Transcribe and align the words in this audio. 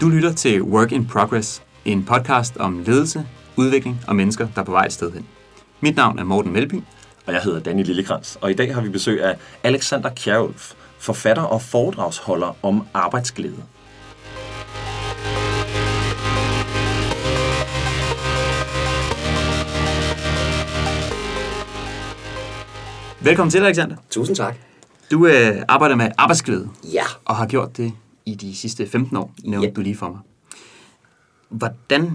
Du 0.00 0.08
lytter 0.08 0.32
til 0.32 0.62
Work 0.62 0.92
in 0.92 1.06
Progress, 1.06 1.62
en 1.84 2.04
podcast 2.04 2.56
om 2.56 2.78
ledelse, 2.86 3.26
udvikling 3.56 4.00
og 4.08 4.16
mennesker, 4.16 4.48
der 4.54 4.60
er 4.60 4.64
på 4.64 4.72
vej 4.72 4.84
et 4.84 4.92
sted 4.92 5.12
hen. 5.12 5.26
Mit 5.80 5.96
navn 5.96 6.18
er 6.18 6.24
Morten 6.24 6.52
Melby. 6.52 6.74
Og 7.26 7.32
jeg 7.32 7.42
hedder 7.42 7.60
Danny 7.60 7.84
Lillekrans, 7.84 8.38
og 8.40 8.50
i 8.50 8.54
dag 8.54 8.74
har 8.74 8.80
vi 8.80 8.88
besøg 8.88 9.22
af 9.24 9.36
Alexander 9.62 10.10
Kjærulf, 10.10 10.72
forfatter 10.98 11.42
og 11.42 11.62
foredragsholder 11.62 12.56
om 12.62 12.86
arbejdsglæde. 12.94 13.62
Velkommen 23.20 23.50
til, 23.50 23.58
Alexander. 23.58 23.96
Tusind 24.10 24.36
tak. 24.36 24.54
Du 25.10 25.26
øh, 25.26 25.62
arbejder 25.68 25.94
med 25.96 26.10
arbejdsglæde 26.18 26.68
Ja. 26.92 27.02
og 27.24 27.36
har 27.36 27.46
gjort 27.46 27.76
det 27.76 27.92
i 28.26 28.34
de 28.34 28.56
sidste 28.56 28.86
15 28.86 29.16
år, 29.16 29.32
nævnte 29.44 29.68
Ja. 29.68 29.72
du 29.74 29.80
lige 29.80 29.96
for 29.96 30.08
mig. 30.08 30.18
Hvordan, 31.48 32.10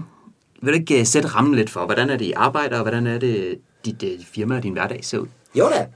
vil 0.62 0.72
du 0.72 0.78
ikke 0.78 1.00
øh, 1.00 1.06
sætte 1.06 1.28
rammen 1.28 1.54
lidt 1.54 1.70
for, 1.70 1.84
hvordan 1.84 2.10
er 2.10 2.16
det, 2.16 2.24
I 2.24 2.32
arbejder, 2.36 2.76
og 2.76 2.82
hvordan 2.82 3.06
er 3.06 3.18
det, 3.18 3.58
dit 3.84 4.02
øh, 4.02 4.10
firma 4.24 4.56
og 4.56 4.62
din 4.62 4.72
hverdag 4.72 5.04
ser 5.04 5.18
ud? 5.18 5.26
Jo 5.58 5.68
da. 5.68 5.86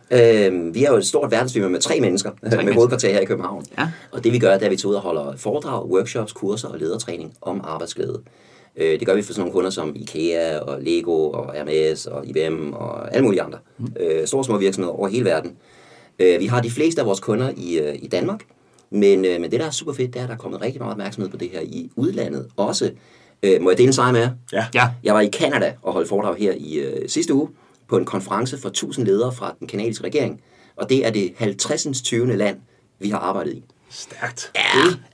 Øh, 0.48 0.74
vi 0.74 0.84
er 0.84 0.91
jo 0.91 0.96
et 0.96 1.06
stort 1.06 1.30
verdensfirma 1.30 1.68
med 1.68 1.80
tre 1.80 2.01
mennesker, 2.01 2.30
tre 2.30 2.37
med 2.42 2.51
mennesker. 2.56 2.74
hovedkvarter 2.74 3.12
her 3.12 3.20
i 3.20 3.24
København. 3.24 3.65
Ja. 3.78 3.88
Og 4.12 4.24
det 4.24 4.32
vi 4.32 4.38
gør, 4.38 4.52
det 4.52 4.62
er, 4.62 4.66
at 4.66 4.73
vi 4.73 4.77
tager 4.77 4.91
ud 4.91 4.95
og 4.95 5.01
holder 5.02 5.37
foredrag, 5.37 5.87
workshops, 5.91 6.32
kurser 6.32 6.68
og 6.68 6.79
ledertræning 6.79 7.34
om 7.42 7.60
arbejdsglæde. 7.65 8.23
Øh, 8.77 8.98
det 9.01 9.06
gør 9.06 9.15
vi 9.15 9.23
for 9.23 9.32
sådan 9.32 9.40
nogle 9.40 9.52
kunder 9.52 9.70
som 9.70 9.92
IKEA 9.96 10.59
og 10.59 10.82
Lego 10.82 11.30
og 11.30 11.52
Hermes 11.54 12.06
og 12.06 12.27
IBM 12.27 12.73
og 12.73 13.15
alle 13.15 13.24
mulige 13.24 13.42
andre. 13.42 13.59
Mm. 13.79 13.87
Øh, 14.01 14.27
store 14.27 14.45
små 14.45 14.59
virksomheder 14.59 14.95
over 14.96 15.09
hele 15.09 15.24
verden. 15.24 15.56
Øh, 16.18 16.40
vi 16.40 16.46
har 16.46 16.60
de 16.62 16.70
fleste 16.70 17.01
af 17.01 17.06
vores 17.06 17.20
kunder 17.20 17.51
i, 17.56 17.79
øh, 17.79 17.95
i 18.02 18.09
Danmark, 18.09 18.40
men, 18.90 19.24
øh, 19.24 19.40
men 19.40 19.50
det, 19.50 19.60
der 19.60 19.66
er 19.66 19.70
super 19.70 19.92
fedt, 19.92 20.12
det 20.12 20.18
er, 20.18 20.22
at 20.22 20.28
der 20.28 20.34
er 20.34 20.38
kommet 20.38 20.60
rigtig 20.60 20.80
meget 20.80 20.92
opmærksomhed 20.92 21.30
på 21.30 21.36
det 21.36 21.50
her 21.50 21.60
i 21.60 21.90
udlandet 21.96 22.48
også. 22.56 22.90
Øh, 23.42 23.62
må 23.62 23.70
jeg 23.70 23.78
dele 23.78 23.87
en 23.87 23.92
sejr 23.92 24.12
med 24.12 24.20
jer? 24.20 24.30
Ja. 24.52 24.66
Ja, 24.74 24.88
Jeg 25.04 25.15
var 25.15 25.20
i 25.20 25.28
Kanada 25.28 25.74
og 25.82 25.92
holdt 25.92 26.09
foredrag 26.09 26.37
her 26.37 26.52
i 26.56 26.74
øh, 26.74 27.09
sidste 27.09 27.34
uge 27.34 27.48
på 27.88 27.96
en 27.96 28.04
konference 28.04 28.59
for 28.59 28.68
1000 28.68 29.06
ledere 29.06 29.32
fra 29.32 29.54
den 29.60 29.66
kanadiske 29.68 30.04
regering. 30.04 30.40
Og 30.76 30.90
det 30.90 31.06
er 31.06 31.10
det 31.10 31.32
50. 31.37 32.02
20. 32.02 32.37
land, 32.37 32.56
vi 32.98 33.10
har 33.10 33.18
arbejdet 33.18 33.52
i. 33.52 33.65
Stærkt. 33.91 34.51
Ja, 34.55 34.60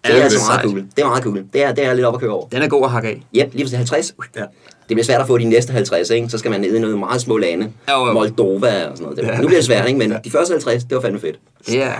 er 0.04 0.10
det 0.12 0.18
er 0.20 0.24
altså 0.24 0.38
meget 0.48 0.60
cool. 0.62 0.84
Det 0.96 1.02
er 1.02 1.06
meget 1.06 1.24
cool. 1.24 1.44
Det 1.52 1.62
er, 1.64 1.72
det 1.72 1.84
er 1.84 1.94
lidt 1.94 2.06
op 2.06 2.14
at 2.14 2.20
køre 2.20 2.30
over. 2.30 2.48
den 2.48 2.62
er 2.62 2.68
god 2.68 2.84
at 2.84 2.90
hakke 2.90 3.08
af. 3.08 3.22
Yep, 3.36 3.54
lige 3.54 3.68
til 3.68 3.76
50. 3.76 4.14
Ja. 4.36 4.40
Det 4.40 4.48
bliver 4.88 5.04
svært 5.04 5.20
at 5.20 5.26
få 5.26 5.38
de 5.38 5.44
næste 5.44 5.72
50, 5.72 6.10
ikke? 6.10 6.28
Så 6.28 6.38
skal 6.38 6.50
man 6.50 6.60
ned 6.60 6.74
i 6.76 6.78
nogle 6.80 6.98
meget 6.98 7.20
små 7.20 7.36
lande. 7.36 7.72
Jo, 7.90 8.06
jo. 8.06 8.12
Moldova 8.12 8.84
og 8.86 8.96
sådan 8.96 9.02
noget. 9.02 9.16
Det, 9.18 9.24
Ja. 9.26 9.36
Nu 9.40 9.46
bliver 9.46 9.58
det 9.58 9.64
svært, 9.64 9.86
ikke? 9.88 9.98
Men 9.98 10.14
de 10.24 10.30
første 10.30 10.52
50, 10.52 10.84
det 10.84 10.94
var 10.94 11.00
fandme 11.02 11.20
fedt. 11.20 11.38
Det 11.66 11.82
er 11.82 11.92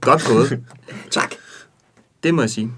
godt 0.00 0.24
gået. 0.24 0.60
Tak. 1.10 1.34
Det 2.22 2.34
må 2.34 2.42
jeg 2.42 2.50
sige. 2.50 2.70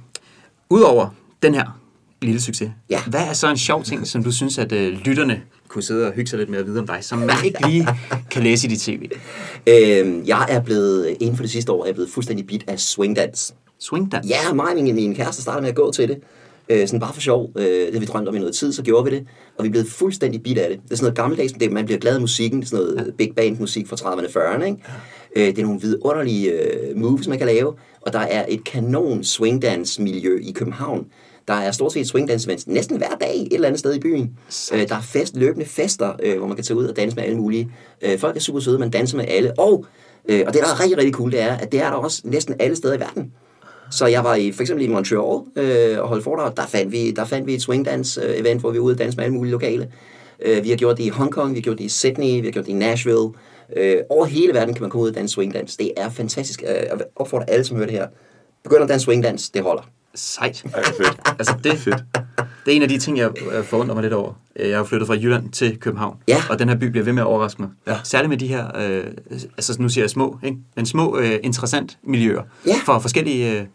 Udover 0.70 1.08
den 1.42 1.54
her 1.54 1.80
lille 2.22 2.40
succes, 2.40 2.70
Ja. 2.90 3.00
hvad 3.06 3.20
er 3.20 3.32
så 3.32 3.50
en 3.50 3.58
sjov 3.58 3.84
ting, 3.84 4.06
som 4.06 4.24
du 4.24 4.32
synes, 4.32 4.58
at 4.58 4.72
øh, 4.72 4.92
lytterne 4.92 5.42
kunne 5.70 5.82
sidde 5.82 6.06
og 6.06 6.12
hygge 6.12 6.30
sig 6.30 6.38
lidt 6.38 6.50
med 6.50 6.58
at 6.58 6.66
vide 6.66 6.80
om 6.80 6.86
dig, 6.86 6.98
som 7.00 7.18
man 7.18 7.30
ikke 7.44 7.66
lige 7.66 7.88
kan 8.30 8.42
læse 8.42 8.66
i 8.66 8.70
dit 8.70 8.80
tv? 8.80 9.10
Øhm, 9.66 10.22
jeg 10.26 10.46
er 10.48 10.60
blevet, 10.60 11.16
inden 11.20 11.36
for 11.36 11.42
det 11.42 11.50
sidste 11.50 11.72
år, 11.72 11.82
er 11.82 11.86
jeg 11.86 11.94
blevet 11.94 12.10
fuldstændig 12.10 12.46
bit 12.46 12.64
af 12.66 12.80
swingdans. 12.80 13.54
Swingdans? 13.78 14.28
Ja, 14.28 14.52
mig 14.52 14.66
og 14.66 14.74
min, 14.74 14.94
min 14.94 15.14
kæreste 15.14 15.42
startede 15.42 15.62
med 15.62 15.68
at 15.68 15.74
gå 15.74 15.92
til 15.92 16.08
det. 16.08 16.18
Øh, 16.68 16.86
sådan 16.86 17.00
bare 17.00 17.14
for 17.14 17.20
sjov. 17.20 17.50
Øh, 17.56 17.64
det 17.64 17.92
har 17.92 18.00
vi 18.00 18.06
drømt 18.06 18.28
om 18.28 18.36
i 18.36 18.38
noget 18.38 18.54
tid, 18.54 18.72
så 18.72 18.82
gjorde 18.82 19.10
vi 19.10 19.16
det. 19.16 19.26
Og 19.58 19.64
vi 19.64 19.68
blevet 19.68 19.88
fuldstændig 19.88 20.42
bit 20.42 20.58
af 20.58 20.68
det. 20.70 20.80
Det 20.84 20.92
er 20.92 20.96
sådan 20.96 21.04
noget 21.04 21.16
gammeldags, 21.16 21.52
det, 21.52 21.72
man 21.72 21.84
bliver 21.84 21.98
glad 21.98 22.14
af 22.14 22.20
musikken. 22.20 22.60
Det 22.60 22.66
er 22.66 22.70
sådan 22.70 22.84
noget 22.84 23.06
ja. 23.06 23.12
big 23.18 23.34
band 23.36 23.58
musik 23.58 23.88
fra 23.88 23.96
30'erne 23.96 24.36
og 24.36 24.54
40'erne. 24.54 24.64
Ikke? 24.64 24.78
Øh, 25.36 25.46
det 25.46 25.58
er 25.58 25.62
nogle 25.62 25.80
vidunderlige 25.80 26.52
øh, 26.52 26.96
moves, 26.96 27.28
man 27.28 27.38
kan 27.38 27.46
lave. 27.46 27.72
Og 28.00 28.12
der 28.12 28.18
er 28.18 28.44
et 28.48 28.64
kanon 28.64 29.24
swingdance 29.24 30.02
miljø 30.02 30.38
i 30.42 30.52
København. 30.52 31.06
Der 31.48 31.54
er 31.54 31.70
stort 31.70 31.92
set 31.92 32.06
swingdance 32.06 32.48
events 32.48 32.66
næsten 32.66 32.96
hver 32.96 33.16
dag 33.20 33.40
et 33.42 33.52
eller 33.52 33.68
andet 33.68 33.78
sted 33.78 33.94
i 33.94 34.00
byen. 34.00 34.30
Øh, 34.74 34.88
der 34.88 34.94
er 34.94 35.00
fest, 35.00 35.36
løbende 35.36 35.66
fester, 35.66 36.12
øh, 36.22 36.38
hvor 36.38 36.46
man 36.46 36.56
kan 36.56 36.64
tage 36.64 36.76
ud 36.76 36.86
og 36.86 36.96
danse 36.96 37.16
med 37.16 37.24
alle 37.24 37.36
mulige. 37.36 37.70
Øh, 38.02 38.18
folk 38.18 38.36
er 38.36 38.40
super 38.40 38.60
søde, 38.60 38.78
man 38.78 38.90
danser 38.90 39.16
med 39.16 39.24
alle. 39.28 39.52
Og, 39.58 39.84
øh, 40.28 40.42
og 40.46 40.52
det, 40.54 40.62
der 40.62 40.68
er 40.68 40.80
rigtig, 40.80 40.98
rigtig 40.98 41.14
cool, 41.14 41.32
det 41.32 41.40
er, 41.40 41.56
at 41.56 41.72
det 41.72 41.80
er 41.80 41.90
der 41.90 41.96
også 41.96 42.22
næsten 42.24 42.54
alle 42.58 42.76
steder 42.76 42.94
i 42.94 43.00
verden. 43.00 43.32
Så 43.90 44.06
jeg 44.06 44.24
var 44.24 44.34
i, 44.34 44.52
for 44.52 44.60
eksempel 44.60 44.84
i 44.84 44.88
Montreal 44.88 45.40
øh, 45.56 46.00
og 46.00 46.08
holdt 46.08 46.24
foredrag. 46.24 46.52
Der 46.56 46.66
fandt 46.66 46.92
vi, 46.92 47.10
der 47.10 47.24
fandt 47.24 47.46
vi 47.46 47.54
et 47.54 47.62
swingdance-event, 47.62 48.60
hvor 48.60 48.70
vi 48.70 48.78
var 48.78 48.84
ude 48.84 48.94
og 48.94 48.98
danse 48.98 49.16
med 49.16 49.24
alle 49.24 49.34
mulige 49.34 49.52
lokale. 49.52 49.92
Øh, 50.42 50.64
vi 50.64 50.70
har 50.70 50.76
gjort 50.76 50.96
det 50.98 51.04
i 51.04 51.08
Hongkong, 51.08 51.50
vi 51.50 51.58
har 51.58 51.62
gjort 51.62 51.78
det 51.78 51.84
i 51.84 51.88
Sydney, 51.88 52.40
vi 52.40 52.46
har 52.46 52.52
gjort 52.52 52.64
det 52.64 52.72
i 52.72 52.74
Nashville. 52.74 53.28
Øh, 53.76 53.96
over 54.08 54.24
hele 54.24 54.54
verden 54.54 54.74
kan 54.74 54.82
man 54.82 54.90
komme 54.90 55.04
ud 55.04 55.08
og 55.08 55.14
danse 55.14 55.32
swingdance. 55.32 55.78
Det 55.78 55.92
er 55.96 56.10
fantastisk. 56.10 56.62
Øh, 56.62 56.74
Jeg 56.74 57.00
opfordrer 57.16 57.46
alle, 57.46 57.64
som 57.64 57.76
hører 57.76 57.86
det 57.88 57.96
her. 57.98 58.06
Begynd 58.64 58.82
at 58.82 58.88
danse 58.88 59.04
swingdance, 59.04 59.50
det 59.54 59.62
holder. 59.62 59.82
Sejt. 60.14 60.64
Ja, 60.64 60.80
fedt. 60.80 61.20
Altså 61.38 61.54
det, 61.64 61.84
det 62.64 62.72
er 62.72 62.76
en 62.76 62.82
af 62.82 62.88
de 62.88 62.98
ting, 62.98 63.18
jeg 63.18 63.30
øh, 63.52 63.64
forundrer 63.64 63.94
mig 63.94 64.02
lidt 64.02 64.12
over. 64.14 64.32
Øh, 64.56 64.68
Jeg 64.68 64.76
har 64.76 64.78
jo 64.78 64.84
flyttet 64.88 65.06
fra 65.06 65.14
Jylland 65.14 65.50
til 65.52 65.78
København, 65.78 66.16
Ja. 66.28 66.42
og 66.50 66.58
den 66.58 66.68
her 66.68 66.76
by 66.76 66.84
bliver 66.84 67.04
ved 67.04 67.12
med 67.12 67.22
at 67.22 67.26
overraske 67.26 67.62
mig. 67.62 67.70
Ja. 67.86 67.96
Særligt 68.04 68.28
med 68.28 68.38
de 68.38 68.46
her, 68.46 68.66
øh, 68.76 69.04
altså 69.56 69.76
nu 69.82 69.88
siger 69.88 70.02
jeg 70.04 70.10
små, 70.10 70.38
ikke? 70.44 70.56
men 70.76 70.86
små 70.86 71.18
øh, 71.18 71.38
interessant 71.42 71.98
miljøer 72.02 72.42
Ja. 72.66 72.76
for 72.84 72.98
forskellige 72.98 73.58
øh, 73.60 73.66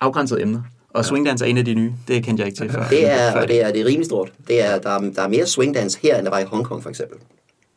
afgrænsede 0.00 0.42
emner. 0.42 0.62
Og 0.90 1.04
swingdance 1.04 1.44
er 1.44 1.48
en 1.48 1.58
af 1.58 1.64
de 1.64 1.74
nye, 1.74 1.92
det 2.08 2.24
kendte 2.24 2.40
jeg 2.40 2.46
ikke 2.48 2.58
til 2.58 2.70
før. 2.70 2.88
Det 2.88 3.10
er, 3.10 3.40
og 3.40 3.48
det 3.48 3.62
er, 3.64 3.72
det 3.72 3.80
er 3.80 3.84
rimelig 3.86 4.06
stort. 4.06 4.32
Det 4.48 4.62
er, 4.64 4.78
der, 4.78 4.90
er, 4.90 4.98
der 5.00 5.22
er 5.22 5.28
mere 5.28 5.46
swingdance 5.46 5.98
her, 6.02 6.16
end 6.16 6.24
der 6.24 6.30
var 6.30 6.38
i 6.38 6.44
Hongkong, 6.44 6.82
for 6.82 6.90
eksempel. 6.90 7.18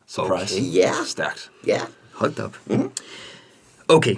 Surprise. 0.08 0.60
Ja, 0.62 0.90
Stærkt. 1.06 1.50
ja. 1.66 1.80
Hold 2.12 2.32
da 2.34 2.42
op. 2.42 2.56
Okay. 3.88 4.16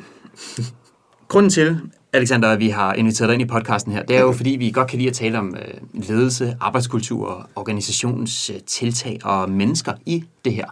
Grunden 1.28 1.50
til, 1.50 1.80
Alexander, 2.12 2.48
at 2.48 2.58
vi 2.58 2.68
har 2.68 2.94
inviteret 2.94 3.28
dig 3.28 3.34
ind 3.34 3.42
i 3.42 3.46
podcasten 3.46 3.92
her, 3.92 4.02
det 4.02 4.16
er 4.16 4.20
jo 4.20 4.32
fordi, 4.32 4.50
vi 4.50 4.70
godt 4.70 4.88
kan 4.88 4.98
lide 4.98 5.08
at 5.08 5.14
tale 5.14 5.38
om 5.38 5.56
øh, 5.56 6.02
ledelse, 6.08 6.56
arbejdskultur, 6.60 7.50
organisationens 7.56 8.50
øh, 8.50 8.56
tiltag 8.66 9.18
og 9.24 9.50
mennesker 9.50 9.92
i 10.06 10.24
det 10.44 10.54
her. 10.54 10.66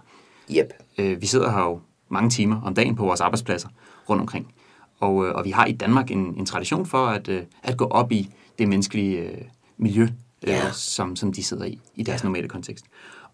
Yep. 0.56 0.72
Øh, 0.98 1.20
vi 1.20 1.26
sidder 1.26 1.50
her 1.50 1.60
jo 1.60 1.80
mange 2.08 2.30
timer 2.30 2.60
om 2.62 2.74
dagen 2.74 2.96
på 2.96 3.04
vores 3.04 3.20
arbejdspladser 3.20 3.68
rundt 4.08 4.20
omkring. 4.20 4.54
Og, 5.00 5.26
øh, 5.26 5.34
og 5.34 5.44
vi 5.44 5.50
har 5.50 5.66
i 5.66 5.72
Danmark 5.72 6.10
en, 6.10 6.34
en 6.38 6.46
tradition 6.46 6.86
for 6.86 7.06
at, 7.06 7.28
øh, 7.28 7.42
at 7.62 7.76
gå 7.76 7.84
op 7.84 8.12
i 8.12 8.28
det 8.58 8.68
menneskelige 8.68 9.18
øh, 9.18 9.38
miljø, 9.78 10.02
øh, 10.02 10.08
Ja. 10.46 10.70
som, 10.72 11.16
som 11.16 11.32
de 11.32 11.44
sidder 11.44 11.64
i, 11.64 11.80
i 11.94 12.02
deres 12.02 12.24
normale 12.24 12.48
kontekst. 12.48 12.84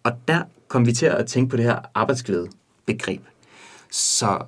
Og 0.03 0.11
der 0.27 0.41
kom 0.67 0.85
vi 0.85 0.93
til 0.93 1.05
at 1.05 1.25
tænke 1.27 1.49
på 1.49 1.57
det 1.57 1.65
her 1.65 1.79
arbejdsglæde 1.93 2.47
begreb. 2.85 3.21
Så 3.91 4.39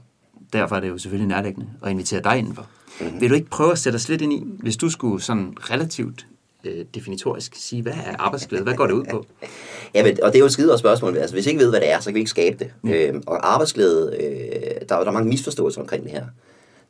derfor 0.54 0.76
er 0.76 0.80
det 0.80 0.90
jo 0.90 0.98
selvfølgelig 0.98 1.28
nærliggende 1.28 1.70
at 1.84 1.92
invitere 1.92 2.22
dig 2.24 2.38
indenfor. 2.38 2.66
Mm-hmm. 3.02 3.22
Vil 3.22 3.30
du 3.30 3.36
ikke 3.36 3.50
prøve 3.50 3.72
at 3.72 3.80
sætte 3.80 3.96
os 3.96 4.10
lidt 4.10 4.22
ind 4.22 4.34
i, 4.34 4.44
hvis 4.60 4.78
du 4.78 4.90
skulle 4.90 5.24
sådan 5.24 5.54
relativt 5.60 6.28
øh, 6.66 6.86
definitorisk 6.96 7.54
sige, 7.56 7.82
hvad 7.82 7.94
er 7.94 8.16
arbejdsglæde? 8.20 8.64
Hvad 8.64 8.74
går 8.76 8.88
det 8.88 8.94
ud 8.94 9.04
på? 9.12 9.26
Ja, 9.96 10.04
men, 10.04 10.18
og 10.24 10.28
det 10.32 10.36
er 10.36 10.40
jo 10.40 10.46
et 10.46 10.52
skide 10.52 10.78
spørgsmål. 10.78 11.18
Altså, 11.18 11.36
hvis 11.36 11.46
I 11.46 11.50
ikke 11.50 11.62
ved, 11.62 11.70
hvad 11.70 11.80
det 11.82 11.92
er, 11.92 12.00
så 12.00 12.06
kan 12.06 12.14
vi 12.14 12.20
ikke 12.20 12.30
skabe 12.30 12.58
det. 12.60 12.72
Mm. 12.82 12.90
Øhm, 12.90 13.24
og 13.28 13.54
arbejdsglæde, 13.54 14.16
øh, 14.20 14.88
der, 14.90 14.96
er- 14.96 15.00
der 15.00 15.08
er 15.08 15.12
mange 15.12 15.30
misforståelser 15.30 15.82
omkring 15.82 16.04
det 16.04 16.12
her. 16.12 16.26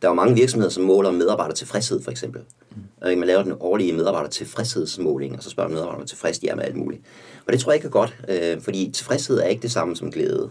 Der 0.02 0.08
er 0.08 0.12
jo 0.12 0.16
mange 0.16 0.36
virksomheder, 0.36 0.70
som 0.72 0.84
måler 0.84 1.12
medarbejdertilfredshed, 1.12 2.02
for 2.04 2.12
eksempel. 2.12 2.42
Mm. 2.72 2.78
Man 3.18 3.24
laver 3.28 3.44
den 3.44 3.54
årlige 3.60 3.94
medarbejdertilfredshedsmåling, 3.94 5.36
og 5.38 5.44
så 5.44 5.50
spørger 5.50 5.70
medarbejderne, 5.70 5.98
hvor 6.00 6.06
tilfreds 6.06 6.40
de 6.40 6.48
er 6.50 6.56
med 6.56 6.64
alt 6.64 6.76
muligt. 6.76 7.02
Og 7.48 7.54
det 7.54 7.62
tror 7.62 7.72
jeg 7.72 7.76
ikke 7.78 7.86
er 7.88 7.92
godt, 7.92 8.16
øh, 8.30 8.62
fordi 8.62 8.92
tilfredshed 8.94 9.38
er 9.40 9.46
ikke 9.48 9.62
det 9.62 9.72
samme 9.72 9.96
som 9.96 10.12
glæde. 10.12 10.50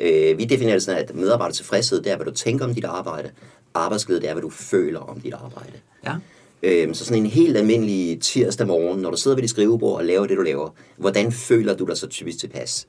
Øh, 0.00 0.38
vi 0.38 0.44
definerer 0.44 0.74
det 0.74 0.82
sådan, 0.82 1.02
at 1.04 1.14
medarbejdertilfredshed, 1.14 2.02
det 2.02 2.12
er, 2.12 2.16
hvad 2.16 2.26
du 2.26 2.32
tænker 2.32 2.64
om 2.64 2.74
dit 2.74 2.84
arbejde. 2.84 3.30
Arbejdsglæde, 3.74 4.20
det 4.20 4.28
er, 4.28 4.32
hvad 4.32 4.42
du 4.42 4.50
føler 4.50 5.00
om 5.00 5.20
dit 5.20 5.34
arbejde. 5.34 5.72
Ja. 6.04 6.14
Øhm, 6.62 6.94
så 6.94 7.04
sådan 7.04 7.22
en 7.22 7.30
helt 7.30 7.56
almindelig 7.56 8.20
tirsdag 8.20 8.66
morgen, 8.66 9.00
når 9.00 9.10
du 9.10 9.16
sidder 9.16 9.36
ved 9.36 9.42
dit 9.42 9.50
skrivebord 9.50 9.98
og 9.98 10.04
laver 10.04 10.26
det, 10.26 10.36
du 10.36 10.42
laver, 10.42 10.68
hvordan 10.96 11.32
føler 11.32 11.74
du 11.74 11.84
dig 11.84 11.96
så 11.96 12.06
typisk 12.06 12.38
tilpas? 12.38 12.86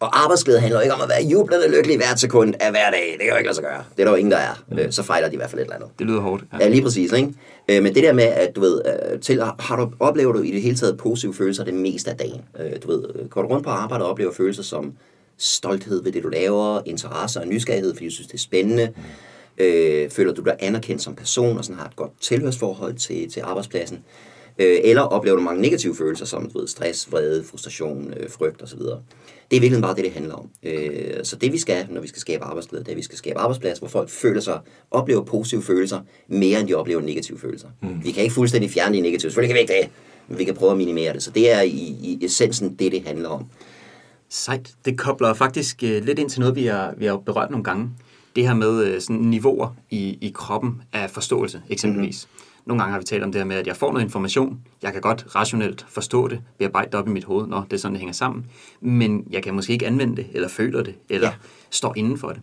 Og 0.00 0.22
arbejdsglæde 0.22 0.60
handler 0.60 0.80
ikke 0.80 0.94
om 0.94 1.00
at 1.00 1.08
være 1.08 1.22
jublende 1.22 1.70
lykkelig 1.70 1.96
hvert 1.96 2.20
sekund 2.20 2.54
af 2.60 2.70
hver 2.70 2.90
dag. 2.90 3.12
Det 3.12 3.20
kan 3.20 3.28
jo 3.28 3.36
ikke 3.36 3.46
lade 3.46 3.54
sig 3.54 3.64
gøre. 3.64 3.84
Det 3.96 4.00
er 4.00 4.04
der 4.04 4.10
jo 4.10 4.16
ingen, 4.16 4.32
der 4.32 4.38
er. 4.38 4.64
Øh, 4.78 4.92
så 4.92 5.02
fejler 5.02 5.28
de 5.28 5.34
i 5.34 5.36
hvert 5.36 5.50
fald 5.50 5.60
et 5.60 5.64
eller 5.64 5.76
andet. 5.76 5.88
Det 5.98 6.06
lyder 6.06 6.20
hårdt. 6.20 6.44
Ja, 6.60 6.68
lige 6.68 6.82
præcis, 6.82 7.12
ikke? 7.12 7.32
Øh, 7.68 7.82
men 7.82 7.94
det 7.94 8.02
der 8.02 8.12
med, 8.12 8.24
at 8.24 8.56
du 8.56 8.60
ved, 8.60 8.82
øh, 8.86 9.20
til, 9.20 9.42
har 9.58 9.76
du, 9.76 9.92
oplever 10.00 10.32
du 10.32 10.42
i 10.42 10.50
det 10.50 10.62
hele 10.62 10.76
taget 10.76 10.96
positive 10.98 11.34
følelser 11.34 11.64
det 11.64 11.74
meste 11.74 12.10
af 12.10 12.16
dagen? 12.16 12.40
Øh, 12.60 12.72
du 12.82 12.88
ved, 12.88 13.04
øh, 13.14 13.28
går 13.28 13.42
du 13.42 13.48
rundt 13.48 13.64
på 13.64 13.70
arbejde 13.70 14.04
og 14.04 14.10
oplever 14.10 14.32
følelser 14.32 14.62
som 14.62 14.92
stolthed 15.38 16.02
ved 16.02 16.12
det, 16.12 16.22
du 16.22 16.28
laver, 16.28 16.80
interesse 16.86 17.40
og 17.40 17.46
nysgerrighed, 17.46 17.94
fordi 17.94 18.04
du 18.04 18.14
synes, 18.14 18.26
det 18.26 18.34
er 18.34 18.38
spændende. 18.38 18.88
Øh, 19.58 20.10
føler 20.10 20.32
du 20.32 20.42
dig 20.42 20.56
anerkendt 20.60 21.02
som 21.02 21.14
person 21.14 21.58
og 21.58 21.64
sådan 21.64 21.78
har 21.78 21.86
et 21.86 21.96
godt 21.96 22.10
tilhørsforhold 22.20 22.94
til, 22.94 23.30
til 23.30 23.40
arbejdspladsen? 23.40 24.04
Øh, 24.58 24.78
eller 24.84 25.02
oplever 25.02 25.36
du 25.36 25.42
mange 25.42 25.62
negative 25.62 25.96
følelser 25.96 26.24
som 26.24 26.50
du 26.50 26.58
ved, 26.58 26.68
stress, 26.68 27.12
vrede, 27.12 27.44
frustration, 27.44 28.14
øh, 28.16 28.30
frygt 28.30 28.62
osv.? 28.62 28.78
Det 28.78 29.56
er 29.56 29.56
i 29.56 29.60
virkeligheden 29.60 29.82
bare 29.82 29.94
det, 29.94 30.04
det 30.04 30.12
handler 30.12 30.34
om. 30.34 30.50
Øh, 30.62 31.24
så 31.24 31.36
det 31.36 31.52
vi 31.52 31.58
skal, 31.58 31.86
når 31.90 32.00
vi 32.00 32.08
skal 32.08 32.20
skabe 32.20 32.44
arbejdsglæde, 32.44 32.84
det 32.84 32.88
er, 32.88 32.92
at 32.92 32.96
vi 32.96 33.02
skal 33.02 33.18
skabe 33.18 33.38
arbejdsplads, 33.38 33.78
hvor 33.78 33.88
folk 33.88 34.08
føler 34.08 34.40
sig, 34.40 34.60
oplever 34.90 35.24
positive 35.24 35.62
følelser, 35.62 36.00
mere 36.28 36.60
end 36.60 36.68
de 36.68 36.74
oplever 36.74 37.00
negative 37.00 37.38
følelser. 37.38 37.68
Mm. 37.82 38.04
Vi 38.04 38.10
kan 38.10 38.22
ikke 38.22 38.34
fuldstændig 38.34 38.70
fjerne 38.70 38.96
de 38.96 39.00
negative, 39.00 39.30
selvfølgelig 39.30 39.48
kan 39.48 39.54
vi 39.54 39.60
ikke 39.60 39.74
det, 39.82 39.90
men 40.28 40.38
vi 40.38 40.44
kan 40.44 40.54
prøve 40.54 40.72
at 40.72 40.78
minimere 40.78 41.12
det. 41.12 41.22
Så 41.22 41.30
det 41.30 41.52
er 41.52 41.60
i, 41.60 41.96
i 42.02 42.18
essensen 42.24 42.74
det, 42.74 42.92
det 42.92 43.02
handler 43.06 43.28
om. 43.28 43.46
Sejt. 44.28 44.74
Det 44.84 44.98
kobler 44.98 45.34
faktisk 45.34 45.82
øh, 45.82 46.04
lidt 46.04 46.18
ind 46.18 46.30
til 46.30 46.40
noget, 46.40 46.56
vi 46.56 46.66
har, 46.66 46.94
vi 46.96 47.06
har 47.06 47.16
berørt 47.16 47.50
nogle 47.50 47.64
gange. 47.64 47.90
Det 48.36 48.46
her 48.46 48.54
med 48.54 48.84
øh, 48.84 49.00
sådan 49.00 49.16
niveauer 49.16 49.68
i, 49.90 50.18
i 50.20 50.32
kroppen 50.34 50.82
af 50.92 51.10
forståelse, 51.10 51.62
eksempelvis. 51.68 52.28
Mm-hmm. 52.30 52.50
Nogle 52.66 52.82
gange 52.82 52.92
har 52.92 52.98
vi 52.98 53.04
talt 53.04 53.24
om 53.24 53.32
det 53.32 53.40
her 53.40 53.46
med, 53.46 53.56
at 53.56 53.66
jeg 53.66 53.76
får 53.76 53.92
noget 53.92 54.04
information. 54.04 54.60
Jeg 54.82 54.92
kan 54.92 55.00
godt 55.00 55.26
rationelt 55.34 55.86
forstå 55.88 56.28
det, 56.28 56.42
bearbejde 56.58 56.90
det 56.90 56.94
op 56.94 57.08
i 57.08 57.10
mit 57.10 57.24
hoved, 57.24 57.46
når 57.46 57.60
det 57.60 57.72
er 57.72 57.76
sådan, 57.76 57.92
det 57.92 58.00
hænger 58.00 58.12
sammen. 58.12 58.46
Men 58.80 59.26
jeg 59.30 59.42
kan 59.42 59.54
måske 59.54 59.72
ikke 59.72 59.86
anvende 59.86 60.16
det, 60.16 60.26
eller 60.32 60.48
føler 60.48 60.82
det, 60.82 60.94
eller 61.08 61.28
ja. 61.28 61.34
Står 61.70 61.94
inden 61.96 62.18
for 62.18 62.28
det. 62.28 62.40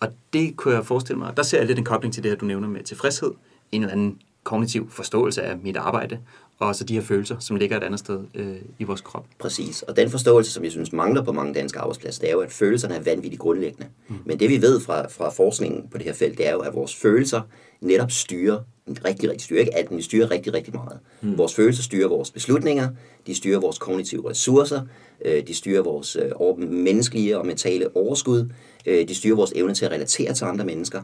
Og 0.00 0.08
det 0.32 0.56
kunne 0.56 0.74
jeg 0.74 0.86
forestille 0.86 1.18
mig. 1.18 1.36
Der 1.36 1.42
ser 1.42 1.58
jeg 1.58 1.66
lidt 1.66 1.78
en 1.78 1.84
kobling 1.84 2.14
til 2.14 2.22
det 2.22 2.30
her, 2.30 2.38
du 2.38 2.46
nævner 2.46 2.68
med 2.68 2.82
tilfredshed. 2.82 3.30
En 3.72 3.82
eller 3.82 3.92
anden 3.92 4.18
kognitiv 4.46 4.90
forståelse 4.90 5.42
af 5.42 5.58
mit 5.58 5.76
arbejde, 5.76 6.18
og 6.58 6.74
så 6.76 6.84
de 6.84 6.94
her 6.94 7.00
følelser, 7.00 7.36
som 7.38 7.56
ligger 7.56 7.76
et 7.76 7.82
andet 7.82 8.00
sted 8.00 8.20
øh, 8.34 8.56
i 8.78 8.84
vores 8.84 9.00
krop. 9.00 9.26
Præcis. 9.38 9.82
Og 9.82 9.96
den 9.96 10.10
forståelse, 10.10 10.52
som 10.52 10.64
jeg 10.64 10.72
synes 10.72 10.92
mangler 10.92 11.22
på 11.22 11.32
mange 11.32 11.54
danske 11.54 11.78
arbejdspladser, 11.78 12.20
det 12.20 12.28
er 12.28 12.32
jo, 12.32 12.40
at 12.40 12.52
følelserne 12.52 12.94
er 12.94 13.00
vanvittigt 13.00 13.40
grundlæggende. 13.40 13.86
Mm. 14.08 14.16
Men 14.24 14.40
det 14.40 14.50
vi 14.50 14.62
ved 14.62 14.80
fra, 14.80 15.08
fra 15.08 15.30
forskningen 15.30 15.88
på 15.90 15.98
det 15.98 16.06
her 16.06 16.12
felt, 16.12 16.38
det 16.38 16.48
er 16.48 16.52
jo, 16.52 16.58
at 16.58 16.74
vores 16.74 16.94
følelser 16.96 17.40
netop 17.80 18.10
styrer, 18.10 18.58
rigtig, 19.04 19.30
rigtig 19.30 19.44
styrer, 19.44 19.60
ikke 19.60 19.76
alt, 19.76 19.90
men 19.90 19.98
de 19.98 20.04
styrer 20.04 20.30
rigtig, 20.30 20.54
rigtig 20.54 20.74
meget. 20.74 20.98
Mm. 21.20 21.38
Vores 21.38 21.54
følelser 21.54 21.82
styrer 21.82 22.08
vores 22.08 22.30
beslutninger, 22.30 22.88
de 23.26 23.34
styrer 23.34 23.60
vores 23.60 23.78
kognitive 23.78 24.30
ressourcer, 24.30 24.80
øh, 25.24 25.46
de 25.46 25.54
styrer 25.54 25.82
vores 25.82 26.16
øh, 26.16 26.58
menneskelige 26.58 27.38
og 27.38 27.46
mentale 27.46 27.96
overskud, 27.96 28.50
øh, 28.86 29.08
de 29.08 29.14
styrer 29.14 29.36
vores 29.36 29.52
evne 29.56 29.74
til 29.74 29.84
at 29.84 29.90
relatere 29.90 30.34
til 30.34 30.44
andre 30.44 30.64
mennesker. 30.64 31.02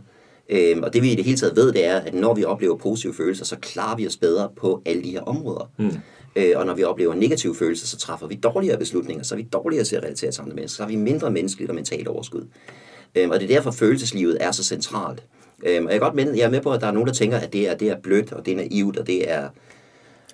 Øhm, 0.55 0.83
og 0.83 0.93
det 0.93 1.03
vi 1.03 1.13
i 1.13 1.15
det 1.15 1.25
hele 1.25 1.37
taget 1.39 1.57
ved, 1.57 1.73
det 1.73 1.85
er, 1.87 1.97
at 1.97 2.15
når 2.15 2.35
vi 2.35 2.45
oplever 2.45 2.77
positive 2.77 3.15
følelser, 3.15 3.45
så 3.45 3.57
klarer 3.57 3.97
vi 3.97 4.07
os 4.07 4.17
bedre 4.17 4.49
på 4.57 4.83
alle 4.87 5.03
de 5.03 5.11
her 5.11 5.21
områder. 5.21 5.71
Mm. 5.79 5.91
Øh, 6.37 6.53
og 6.57 6.67
når 6.67 6.75
vi 6.75 6.85
oplever 6.85 7.15
negative 7.15 7.55
følelser, 7.55 7.87
så 7.87 7.97
træffer 7.97 8.27
vi 8.27 8.35
dårligere 8.35 8.79
beslutninger, 8.79 9.25
så 9.25 9.35
er 9.35 9.37
vi 9.37 9.49
dårligere 9.53 9.85
til 9.85 9.97
at 9.97 10.03
relatere 10.05 10.31
til 10.33 10.41
andre 10.43 10.55
mennesker, 10.55 10.77
så 10.77 10.83
har 10.83 10.89
vi 10.91 10.97
mindre 10.97 11.31
menneskeligt 11.31 11.71
og 11.71 11.75
mentalt 11.75 12.09
overskud. 12.09 12.43
Øhm, 13.15 13.31
og 13.31 13.41
det 13.41 13.51
er 13.51 13.55
derfor, 13.55 13.71
følelseslivet 13.71 14.37
er 14.41 14.51
så 14.51 14.65
centralt. 14.65 15.23
Øhm, 15.67 15.85
og 15.87 15.91
jeg 15.93 15.97
er 15.97 16.01
godt 16.03 16.15
med, 16.15 16.35
jeg 16.35 16.43
er 16.45 16.51
med 16.51 16.61
på, 16.61 16.71
at 16.73 16.81
der 16.81 16.87
er 16.87 16.93
nogen, 16.93 17.07
der 17.09 17.15
tænker, 17.15 17.37
at 17.39 17.53
det 17.53 17.69
er, 17.71 17.75
det 17.75 17.89
er 17.89 17.97
blødt, 18.03 18.33
og 18.33 18.47
det 18.47 18.53
er 18.53 18.57
naivt, 18.57 18.97
og 18.97 19.07
det 19.07 19.31
er... 19.33 19.49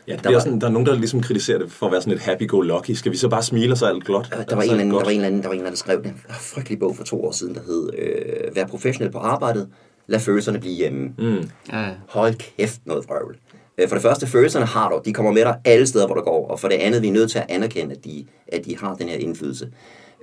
Ja, 0.08 0.12
det 0.16 0.24
Der 0.24 0.32
var- 0.32 0.40
sådan, 0.40 0.60
der 0.60 0.66
er 0.66 0.70
nogen, 0.70 0.86
der 0.86 0.94
ligesom 0.94 1.20
kritiserer 1.20 1.58
det 1.58 1.72
for 1.72 1.86
at 1.86 1.92
være 1.92 2.00
sådan 2.02 2.14
et 2.14 2.20
happy-go-lucky. 2.20 2.92
Skal 2.94 3.12
vi 3.12 3.16
så 3.16 3.28
bare 3.28 3.42
smile, 3.42 3.72
og 3.72 3.78
så 3.78 3.86
alt 3.86 4.04
godt? 4.04 4.28
Der 4.48 4.56
var, 4.56 4.62
en 4.62 4.70
eller 4.70 4.80
anden, 4.80 4.94
der 4.94 5.04
var 5.04 5.10
en 5.10 5.14
eller 5.16 5.26
anden, 5.26 5.42
der 5.42 5.48
var 5.48 5.54
en 5.54 5.60
eller 5.60 5.70
anden, 5.70 5.70
der 5.70 5.76
skrev 5.76 5.98
en 6.04 6.20
frygtelig 6.40 6.78
bog 6.78 6.96
for 6.96 7.04
to 7.04 7.24
år 7.24 7.32
siden, 7.32 7.54
der 7.54 7.60
hed 7.66 7.90
øh, 7.98 8.56
Vær 8.56 8.66
professionel 8.66 9.12
på 9.12 9.18
arbejdet, 9.18 9.68
lad 10.08 10.20
følelserne 10.20 10.58
blive 10.60 10.74
hjemme. 10.74 11.12
Mm. 11.18 11.50
Ja, 11.72 11.88
Hold 12.08 12.34
kæft 12.34 12.80
noget 12.84 13.04
vrøvl. 13.08 13.36
Øh, 13.78 13.88
For 13.88 13.96
det 13.96 14.02
første, 14.02 14.26
følelserne 14.26 14.66
har 14.66 14.88
du. 14.88 15.00
De 15.04 15.12
kommer 15.12 15.32
med 15.32 15.42
dig 15.42 15.56
alle 15.64 15.86
steder, 15.86 16.06
hvor 16.06 16.14
du 16.14 16.22
går. 16.22 16.48
Og 16.48 16.60
for 16.60 16.68
det 16.68 16.76
andet, 16.76 17.02
vi 17.02 17.08
er 17.08 17.12
nødt 17.12 17.30
til 17.30 17.38
at 17.38 17.46
anerkende, 17.48 17.94
at 17.94 18.04
de, 18.04 18.26
at 18.48 18.64
de 18.64 18.76
har 18.78 18.94
den 18.94 19.08
her 19.08 19.16
indflydelse. 19.16 19.70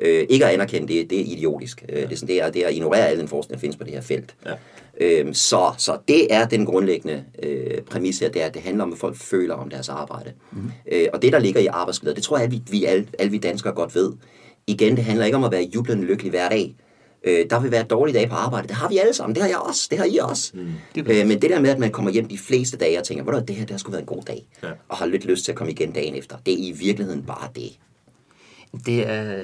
Øh, 0.02 0.26
ikke 0.30 0.46
at 0.46 0.54
anerkende 0.54 0.94
det, 0.94 1.10
det 1.10 1.20
er 1.20 1.24
idiotisk. 1.24 1.86
Øh, 1.90 2.02
det, 2.02 2.12
er 2.12 2.16
sådan, 2.16 2.28
det, 2.28 2.44
er, 2.44 2.50
det 2.50 2.64
er 2.64 2.68
at 2.68 2.74
ignorere 2.74 3.08
al 3.08 3.20
den 3.20 3.28
forskning, 3.28 3.54
der 3.54 3.60
findes 3.62 3.78
på 3.78 3.84
det 3.84 3.94
her 3.94 4.02
felt. 4.02 4.36
Ja. 4.46 4.54
Øhm, 5.02 5.34
så, 5.34 5.74
så 5.78 5.98
det 6.08 6.34
er 6.34 6.46
den 6.48 6.66
grundlæggende 6.66 7.24
øh, 7.44 7.82
præmis 7.82 8.20
her, 8.20 8.30
det 8.30 8.42
er, 8.42 8.46
at 8.46 8.54
det 8.54 8.62
handler 8.62 8.84
om, 8.84 8.90
hvad 8.90 8.98
folk 8.98 9.16
føler 9.16 9.56
om 9.56 9.70
deres 9.70 9.90
arbejde. 9.90 10.32
Mm. 10.52 10.72
Øh, 10.92 11.08
og 11.14 11.22
det, 11.22 11.34
der 11.34 11.40
ligger 11.40 11.62
i 11.62 11.66
arbejdsglæde, 11.66 12.16
det 12.16 12.24
tror 12.24 12.38
jeg, 12.38 12.46
at 12.46 12.52
vi, 12.52 12.62
vi 12.72 12.86
alle, 12.86 13.08
alle 13.20 13.32
vi 13.32 13.38
danskere 13.38 13.74
godt 13.74 13.96
ved. 13.96 14.14
Igen, 14.68 14.96
det 14.96 15.04
handler 15.04 15.26
ikke 15.26 15.38
om 15.38 15.44
at 15.44 15.52
være 15.52 15.70
jublende 15.76 16.04
lykkelig 16.04 16.30
hver 16.30 16.50
dag. 16.50 16.76
Øh, 17.25 17.45
der 17.50 17.60
vil 17.60 17.72
være 17.72 17.83
dårlige 17.83 18.18
dage 18.18 18.27
på 18.27 18.36
arbejde. 18.36 18.68
Det 18.68 18.75
har 18.75 18.89
vi 18.89 18.98
alle 18.98 19.13
sammen. 19.13 19.36
Det 19.36 19.44
har 19.44 19.50
jeg 19.50 19.57
også. 19.57 19.88
Det 19.92 19.98
har 19.98 20.06
I 20.06 20.18
også. 20.18 20.51
Mm. 20.54 20.72
Det 20.95 21.10
Øh, 21.10 21.27
men 21.27 21.42
det 21.42 21.50
der 21.50 21.60
med, 21.60 21.69
at 21.69 21.80
man 21.80 21.92
kommer 21.92 22.12
hjem 22.12 22.27
de 22.27 22.38
fleste 22.38 22.77
dage 22.77 23.00
og 23.00 23.04
tænker, 23.04 23.24
hvor 23.24 23.33
det 23.33 23.56
her, 23.56 23.66
det 23.66 23.72
har 23.72 23.77
sgu 23.77 23.92
været 23.92 24.01
en 24.01 24.07
god 24.07 24.24
dag. 24.24 24.48
Ja. 24.63 24.69
Og 24.89 24.98
har 24.98 25.06
lidt 25.06 25.25
lyst 25.25 25.45
til 25.45 25.51
at 25.51 25.57
komme 25.57 25.72
igen 25.72 25.92
dagen 25.92 26.16
efter. 26.16 26.38
Det 26.45 26.54
er 26.54 26.57
i 26.57 26.72
virkeligheden 26.72 27.24
bare 27.24 27.50
det. 27.56 27.80
Det 28.86 29.10
er... 29.10 29.44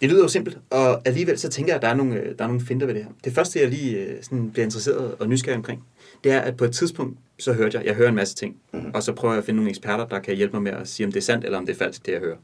Det 0.00 0.10
lyder 0.10 0.22
jo 0.22 0.28
simpelt, 0.28 0.58
og 0.70 1.08
alligevel 1.08 1.38
så 1.38 1.48
tænker 1.48 1.72
jeg, 1.72 1.76
at 1.76 1.82
der 1.82 1.88
er 1.88 1.94
nogle, 1.94 2.14
øh, 2.14 2.38
der 2.38 2.44
er 2.44 2.48
nogle 2.48 2.66
finder 2.66 2.86
ved 2.86 2.94
det 2.94 3.04
her. 3.04 3.10
Det 3.24 3.32
første, 3.32 3.60
jeg 3.60 3.68
lige 3.68 3.96
øh, 3.96 4.22
sådan 4.22 4.50
bliver 4.50 4.64
interesseret 4.64 5.14
og 5.18 5.28
nysgerrig 5.28 5.56
omkring, 5.56 5.84
det 6.24 6.32
er, 6.32 6.40
at 6.40 6.56
på 6.56 6.64
et 6.64 6.72
tidspunkt, 6.72 7.18
så 7.38 7.52
hørte 7.52 7.78
jeg, 7.78 7.86
jeg 7.86 7.94
hører 7.94 8.08
en 8.08 8.14
masse 8.14 8.34
ting, 8.34 8.56
mm. 8.72 8.90
og 8.94 9.02
så 9.02 9.12
prøver 9.12 9.34
jeg 9.34 9.38
at 9.38 9.44
finde 9.44 9.56
nogle 9.56 9.70
eksperter, 9.70 10.06
der 10.06 10.20
kan 10.20 10.36
hjælpe 10.36 10.56
mig 10.56 10.62
med 10.62 10.72
at 10.72 10.88
sige, 10.88 11.06
om 11.06 11.12
det 11.12 11.20
er 11.20 11.24
sandt 11.24 11.44
eller 11.44 11.58
om 11.58 11.66
det 11.66 11.72
er 11.72 11.78
falsk, 11.78 12.06
det 12.06 12.12
jeg 12.12 12.20
hører. 12.20 12.36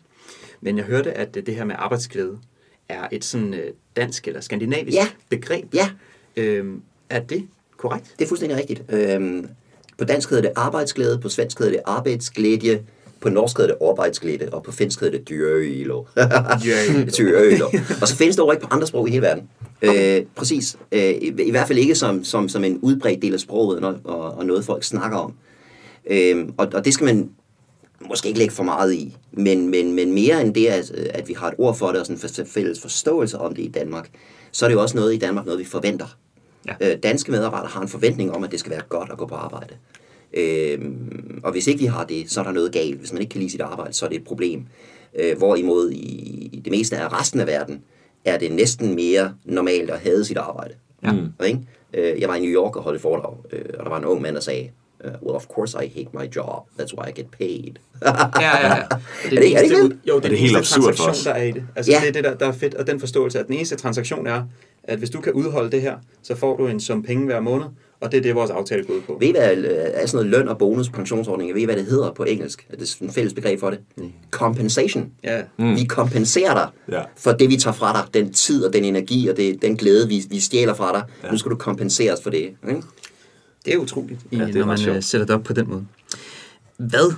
Men 0.60 0.76
jeg 0.76 0.84
hørte, 0.84 1.12
at 1.12 1.36
øh, 1.36 1.46
det 1.46 1.54
her 1.54 1.64
med 1.64 1.74
arbejdsglæde 1.78 2.38
er 2.88 3.08
et 3.12 3.24
sådan 3.24 3.54
øh, 3.54 3.70
dansk 3.96 4.28
eller 4.28 4.40
skandinavisk 4.40 4.94
Ja. 4.96 5.08
begreb. 5.28 5.74
Ja. 5.74 5.90
Øhm, 6.36 6.82
er 7.10 7.20
det 7.20 7.48
korrekt? 7.76 8.14
Det 8.18 8.24
er 8.24 8.28
fuldstændig 8.28 8.58
rigtigt. 8.58 8.82
Øhm, 8.88 9.48
på 9.98 10.04
dansk 10.04 10.30
hedder 10.30 10.42
det 10.42 10.52
arbejdsglæde, 10.56 11.18
på 11.18 11.28
svensk 11.28 11.58
hedder 11.58 11.72
det 11.72 11.80
arbejdsglædje, 11.84 12.82
på 13.20 13.28
norsk 13.28 13.56
hedder 13.58 13.74
det 13.74 13.86
arbejdsglæde, 13.88 14.48
og 14.52 14.62
på 14.62 14.72
finsk 14.72 15.00
hedder 15.00 15.18
det. 15.18 15.28
Dyrølo. 15.28 16.04
dyrølo. 17.18 17.66
Og 18.02 18.08
så 18.08 18.16
findes 18.16 18.36
det 18.36 18.42
over 18.42 18.52
ikke 18.52 18.66
på 18.66 18.74
andre 18.74 18.86
sprog 18.86 19.08
i 19.08 19.10
hele 19.10 19.22
verden. 19.22 19.48
Øh, 19.82 20.22
præcis. 20.36 20.76
Øh, 20.92 21.00
i, 21.00 21.32
I 21.46 21.50
hvert 21.50 21.66
fald 21.66 21.78
ikke 21.78 21.94
som, 21.94 22.24
som, 22.24 22.48
som 22.48 22.64
en 22.64 22.78
udbredt 22.78 23.22
del 23.22 23.34
af 23.34 23.40
sproget, 23.40 23.84
og, 23.84 23.96
og, 24.04 24.34
og 24.38 24.46
noget 24.46 24.64
folk 24.64 24.84
snakker 24.84 25.18
om. 25.18 25.34
Øh, 26.10 26.46
og, 26.56 26.68
og 26.74 26.84
det 26.84 26.94
skal 26.94 27.04
man 27.04 27.30
måske 28.08 28.28
ikke 28.28 28.38
lægge 28.38 28.54
for 28.54 28.64
meget 28.64 28.94
i, 28.94 29.16
men, 29.32 29.68
men, 29.68 29.92
men 29.92 30.12
mere 30.12 30.40
end 30.40 30.54
det, 30.54 30.66
at, 30.66 30.90
at 30.90 31.28
vi 31.28 31.32
har 31.32 31.48
et 31.48 31.54
ord 31.58 31.76
for 31.76 31.88
det, 31.88 32.00
og 32.00 32.06
sådan 32.06 32.30
en 32.38 32.46
fælles 32.46 32.80
forståelse 32.80 33.38
om 33.38 33.54
det 33.54 33.62
i 33.62 33.68
Danmark, 33.68 34.10
så 34.52 34.64
er 34.66 34.68
det 34.68 34.74
jo 34.74 34.82
også 34.82 34.96
noget 34.96 35.14
i 35.14 35.18
Danmark, 35.18 35.44
noget 35.44 35.60
vi 35.60 35.64
forventer. 35.64 36.16
Ja. 36.66 36.92
Øh, 36.92 36.98
danske 37.02 37.30
medarbejdere 37.30 37.70
har 37.70 37.80
en 37.80 37.88
forventning 37.88 38.32
om, 38.32 38.44
at 38.44 38.50
det 38.50 38.60
skal 38.60 38.72
være 38.72 38.82
godt 38.88 39.10
at 39.12 39.18
gå 39.18 39.26
på 39.26 39.34
arbejde. 39.34 39.74
Øhm, 40.32 41.40
og 41.44 41.52
hvis 41.52 41.66
ikke 41.66 41.80
vi 41.80 41.86
har 41.86 42.04
det, 42.04 42.30
så 42.30 42.40
er 42.40 42.44
der 42.44 42.52
noget 42.52 42.72
galt. 42.72 42.98
Hvis 42.98 43.12
man 43.12 43.22
ikke 43.22 43.30
kan 43.30 43.40
lide 43.40 43.50
sit 43.50 43.60
arbejde, 43.60 43.92
så 43.92 44.04
er 44.04 44.08
det 44.08 44.16
et 44.16 44.24
problem. 44.24 44.66
Øh, 45.18 45.38
hvorimod 45.38 45.90
i, 45.90 46.60
det 46.64 46.70
meste 46.70 46.96
af 46.96 47.20
resten 47.20 47.40
af 47.40 47.46
verden, 47.46 47.82
er 48.24 48.38
det 48.38 48.52
næsten 48.52 48.94
mere 48.94 49.34
normalt 49.44 49.90
at 49.90 49.98
have 49.98 50.24
sit 50.24 50.36
arbejde. 50.36 50.74
Ja. 51.02 51.12
Mm. 51.12 51.44
Ikke? 51.46 51.60
Øh, 51.94 52.20
jeg 52.20 52.28
var 52.28 52.34
i 52.34 52.40
New 52.40 52.50
York 52.50 52.76
og 52.76 52.82
holdt 52.82 53.00
foredrag, 53.00 53.36
øh, 53.52 53.64
og 53.78 53.84
der 53.84 53.90
var 53.90 53.98
en 53.98 54.04
ung 54.04 54.22
mand, 54.22 54.34
der 54.34 54.40
sagde, 54.40 54.70
uh, 55.04 55.10
well, 55.22 55.36
of 55.36 55.46
course 55.48 55.84
I 55.84 55.86
hate 55.96 56.08
my 56.14 56.26
job. 56.36 56.62
That's 56.80 56.94
why 56.98 57.08
I 57.10 57.12
get 57.20 57.26
paid. 57.38 57.74
Ja, 58.02 58.12
ja, 58.40 58.76
ja. 58.76 58.82
Er 58.82 59.30
det 59.30 59.56
er 59.56 59.60
det 59.60 59.62
ikke? 59.62 59.76
Jo, 59.76 59.88
det 60.04 60.08
Er 60.08 60.14
er 60.16 60.20
det 60.20 60.30
den 60.30 60.38
helt 60.38 60.56
eneste 60.56 60.58
absurd 60.76 60.82
for 60.96 61.04
transaktion, 61.04 61.10
os? 61.10 61.24
der 61.24 61.32
er 61.32 61.42
i 61.42 61.50
det. 61.52 61.64
Altså, 61.76 61.92
Ja. 61.92 61.98
det 62.00 62.08
er 62.08 62.12
det, 62.12 62.24
der, 62.24 62.34
der 62.34 62.46
er 62.46 62.52
fedt, 62.52 62.74
og 62.74 62.86
den 62.86 63.00
forståelse, 63.00 63.38
at 63.38 63.46
den 63.46 63.54
eneste 63.54 63.76
transaktion 63.76 64.26
er, 64.26 64.42
at 64.84 64.98
hvis 64.98 65.10
du 65.10 65.20
kan 65.20 65.32
udholde 65.32 65.70
det 65.70 65.82
her, 65.82 65.94
så 66.22 66.34
får 66.36 66.56
du 66.56 66.66
en 66.66 66.80
sum 66.80 67.02
penge 67.02 67.24
hver 67.26 67.40
måned, 67.40 67.66
og 68.00 68.12
det 68.12 68.18
er 68.18 68.22
det, 68.22 68.34
vores 68.34 68.50
aftale 68.50 68.84
går 68.84 68.94
ud 68.94 69.00
på. 69.00 69.16
Ved 69.20 69.28
I, 69.28 69.30
hvad 69.30 69.56
øh, 69.56 69.64
er 69.70 70.06
sådan 70.06 70.26
noget 70.26 70.38
løn 70.40 70.48
og 70.48 70.58
bonus 70.58 70.88
pensionsordninger? 70.88 71.54
Ved 71.54 71.62
I, 71.62 71.64
hvad 71.64 71.76
det 71.76 71.84
hedder 71.84 72.12
på 72.12 72.24
engelsk? 72.24 72.66
Er 72.70 72.76
det 72.76 72.88
sådan 72.88 73.08
en 73.08 73.12
fælles 73.14 73.34
begreb 73.34 73.60
for 73.60 73.70
det? 73.70 73.78
Compensation. 74.30 75.10
Ja, 75.24 75.42
Mm. 75.56 75.76
Vi 75.76 75.84
kompenserer 75.84 76.54
dig 76.54 76.68
Ja. 76.96 77.02
for 77.16 77.32
det, 77.32 77.48
vi 77.50 77.56
tager 77.56 77.74
fra 77.74 77.92
dig. 77.92 78.14
Den 78.22 78.32
tid 78.32 78.64
og 78.64 78.72
den 78.72 78.84
energi 78.84 79.28
og 79.28 79.36
det, 79.36 79.62
den 79.62 79.76
glæde, 79.76 80.08
vi, 80.08 80.22
vi 80.30 80.40
stjæler 80.40 80.74
fra 80.74 80.92
dig. 80.92 81.02
Ja. 81.24 81.30
Nu 81.30 81.36
skal 81.38 81.50
du 81.50 81.56
kompenseres 81.56 82.22
for 82.22 82.30
det. 82.30 82.50
Ikke? 82.68 82.82
Det 83.64 83.74
er 83.74 83.78
utroligt, 83.78 84.20
Ja, 84.32 84.36
ja, 84.38 84.46
det 84.46 84.54
er 84.54 84.58
når 84.58 84.66
man 84.66 84.78
sjovt. 84.78 84.96
øh, 84.96 85.02
sætter 85.02 85.26
det 85.26 85.34
op 85.34 85.42
på 85.42 85.52
den 85.52 85.68
måde. 85.68 85.86
Hvad 86.76 87.12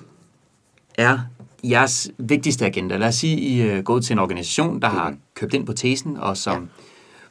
er 0.98 1.18
jeres 1.64 2.10
vigtigste 2.18 2.66
agenda? 2.66 2.96
Lad 2.96 3.08
os 3.08 3.14
sige, 3.14 3.38
I 3.40 3.60
er 3.60 3.82
gået 3.82 4.04
til 4.04 4.12
en 4.12 4.18
organisation, 4.18 4.82
der 4.82 4.88
har 4.88 5.14
købt 5.34 5.54
ind 5.54 5.66
på 5.66 5.72
tesen, 5.72 6.16
og 6.16 6.36
som 6.36 6.68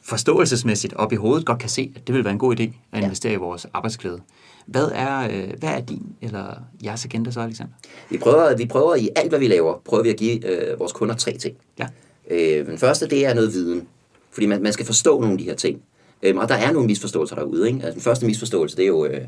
forståelsesmæssigt 0.02 0.94
op 0.94 1.12
i 1.12 1.16
hovedet 1.16 1.46
godt 1.46 1.58
kan 1.58 1.68
se, 1.68 1.92
at 1.96 2.06
det 2.06 2.14
vil 2.14 2.24
være 2.24 2.32
en 2.32 2.38
god 2.38 2.60
idé 2.60 2.72
at 2.92 3.02
investere 3.02 3.32
i 3.32 3.36
vores 3.36 3.66
arbejdsglæde. 3.74 4.20
Hvad 4.66 4.90
er, 4.94 5.20
øh, 5.30 5.48
hvad 5.58 5.68
er 5.68 5.80
din 5.80 6.06
eller 6.22 6.54
jeres 6.84 7.04
agenda 7.04 7.30
så, 7.30 7.40
Alexander? 7.40 7.72
Vi 8.10 8.18
prøver, 8.18 8.56
vi 8.56 8.66
prøver 8.66 8.94
i 8.94 9.08
alt, 9.16 9.28
hvad 9.28 9.38
vi 9.38 9.48
laver, 9.48 9.78
prøver 9.84 10.02
vi 10.02 10.08
at 10.08 10.16
give 10.16 10.46
øh, 10.46 10.78
vores 10.80 10.92
kunder 10.92 11.14
tre 11.14 11.36
ting. 11.36 11.56
Ja. 11.78 11.86
Øh, 12.30 12.66
den 12.66 12.78
første, 12.78 13.06
det 13.08 13.26
er 13.26 13.34
noget 13.34 13.52
viden. 13.52 13.86
Fordi 14.32 14.46
man, 14.46 14.62
man 14.62 14.72
skal 14.72 14.86
forstå 14.86 15.20
nogle 15.20 15.32
af 15.32 15.38
de 15.38 15.44
her 15.44 15.54
ting. 15.54 15.80
Øhm, 16.22 16.38
og 16.38 16.48
der 16.48 16.54
er 16.54 16.72
nogle 16.72 16.86
misforståelser 16.86 17.36
derude. 17.36 17.68
Ikke? 17.68 17.80
Altså, 17.84 17.94
den 17.94 18.02
første 18.02 18.26
misforståelse, 18.26 18.76
det 18.76 18.82
er 18.82 18.86
jo... 18.86 19.06
Øh, 19.06 19.20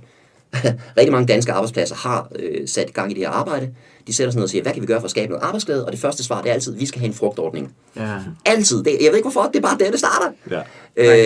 rigtig 0.99 1.13
mange 1.13 1.27
danske 1.27 1.53
arbejdspladser 1.53 1.95
har 1.95 2.29
øh, 2.39 2.69
sat 2.69 2.95
gang 2.95 3.11
i 3.11 3.15
det 3.15 3.23
her 3.23 3.31
arbejde. 3.31 3.71
De 4.07 4.15
sætter 4.15 4.33
sig 4.33 4.37
ned 4.39 4.45
og 4.45 4.51
siger, 4.51 4.63
hvad 4.63 4.73
kan 4.73 4.83
vi 4.83 4.87
gøre 4.87 5.01
for 5.01 5.05
at 5.05 5.11
skabe 5.11 5.33
noget 5.33 5.45
arbejdsglæde? 5.45 5.87
Og 5.87 5.93
det 5.93 6.01
første 6.01 6.25
svar, 6.25 6.43
det 6.43 6.51
er 6.51 6.55
altid, 6.55 6.77
vi 6.77 6.87
skal 6.87 7.01
have 7.01 7.09
en 7.09 7.15
frugtordning. 7.15 7.75
Ja. 7.97 8.17
Altid. 8.45 8.83
Det, 8.83 8.97
jeg 9.01 9.09
ved 9.11 9.17
ikke 9.17 9.31
hvorfor, 9.31 9.51
det 9.53 9.57
er 9.57 9.61
bare 9.61 9.79
der, 9.79 9.91
det 9.91 9.99
starter. 9.99 10.31
Ja. 10.51 10.63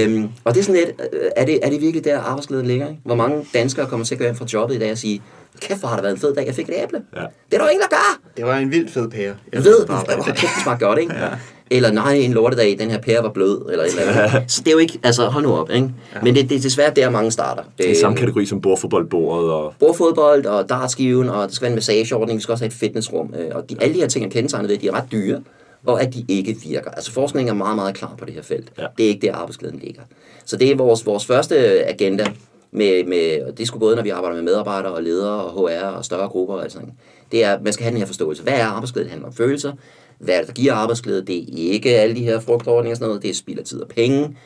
Øhm, 0.04 0.28
og 0.44 0.54
det 0.54 0.60
er 0.60 0.64
sådan 0.64 0.80
lidt, 0.86 1.00
øh, 1.12 1.30
er 1.36 1.44
det, 1.44 1.60
er 1.62 1.70
det 1.70 1.80
virkelig 1.80 2.04
der 2.04 2.20
arbejdsglæden 2.20 2.66
ligger? 2.66 2.88
Ikke? 2.88 3.00
Hvor 3.04 3.14
mange 3.14 3.46
danskere 3.54 3.86
kommer 3.86 4.06
til 4.06 4.14
at 4.14 4.18
gå 4.18 4.24
hjem 4.24 4.36
fra 4.36 4.46
jobbet 4.52 4.74
i 4.74 4.78
dag 4.78 4.92
og 4.92 4.98
sige, 4.98 5.22
kæft 5.60 5.80
hvor 5.80 5.88
har 5.88 5.96
det 5.96 6.02
været 6.02 6.14
en 6.14 6.20
fed 6.20 6.34
dag, 6.34 6.46
jeg 6.46 6.54
fik 6.54 6.68
et 6.68 6.74
æble. 6.82 7.02
Ja. 7.16 7.20
Det 7.20 7.54
er 7.54 7.58
der 7.58 7.64
jo 7.64 7.70
ingen, 7.70 7.82
der 7.82 7.96
gør. 7.96 8.20
Det 8.36 8.44
var 8.44 8.56
en 8.56 8.70
vildt 8.70 8.90
fed 8.90 9.08
pære. 9.08 9.34
Jeg 9.52 9.64
ved, 9.64 9.86
hvor 9.86 10.22
kæft, 10.26 10.40
det 10.40 10.62
smagte 10.62 10.86
godt, 10.86 10.98
ikke? 10.98 11.14
Ja. 11.14 11.28
Eller 11.70 11.90
nej, 11.92 12.14
en 12.14 12.32
lortedag, 12.32 12.76
den 12.78 12.90
her 12.90 12.98
pære 12.98 13.22
var 13.22 13.28
blød, 13.28 13.66
eller 13.70 13.84
et 13.84 13.90
eller 13.90 14.02
andet. 14.12 14.50
Så 14.52 14.60
det 14.60 14.68
er 14.68 14.72
jo 14.72 14.78
ikke, 14.78 14.98
altså 15.02 15.26
hold 15.26 15.44
nu 15.44 15.52
op, 15.56 15.70
ikke? 15.70 15.90
Men 16.22 16.34
det, 16.34 16.48
det 16.50 16.56
er 16.56 16.60
desværre 16.60 16.92
der, 16.96 17.10
mange 17.10 17.30
starter. 17.30 17.62
Det 17.78 17.90
er 17.90 17.94
samme 18.00 18.16
kategori 18.18 18.46
som 18.46 18.60
bordfodboldbordet 18.60 19.50
og... 19.52 19.74
Bordfodbold 19.78 20.46
og 20.46 20.68
dartskiven, 20.68 21.28
og 21.28 21.48
der 21.48 21.54
skal 21.54 21.62
være 21.64 21.70
en 21.70 21.74
massageordning, 21.74 22.36
vi 22.36 22.42
skal 22.42 22.52
også 22.52 22.64
have 22.64 22.68
et 22.68 22.72
fitnessrum. 22.74 23.34
øh, 23.38 23.50
Og 23.54 23.70
de, 23.70 23.76
alle 23.80 23.94
de 23.94 24.00
her 24.00 24.08
ting 24.08 24.24
er 24.24 24.30
kendetegnet 24.30 24.68
ved, 24.68 24.76
at 24.76 24.82
de 24.82 24.88
er 24.88 24.92
ret 24.92 25.12
dyre, 25.12 25.40
og 25.86 26.02
at 26.02 26.14
de 26.14 26.24
ikke 26.28 26.56
virker. 26.64 26.90
Altså 26.90 27.12
forskningen 27.12 27.54
er 27.54 27.58
meget, 27.58 27.76
meget 27.76 27.94
klar 27.94 28.14
på 28.18 28.24
det 28.24 28.34
her 28.34 28.42
felt. 28.42 28.68
Ja. 28.78 28.86
Det 28.96 29.04
er 29.04 29.08
ikke 29.08 29.26
der, 29.26 29.34
arbejdsglæden 29.34 29.78
ligger. 29.84 30.02
Så 30.44 30.56
det 30.56 30.70
er 30.70 30.76
vores, 30.76 31.06
vores 31.06 31.26
første 31.26 31.84
agenda, 31.88 32.26
med, 32.72 33.04
med, 33.04 33.42
og 33.48 33.58
det 33.58 33.66
skulle 33.66 33.80
både, 33.80 33.96
når 33.96 34.02
vi 34.02 34.10
arbejder 34.10 34.34
med 34.36 34.44
medarbejdere 34.44 34.92
og 34.92 35.02
ledere 35.02 35.44
og 35.44 35.68
HR 35.70 35.86
og 35.86 36.04
større 36.04 36.28
grupper 36.28 36.54
og 36.54 36.70
sådan. 36.70 36.92
Det 37.32 37.44
er, 37.44 37.58
man 37.62 37.72
skal 37.72 37.84
have 37.84 37.90
den 37.90 37.98
her 37.98 38.06
forståelse. 38.06 38.42
Hvad 38.42 38.52
er 38.52 38.64
arbejdsglæde? 38.64 39.04
Det 39.04 39.10
handler 39.10 39.28
om 39.28 39.34
følelser. 39.34 39.72
Hvad 40.18 40.34
er 40.34 40.38
det, 40.38 40.46
der 40.48 40.54
giver 40.54 40.72
arbejdsglæde? 40.72 41.26
Det 41.26 41.38
er 41.68 41.72
ikke 41.72 41.96
alle 41.96 42.16
de 42.16 42.22
her 42.24 42.40
frugtordninger 42.40 42.92
og 42.92 42.96
sådan 42.96 43.08
noget. 43.08 43.22
Det 43.22 43.30
er 43.30 43.34
spild 43.34 43.58
af 43.58 43.64
tid 43.64 43.80
og 43.80 43.88
penge. 43.88 44.36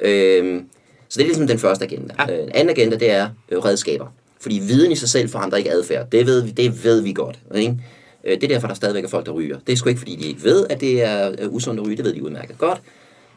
Øhm, 0.00 0.64
så 1.08 1.18
det 1.18 1.20
er 1.24 1.26
ligesom 1.28 1.46
den 1.46 1.58
første 1.58 1.84
agenda. 1.84 2.14
Ja. 2.18 2.32
Øh, 2.32 2.38
Den 2.42 2.50
anden 2.54 2.70
agenda, 2.76 2.96
det 2.96 3.10
er 3.10 3.28
øh, 3.48 3.58
redskaber. 3.58 4.06
Fordi 4.40 4.60
viden 4.66 4.92
i 4.92 4.96
sig 4.96 5.08
selv 5.08 5.28
forandrer 5.28 5.58
ikke 5.58 5.70
adfærd. 5.72 6.10
Det 6.12 6.26
ved 6.26 6.42
vi, 6.42 6.50
det 6.50 6.84
ved 6.84 7.00
vi 7.00 7.12
godt. 7.12 7.38
Ikke? 7.54 7.76
Øh, 8.24 8.34
Det 8.34 8.44
er 8.44 8.48
derfor, 8.48 8.66
der 8.66 8.74
stadigvæk 8.74 9.04
er 9.04 9.08
folk, 9.08 9.26
der 9.26 9.32
ryger. 9.32 9.58
Det 9.66 9.72
er 9.72 9.76
sgu 9.76 9.88
ikke, 9.88 9.98
fordi 9.98 10.16
de 10.16 10.26
ikke 10.28 10.44
ved, 10.44 10.66
at 10.70 10.80
det 10.80 11.02
er 11.02 11.34
øh, 11.38 11.52
usundt 11.54 11.80
at 11.80 11.86
ryge. 11.86 11.96
Det 11.96 12.04
ved 12.04 12.14
de 12.14 12.24
udmærket 12.24 12.58
godt. 12.58 12.80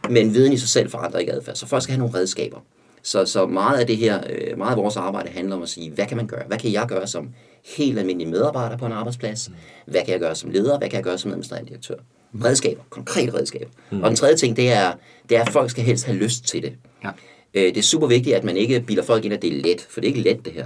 Men 0.10 0.34
viden 0.34 0.54
i 0.54 0.58
sig 0.58 0.70
selv 0.70 0.90
forandrer 0.90 1.20
ikke 1.20 1.34
adfærd. 1.34 1.56
Så 1.56 1.68
folk 1.68 1.84
skal 1.84 1.94
have 1.96 2.00
nogle 2.00 2.18
redskaber. 2.20 2.58
Så, 3.08 3.26
så 3.26 3.46
meget 3.46 3.80
af 3.80 3.88
det 3.88 3.98
her, 3.98 4.24
øh, 4.30 4.58
meget 4.58 4.72
af 4.72 4.78
vores 4.78 4.98
arbejde 4.98 5.30
handler 5.30 5.56
om 5.56 5.62
at 5.62 5.70
sige, 5.70 5.92
hvad 5.92 6.06
kan 6.06 6.18
man 6.18 6.28
gøre? 6.28 6.44
Hvad 6.48 6.58
kan 6.58 6.72
jeg 6.72 6.86
gøre 6.88 7.08
som 7.08 7.30
helt 7.78 8.00
almindelig 8.00 8.28
medarbejder 8.28 8.78
på 8.78 8.86
en 8.86 8.92
arbejdsplads? 8.92 9.52
Hvad 9.86 10.02
kan 10.02 10.12
jeg 10.12 10.20
gøre 10.20 10.36
som 10.36 10.50
leder? 10.50 10.78
Hvad 10.78 10.90
kan 10.90 10.96
jeg 10.96 11.04
gøre 11.04 11.18
som 11.18 11.32
administrerende 11.32 11.70
direktør? 11.70 11.96
Redskaber, 12.44 12.84
konkrete 12.90 13.34
redskaber. 13.34 13.70
Mm. 13.92 14.04
Og 14.04 14.10
den 14.10 14.16
tredje 14.16 14.36
ting, 14.36 14.58
det 14.58 14.72
er, 14.72 14.94
det 15.30 15.38
er, 15.38 15.42
at 15.42 15.50
folk 15.50 15.72
skal 15.72 15.84
helst 15.84 16.06
have 16.06 16.18
lyst 16.18 16.46
til 16.46 16.62
det. 16.62 16.74
Ja. 17.04 17.10
Øh, 17.54 17.64
det 17.64 17.78
er 17.78 17.82
super 17.82 18.08
vigtigt, 18.08 18.36
at 18.36 18.44
man 18.44 18.58
ikke 18.58 18.80
bilder 18.80 19.04
folk 19.04 19.26
ind, 19.26 19.34
at 19.34 19.42
det 19.42 19.58
er 19.58 19.62
let, 19.62 19.88
for 19.90 20.02
det 20.02 20.08
er 20.08 20.16
ikke 20.16 20.30
let 20.30 20.46
det 20.46 20.54
her. 20.54 20.66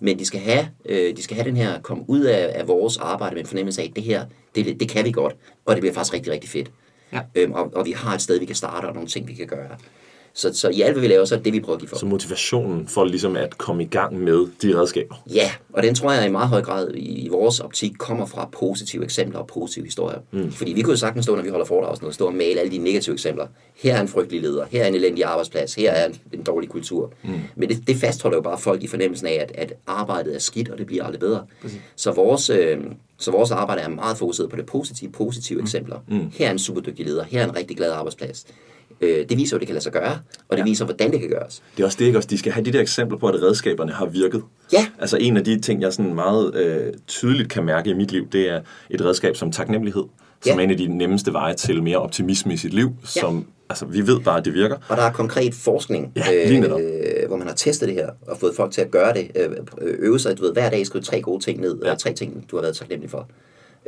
Men 0.00 0.18
de 0.18 0.24
skal 0.24 0.40
have, 0.40 0.68
øh, 0.84 1.16
de 1.16 1.22
skal 1.22 1.36
have 1.36 1.48
den 1.48 1.56
her, 1.56 1.80
komme 1.80 2.04
ud 2.08 2.20
af, 2.20 2.52
af 2.54 2.68
vores 2.68 2.96
arbejde 2.96 3.34
med 3.34 3.42
en 3.42 3.48
fornemmelse 3.48 3.82
af, 3.82 3.86
at 3.86 3.96
det 3.96 4.04
her, 4.04 4.24
det, 4.54 4.80
det 4.80 4.88
kan 4.88 5.04
vi 5.04 5.12
godt, 5.12 5.36
og 5.64 5.74
det 5.74 5.80
bliver 5.80 5.94
faktisk 5.94 6.14
rigtig, 6.14 6.32
rigtig 6.32 6.50
fedt. 6.50 6.70
Ja. 7.12 7.20
Øhm, 7.34 7.52
og, 7.52 7.70
og 7.74 7.86
vi 7.86 7.92
har 7.92 8.14
et 8.14 8.22
sted, 8.22 8.38
vi 8.38 8.44
kan 8.44 8.56
starte, 8.56 8.86
og 8.86 8.94
nogle 8.94 9.08
ting, 9.08 9.28
vi 9.28 9.34
kan 9.34 9.46
gøre. 9.46 9.76
Så, 10.34 10.52
så 10.54 10.68
i 10.68 10.80
alt, 10.80 10.92
hvad 10.92 11.00
vi 11.02 11.08
laver, 11.08 11.24
så 11.24 11.34
er 11.34 11.38
det 11.38 11.44
det, 11.44 11.52
vi 11.52 11.60
prøver 11.60 11.76
at 11.76 11.80
give 11.80 11.88
folk. 11.88 12.00
Så 12.00 12.06
motivationen 12.06 12.88
for 12.88 13.04
ligesom 13.04 13.36
at 13.36 13.58
komme 13.58 13.82
i 13.82 13.86
gang 13.86 14.18
med 14.18 14.46
de 14.62 14.80
redskaber. 14.80 15.22
Ja, 15.34 15.50
og 15.72 15.82
den 15.82 15.94
tror 15.94 16.12
jeg 16.12 16.26
i 16.26 16.30
meget 16.30 16.48
høj 16.48 16.62
grad 16.62 16.94
i, 16.94 17.24
i 17.24 17.28
vores 17.28 17.60
optik 17.60 17.92
kommer 17.98 18.26
fra 18.26 18.48
positive 18.52 19.04
eksempler 19.04 19.38
og 19.38 19.46
positive 19.46 19.84
historier. 19.84 20.18
Mm. 20.30 20.52
Fordi 20.52 20.72
vi 20.72 20.82
kunne 20.82 20.92
jo 20.92 20.96
sagtens 20.96 21.24
stå, 21.24 21.36
når 21.36 21.42
vi 21.42 21.48
holder 21.48 21.66
foredrag, 21.66 21.90
og 21.90 21.96
sådan 21.96 22.04
noget, 22.04 22.14
stå 22.14 22.26
og 22.26 22.34
male 22.34 22.60
alle 22.60 22.72
de 22.72 22.78
negative 22.78 23.12
eksempler. 23.12 23.46
Her 23.76 23.96
er 23.96 24.00
en 24.00 24.08
frygtelig 24.08 24.42
leder, 24.42 24.66
her 24.70 24.82
er 24.82 24.88
en 24.88 24.94
elendig 24.94 25.24
arbejdsplads, 25.24 25.74
her 25.74 25.90
er 25.90 26.06
en, 26.06 26.20
en 26.32 26.42
dårlig 26.42 26.68
kultur. 26.68 27.12
Mm. 27.22 27.40
Men 27.56 27.68
det, 27.68 27.86
det 27.86 27.96
fastholder 27.96 28.36
jo 28.36 28.42
bare 28.42 28.58
folk 28.58 28.82
i 28.82 28.86
fornemmelsen 28.86 29.26
af, 29.26 29.38
at, 29.40 29.52
at 29.54 29.72
arbejdet 29.86 30.34
er 30.34 30.38
skidt, 30.38 30.68
og 30.68 30.78
det 30.78 30.86
bliver 30.86 31.04
aldrig 31.04 31.20
bedre. 31.20 31.46
Så 31.96 32.12
vores, 32.12 32.50
øh, 32.50 32.78
så 33.18 33.30
vores 33.30 33.50
arbejde 33.50 33.82
er 33.82 33.88
meget 33.88 34.16
fokuseret 34.16 34.50
på 34.50 34.56
det 34.56 34.66
positive, 34.66 35.12
positive 35.12 35.58
mm. 35.58 35.64
eksempler. 35.64 35.96
Mm. 36.08 36.30
Her 36.32 36.46
er 36.46 36.50
en 36.50 36.58
superdygtig 36.58 37.06
leder, 37.06 37.24
her 37.24 37.40
er 37.40 37.44
en 37.44 37.56
rigtig 37.56 37.76
glad 37.76 37.90
arbejdsplads. 37.90 38.46
Øh, 39.00 39.28
det 39.28 39.38
viser 39.38 39.56
jo, 39.56 39.58
det 39.58 39.66
kan 39.68 39.74
lade 39.74 39.82
sig 39.84 39.92
gøre, 39.92 40.12
og 40.48 40.56
det 40.56 40.58
ja. 40.58 40.64
viser, 40.64 40.84
hvordan 40.84 41.12
det 41.12 41.20
kan 41.20 41.28
gøres. 41.28 41.62
Det 41.76 41.82
er 41.82 41.86
også 41.86 41.96
det, 42.00 42.04
ikke? 42.06 42.18
Også, 42.18 42.28
de 42.28 42.38
skal 42.38 42.52
have 42.52 42.64
de 42.64 42.72
der 42.72 42.80
eksempler 42.80 43.18
på, 43.18 43.28
at 43.28 43.42
redskaberne 43.42 43.92
har 43.92 44.06
virket. 44.06 44.42
Ja. 44.72 44.86
Altså 44.98 45.16
en 45.16 45.36
af 45.36 45.44
de 45.44 45.60
ting, 45.60 45.82
jeg 45.82 45.92
sådan 45.92 46.14
meget 46.14 46.54
øh, 46.54 46.92
tydeligt 47.06 47.48
kan 47.48 47.64
mærke 47.64 47.90
i 47.90 47.92
mit 47.92 48.12
liv, 48.12 48.28
det 48.32 48.48
er 48.48 48.60
et 48.90 49.04
redskab 49.04 49.36
som 49.36 49.52
taknemmelighed, 49.52 50.02
som 50.44 50.52
Ja. 50.52 50.54
er 50.54 50.58
en 50.64 50.70
af 50.70 50.76
de 50.76 50.86
nemmeste 50.98 51.32
veje 51.32 51.54
til 51.54 51.82
mere 51.82 51.98
optimisme 51.98 52.54
i 52.54 52.56
sit 52.56 52.74
liv, 52.74 52.90
som 53.04 53.46
altså, 53.70 53.84
vi 53.86 54.06
ved 54.06 54.20
bare, 54.20 54.38
at 54.38 54.44
det 54.44 54.54
virker. 54.54 54.76
Og 54.88 54.96
der 54.96 55.02
er 55.02 55.12
konkret 55.12 55.54
forskning, 55.54 56.12
Ja, 56.16 56.52
øh, 56.54 57.28
hvor 57.28 57.36
man 57.36 57.46
har 57.46 57.54
testet 57.54 57.88
det 57.88 57.96
her, 57.96 58.08
og 58.26 58.36
fået 58.38 58.56
folk 58.56 58.72
til 58.72 58.80
at 58.80 58.90
gøre 58.90 59.14
det, 59.14 59.30
øh, 59.36 59.48
øve 59.80 60.18
sig, 60.18 60.38
du 60.38 60.42
ved, 60.42 60.52
hver 60.52 60.70
dag 60.70 60.86
skrive 60.86 61.02
tre 61.02 61.20
gode 61.20 61.44
ting 61.44 61.60
ned, 61.60 61.78
ja. 61.82 61.86
Ja. 61.86 61.92
og 61.92 61.98
tre 61.98 62.12
ting, 62.12 62.44
du 62.50 62.56
har 62.56 62.62
været 62.62 62.76
taknemmelig 62.76 63.10
for. 63.10 63.28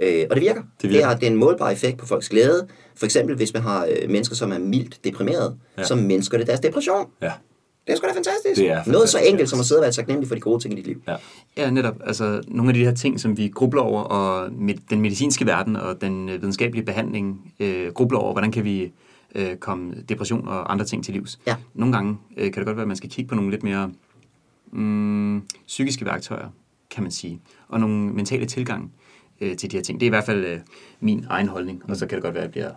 Øh, 0.02 0.26
og 0.30 0.36
det 0.36 0.42
virker. 0.44 0.62
Det 0.82 0.90
virker. 0.90 0.96
Det 0.96 1.04
har 1.04 1.14
det 1.14 1.26
er 1.26 1.30
en 1.30 1.36
målbar 1.36 1.70
effekt 1.70 1.98
på 1.98 2.06
folks 2.06 2.28
glæde. 2.28 2.68
For 2.96 3.04
eksempel, 3.04 3.36
hvis 3.36 3.54
man 3.54 3.62
har 3.62 3.86
øh, 3.86 4.10
mennesker, 4.10 4.36
som 4.36 4.52
er 4.52 4.58
mildt 4.58 5.04
deprimeret, 5.04 5.56
ja. 5.78 5.84
Så 5.84 5.94
mindsker 5.94 6.38
det 6.38 6.46
deres 6.46 6.60
depression. 6.60 7.06
Ja. 7.22 7.32
Det 7.86 7.92
er 7.92 7.96
sgu 7.96 8.06
da 8.06 8.12
fantastisk. 8.12 8.56
Det 8.56 8.70
er 8.70 8.82
Noget 8.86 9.08
så 9.08 9.16
fantastisk, 9.16 9.32
enkelt 9.32 9.50
som 9.50 9.60
at 9.60 9.66
sidde 9.66 9.78
og 9.78 9.82
være 9.82 9.92
taknemmelig 9.92 10.28
for 10.28 10.34
de 10.34 10.40
gode 10.40 10.62
ting 10.62 10.74
i 10.74 10.76
dit 10.76 10.86
liv. 10.86 11.02
ja. 11.08 11.16
Ja, 11.56 11.70
netop. 11.70 11.96
Altså, 12.06 12.42
nogle 12.48 12.70
af 12.70 12.74
de 12.74 12.84
her 12.84 12.94
ting, 12.94 13.20
som 13.20 13.36
vi 13.38 13.48
grubler 13.48 13.82
over, 13.82 14.02
og 14.02 14.52
med 14.52 14.74
den 14.90 15.00
medicinske 15.00 15.46
verden 15.46 15.76
og 15.76 16.00
den 16.00 16.28
øh, 16.28 16.40
videnskabelige 16.40 16.84
behandling 16.84 17.52
øh, 17.60 17.92
grubler 17.92 18.18
over, 18.18 18.32
hvordan 18.32 18.52
kan 18.52 18.64
vi 18.64 18.92
øh, 19.34 19.56
komme 19.56 19.94
depression 20.08 20.48
og 20.48 20.72
andre 20.72 20.84
ting 20.84 21.04
til 21.04 21.14
livs. 21.14 21.38
Ja. 21.46 21.56
Nogle 21.74 21.94
gange 21.94 22.18
øh, 22.36 22.52
kan 22.52 22.60
det 22.60 22.66
godt 22.66 22.76
være, 22.76 22.82
at 22.84 22.88
man 22.88 22.96
skal 22.96 23.10
kigge 23.10 23.28
på 23.28 23.34
nogle 23.34 23.50
lidt 23.50 23.62
mere 23.62 23.92
mm, 24.72 25.42
psykiske 25.66 26.04
værktøjer, 26.04 26.48
kan 26.90 27.02
man 27.02 27.12
sige, 27.12 27.40
og 27.68 27.80
nogle 27.80 28.12
mentale 28.12 28.46
tilgang 28.46 28.92
øh, 29.42 29.56
til 29.56 29.70
de 29.70 29.76
her 29.76 29.82
ting. 29.82 30.00
Det 30.00 30.06
er 30.06 30.08
i 30.08 30.10
hvert 30.10 30.24
fald 30.24 30.44
øh, 30.44 30.58
min 31.00 31.26
egen 31.30 31.48
holdning, 31.48 31.82
og 31.88 31.96
så 31.96 32.06
kan 32.06 32.16
det 32.16 32.22
godt 32.22 32.34
være, 32.34 32.44
at 32.44 32.46
jeg 32.46 32.52
bliver 32.52 32.70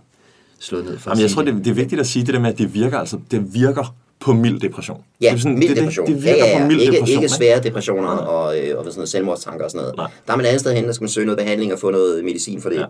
slået 0.59 0.85
ned 0.85 0.97
for 0.97 1.11
Jamen, 1.11 1.21
jeg 1.21 1.31
tror, 1.31 1.41
det, 1.41 1.53
det 1.53 1.67
er 1.67 1.73
vigtigt 1.73 2.01
at 2.01 2.07
sige 2.07 2.25
det 2.25 2.33
der 2.33 2.39
med, 2.39 2.49
at 2.49 2.57
det 2.57 2.73
virker, 2.73 2.99
altså, 2.99 3.19
det 3.31 3.53
virker 3.53 3.95
på 4.19 4.33
mild 4.33 4.59
depression. 4.59 5.03
Ja, 5.21 5.27
det 5.27 5.33
er 5.33 5.37
sådan, 5.37 5.57
mild 5.57 5.69
det, 5.69 5.77
depression. 5.77 6.07
Det, 6.07 6.15
det 6.15 6.23
virker 6.23 6.45
ja, 6.45 6.45
ja, 6.45 6.57
ja. 6.57 6.63
på 6.63 6.67
mild 6.67 6.81
ikke, 6.81 6.93
depression. 6.93 7.23
Ikke 7.23 7.33
svære 7.33 7.63
depressioner 7.63 8.09
og, 8.09 8.59
øh, 8.59 8.77
og 8.77 8.83
hvad 8.83 8.91
sådan 8.91 8.99
noget, 8.99 9.09
selvmordstanker 9.09 9.65
og 9.65 9.71
sådan 9.71 9.81
noget. 9.81 9.97
Nej. 9.97 10.07
Der 10.27 10.33
er 10.33 10.37
man 10.37 10.45
et 10.45 10.49
andet 10.49 10.61
sted 10.61 10.73
hen, 10.73 10.85
der 10.85 10.91
skal 10.91 11.03
man 11.03 11.09
søge 11.09 11.25
noget 11.25 11.37
behandling 11.37 11.73
og 11.73 11.79
få 11.79 11.91
noget 11.91 12.25
medicin 12.25 12.61
for 12.61 12.69
det. 12.69 12.79
Ja. 12.79 12.85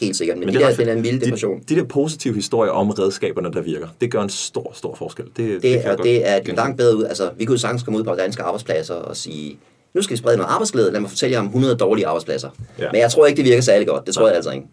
Helt 0.00 0.16
sikkert. 0.16 0.38
Men, 0.38 0.46
Men 0.46 0.54
det 0.54 0.60
det 0.60 0.66
er 0.66 0.76
der, 0.76 0.84
den 0.84 0.98
er 0.98 1.02
mild 1.02 1.20
depression. 1.20 1.60
De, 1.60 1.74
de 1.74 1.80
der 1.80 1.86
positive 1.86 2.34
historier 2.34 2.72
om 2.72 2.90
redskaberne, 2.90 3.52
der 3.52 3.60
virker, 3.60 3.88
det 4.00 4.10
gør 4.10 4.22
en 4.22 4.28
stor, 4.28 4.72
stor 4.74 4.94
forskel. 4.94 5.24
Det, 5.36 5.62
Det, 5.62 5.70
jeg 5.70 5.98
og 5.98 6.04
det 6.04 6.28
er 6.28 6.40
langt 6.56 6.76
bedre 6.76 6.96
ud. 6.96 7.04
Altså, 7.04 7.30
vi 7.36 7.44
kunne 7.44 7.54
jo 7.54 7.60
sagtens 7.60 7.82
komme 7.82 7.98
ud 7.98 8.04
på 8.04 8.14
danske 8.14 8.42
arbejdspladser 8.42 8.94
og 8.94 9.16
sige, 9.16 9.58
nu 9.94 10.02
skal 10.02 10.12
vi 10.14 10.18
sprede 10.18 10.36
noget 10.36 10.50
arbejdsglæde. 10.50 10.92
Lad 10.92 11.00
mig 11.00 11.10
fortælle 11.10 11.32
jer 11.34 11.40
om 11.40 11.46
100 11.46 11.76
dårlige 11.76 12.06
arbejdspladser. 12.06 12.50
Ja. 12.78 12.88
Men 12.92 13.00
jeg 13.00 13.10
tror 13.10 13.26
ikke, 13.26 13.36
det 13.36 13.44
virker 13.44 13.62
særlig 13.62 13.88
godt. 13.88 14.06
Det 14.06 14.14
tror 14.14 14.26
jeg 14.26 14.36
altså 14.36 14.50
ikke. 14.50 14.66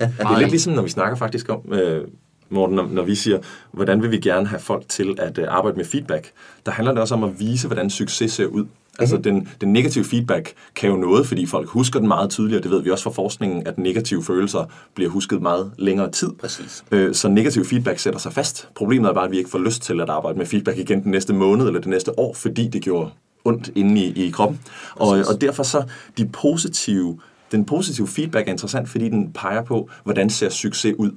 Det 0.00 0.10
er 0.20 0.38
lidt 0.38 0.50
ligesom, 0.50 0.72
når 0.72 0.82
vi 0.82 0.88
snakker 0.90 1.16
faktisk 1.16 1.48
om, 1.48 1.72
øh, 1.72 2.04
Morten, 2.50 2.76
når, 2.76 2.88
når 2.90 3.02
vi 3.02 3.14
siger, 3.14 3.38
hvordan 3.72 4.02
vil 4.02 4.10
vi 4.10 4.18
gerne 4.18 4.46
have 4.46 4.60
folk 4.60 4.82
til 4.88 5.14
at 5.18 5.38
øh, 5.38 5.44
arbejde 5.48 5.76
med 5.76 5.84
feedback, 5.84 6.30
der 6.66 6.72
handler 6.72 6.92
det 6.92 7.00
også 7.00 7.14
om 7.14 7.24
at 7.24 7.40
vise, 7.40 7.66
hvordan 7.66 7.90
succes 7.90 8.32
ser 8.32 8.46
ud. 8.46 8.64
Altså 8.98 9.14
Mhm. 9.14 9.22
den, 9.22 9.48
den 9.60 9.72
negative 9.72 10.04
feedback 10.04 10.52
kan 10.74 10.90
jo 10.90 10.96
noget, 10.96 11.26
fordi 11.26 11.46
folk 11.46 11.68
husker 11.68 11.98
den 11.98 12.08
meget 12.08 12.30
tydeligere. 12.30 12.62
Det 12.62 12.70
ved 12.70 12.82
vi 12.82 12.90
også 12.90 13.04
fra 13.04 13.10
forskningen, 13.10 13.66
at 13.66 13.78
negative 13.78 14.24
følelser 14.24 14.64
bliver 14.94 15.10
husket 15.10 15.42
meget 15.42 15.72
længere 15.78 16.10
tid. 16.10 16.30
Præcis. 16.40 16.84
Øh, 16.90 17.14
så 17.14 17.28
negativ 17.28 17.64
feedback 17.64 17.98
sætter 17.98 18.20
sig 18.20 18.32
fast. 18.32 18.68
Problemet 18.74 19.08
er 19.08 19.12
bare, 19.14 19.24
at 19.24 19.30
vi 19.30 19.38
ikke 19.38 19.50
får 19.50 19.58
lyst 19.58 19.82
til 19.82 20.00
at 20.00 20.10
arbejde 20.10 20.38
med 20.38 20.46
feedback 20.46 20.78
igen 20.78 21.02
den 21.02 21.10
næste 21.10 21.32
måned 21.32 21.66
eller 21.66 21.80
det 21.80 21.88
næste 21.88 22.18
år, 22.18 22.34
fordi 22.34 22.68
det 22.68 22.82
gjorde 22.82 23.10
ondt 23.44 23.70
inde 23.74 24.00
i, 24.00 24.26
i 24.26 24.30
kroppen. 24.30 24.60
Og, 24.94 25.08
og 25.08 25.40
derfor 25.40 25.62
så 25.62 25.82
de 26.18 26.28
positive, 26.28 27.18
den 27.52 27.64
positive 27.64 28.08
feedback 28.08 28.48
er 28.48 28.52
interessant, 28.52 28.88
fordi 28.88 29.08
den 29.08 29.32
peger 29.32 29.62
på, 29.62 29.90
hvordan 30.04 30.30
ser 30.30 30.48
succes 30.48 30.94
ud. 30.98 31.10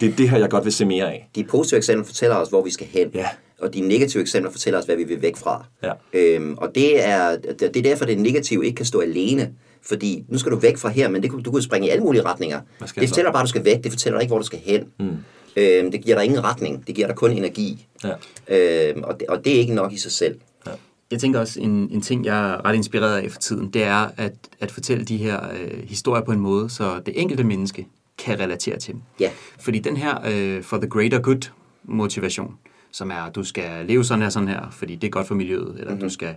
Det 0.00 0.08
er 0.08 0.16
det 0.16 0.30
her, 0.30 0.38
jeg 0.38 0.50
godt 0.50 0.64
vil 0.64 0.72
se 0.72 0.84
mere 0.84 1.12
af. 1.12 1.28
De 1.34 1.44
positive 1.44 1.78
eksempler 1.78 2.04
fortæller 2.04 2.36
os, 2.36 2.48
hvor 2.48 2.62
vi 2.62 2.70
skal 2.70 2.86
hen. 2.86 3.10
Ja. 3.14 3.26
Og 3.60 3.74
de 3.74 3.80
negative 3.80 4.22
eksempler 4.22 4.50
fortæller 4.50 4.78
os, 4.78 4.84
hvad 4.84 4.96
vi 4.96 5.04
vil 5.04 5.22
væk 5.22 5.36
fra. 5.36 5.64
Ja. 5.82 5.92
Øhm, 6.12 6.54
og 6.58 6.74
det 6.74 7.08
er, 7.08 7.36
det 7.36 7.76
er 7.76 7.82
derfor, 7.82 8.04
det 8.04 8.18
negative 8.18 8.66
ikke 8.66 8.76
kan 8.76 8.86
stå 8.86 9.00
alene. 9.00 9.52
Fordi 9.82 10.24
nu 10.28 10.38
skal 10.38 10.52
du 10.52 10.56
væk 10.56 10.76
fra 10.76 10.88
her, 10.88 11.08
men 11.08 11.22
det, 11.22 11.44
du 11.44 11.50
kan 11.50 11.62
springe 11.62 11.88
i 11.88 11.90
alle 11.90 12.04
mulige 12.04 12.22
retninger. 12.22 12.60
Det 12.60 12.96
jeg 12.96 13.08
så? 13.08 13.08
fortæller 13.08 13.32
bare, 13.32 13.42
at 13.42 13.44
du 13.44 13.48
skal 13.48 13.64
væk. 13.64 13.84
Det 13.84 13.92
fortæller 13.92 14.20
ikke, 14.20 14.30
hvor 14.30 14.38
du 14.38 14.44
skal 14.44 14.58
hen. 14.58 14.84
Mm. 14.98 15.16
Øhm, 15.56 15.90
det 15.90 16.00
giver 16.04 16.16
dig 16.16 16.24
ingen 16.24 16.44
retning. 16.44 16.86
Det 16.86 16.94
giver 16.94 17.06
dig 17.06 17.16
kun 17.16 17.30
energi. 17.30 17.86
Ja. 18.04 18.12
Øhm, 18.56 19.02
og, 19.02 19.20
det, 19.20 19.28
og 19.28 19.44
det 19.44 19.54
er 19.54 19.58
ikke 19.58 19.74
nok 19.74 19.92
i 19.92 19.98
sig 19.98 20.12
selv. 20.12 20.36
Jeg 21.10 21.20
tænker 21.20 21.40
også, 21.40 21.60
en, 21.60 21.70
en 21.90 22.00
ting, 22.00 22.24
jeg 22.24 22.50
er 22.50 22.64
ret 22.64 22.74
inspireret 22.74 23.16
af 23.22 23.30
for 23.30 23.40
tiden, 23.40 23.70
det 23.70 23.82
er 23.82 24.08
at, 24.16 24.32
at 24.60 24.70
fortælle 24.70 25.04
de 25.04 25.16
her 25.16 25.40
øh, 25.52 25.88
historier 25.88 26.22
på 26.22 26.32
en 26.32 26.40
måde, 26.40 26.70
så 26.70 27.00
det 27.06 27.20
enkelte 27.20 27.44
menneske 27.44 27.86
kan 28.18 28.40
relatere 28.40 28.78
til 28.78 28.94
dem. 28.94 29.02
Ja. 29.20 29.30
Fordi 29.60 29.78
den 29.78 29.96
her 29.96 30.18
øh, 30.30 30.62
for 30.62 30.76
the 30.76 30.88
greater 30.88 31.18
good 31.20 31.50
motivation, 31.84 32.54
som 32.92 33.10
er, 33.10 33.14
at 33.14 33.34
du 33.34 33.44
skal 33.44 33.86
leve 33.86 34.04
sådan 34.04 34.22
her, 34.22 34.28
sådan 34.28 34.48
her, 34.48 34.70
fordi 34.70 34.94
det 34.94 35.06
er 35.06 35.10
godt 35.10 35.26
for 35.26 35.34
miljøet, 35.34 35.74
eller 35.78 35.90
mm-hmm. 35.90 36.00
du 36.00 36.08
skal 36.08 36.34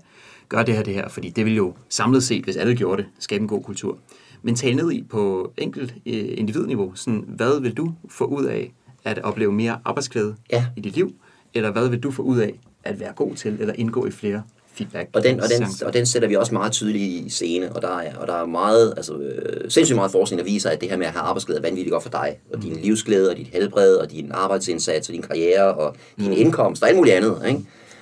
gøre 0.50 0.66
det 0.66 0.76
her, 0.76 0.84
det 0.84 0.94
her, 0.94 1.08
fordi 1.10 1.30
det 1.30 1.46
vil 1.46 1.56
jo 1.56 1.74
samlet 1.90 2.24
set, 2.24 2.44
hvis 2.44 2.56
alle 2.56 2.76
gjorde 2.76 3.02
det, 3.02 3.10
skabe 3.20 3.42
en 3.42 3.48
god 3.48 3.64
kultur. 3.64 3.98
Men 4.42 4.56
tale 4.56 4.76
ned 4.76 4.92
i 4.92 5.04
på 5.10 5.54
enkelt 5.58 5.96
øh, 6.06 6.26
individniveau, 6.38 6.92
sådan, 6.96 7.24
hvad 7.28 7.62
vil 7.62 7.74
du 7.74 7.94
få 8.10 8.26
ud 8.26 8.44
af 8.46 8.74
at 9.04 9.20
opleve 9.20 9.52
mere 9.52 9.80
arbejdsglæde 9.86 10.36
Ja. 10.52 10.66
i 10.78 10.82
dit 10.82 10.96
liv, 10.96 11.16
eller 11.54 11.72
hvad 11.72 11.90
vil 11.90 12.00
du 12.00 12.12
få 12.12 12.22
ud 12.22 12.38
af 12.38 12.60
at 12.84 13.00
være 13.00 13.14
god 13.16 13.36
til, 13.36 13.58
eller 13.60 13.74
indgå 13.78 14.06
i 14.06 14.12
flere 14.12 14.44
feedback 14.74 15.10
Og 15.14 15.24
den, 15.24 15.40
og, 15.40 15.50
den, 15.50 15.68
og 15.86 15.94
den 15.94 16.06
sætter 16.06 16.28
vi 16.28 16.36
også 16.36 16.54
meget 16.54 16.72
tydeligt 16.72 17.04
i 17.04 17.30
scene, 17.30 17.76
og 17.76 17.82
der 17.82 17.98
er, 17.98 18.16
og 18.16 18.28
der 18.28 18.34
er 18.34 18.46
meget, 18.46 18.94
altså, 18.98 19.18
øh, 19.18 19.72
sindssygt 19.72 19.96
meget 19.96 20.12
forskning, 20.12 20.40
der 20.40 20.46
viser, 20.46 20.70
at 20.70 20.82
det 20.82 20.90
her 20.90 20.98
med 20.98 21.06
at 21.06 21.12
have 21.12 21.24
arbejdsglæde 21.24 21.60
er 21.60 21.62
vanvittigt 21.62 21.92
godt 21.92 22.04
for 22.04 22.10
dig, 22.10 22.40
og 22.54 22.62
din 22.64 22.80
livsglæde, 22.84 23.30
og 23.30 23.38
dit 23.38 23.48
helbred, 23.48 23.96
og 23.96 24.12
din 24.12 24.32
arbejdsindsats, 24.32 25.10
og 25.10 25.14
din 25.14 25.22
karriere, 25.22 25.74
og 25.74 25.96
din 26.20 26.34
indkomst, 26.34 26.84
og 26.84 26.90
alt 26.90 26.98
muligt 26.98 27.16
andet, 27.16 27.42
ikke? 27.48 27.62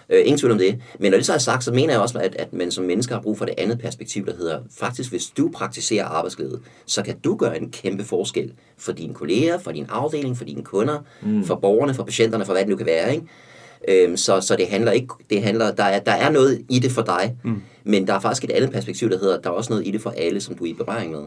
Øh, 0.09 0.19
ingen 0.19 0.37
tvivl 0.37 0.51
om 0.51 0.57
det. 0.57 0.81
Men 0.99 1.11
når 1.11 1.17
det 1.17 1.25
så 1.25 1.33
er 1.33 1.37
sagt, 1.37 1.63
så 1.63 1.73
mener 1.73 1.93
jeg 1.93 2.01
også, 2.01 2.19
at, 2.19 2.35
at 2.35 2.53
man 2.53 2.71
som 2.71 2.83
mennesker 2.83 3.15
har 3.15 3.21
brug 3.21 3.37
for 3.37 3.45
det 3.45 3.55
andet 3.57 3.79
perspektiv, 3.79 4.25
der 4.25 4.35
hedder, 4.35 4.59
faktisk 4.79 5.09
hvis 5.09 5.25
du 5.37 5.49
praktiserer 5.53 6.05
arbejdsglæde, 6.05 6.59
så 6.85 7.03
kan 7.03 7.19
du 7.19 7.35
gøre 7.35 7.57
en 7.61 7.71
kæmpe 7.71 8.03
forskel 8.03 8.53
for 8.77 8.91
dine 8.91 9.13
kolleger, 9.13 9.57
for 9.57 9.71
din 9.71 9.85
afdeling, 9.89 10.37
for 10.37 10.45
dine 10.45 10.63
kunder, 10.63 10.97
mm. 11.21 11.43
for 11.43 11.55
borgerne, 11.55 11.93
for 11.93 12.03
patienterne, 12.03 12.45
for 12.45 12.53
hvad 12.53 12.61
det 12.61 12.69
nu 12.69 12.75
kan 12.75 12.85
være, 12.85 13.13
ikke? 13.13 13.25
Øhm, 13.87 14.17
så, 14.17 14.41
så 14.41 14.55
det 14.55 14.67
handler 14.67 14.91
ikke, 14.91 15.07
det 15.29 15.41
handler, 15.43 15.71
der 15.71 15.83
er, 15.83 15.99
der 15.99 16.11
er 16.11 16.29
noget 16.31 16.61
i 16.69 16.79
det 16.79 16.91
for 16.91 17.01
dig, 17.01 17.35
mm. 17.43 17.61
men 17.83 18.07
der 18.07 18.13
er 18.13 18.19
faktisk 18.19 18.43
et 18.43 18.51
andet 18.51 18.71
perspektiv, 18.71 19.09
der 19.09 19.19
hedder, 19.19 19.41
der 19.41 19.49
er 19.49 19.53
også 19.53 19.73
noget 19.73 19.87
i 19.87 19.91
det 19.91 20.01
for 20.01 20.09
alle, 20.17 20.41
som 20.41 20.55
du 20.55 20.63
er 20.63 20.69
i 20.69 20.73
berøring 20.73 21.11
med. 21.11 21.23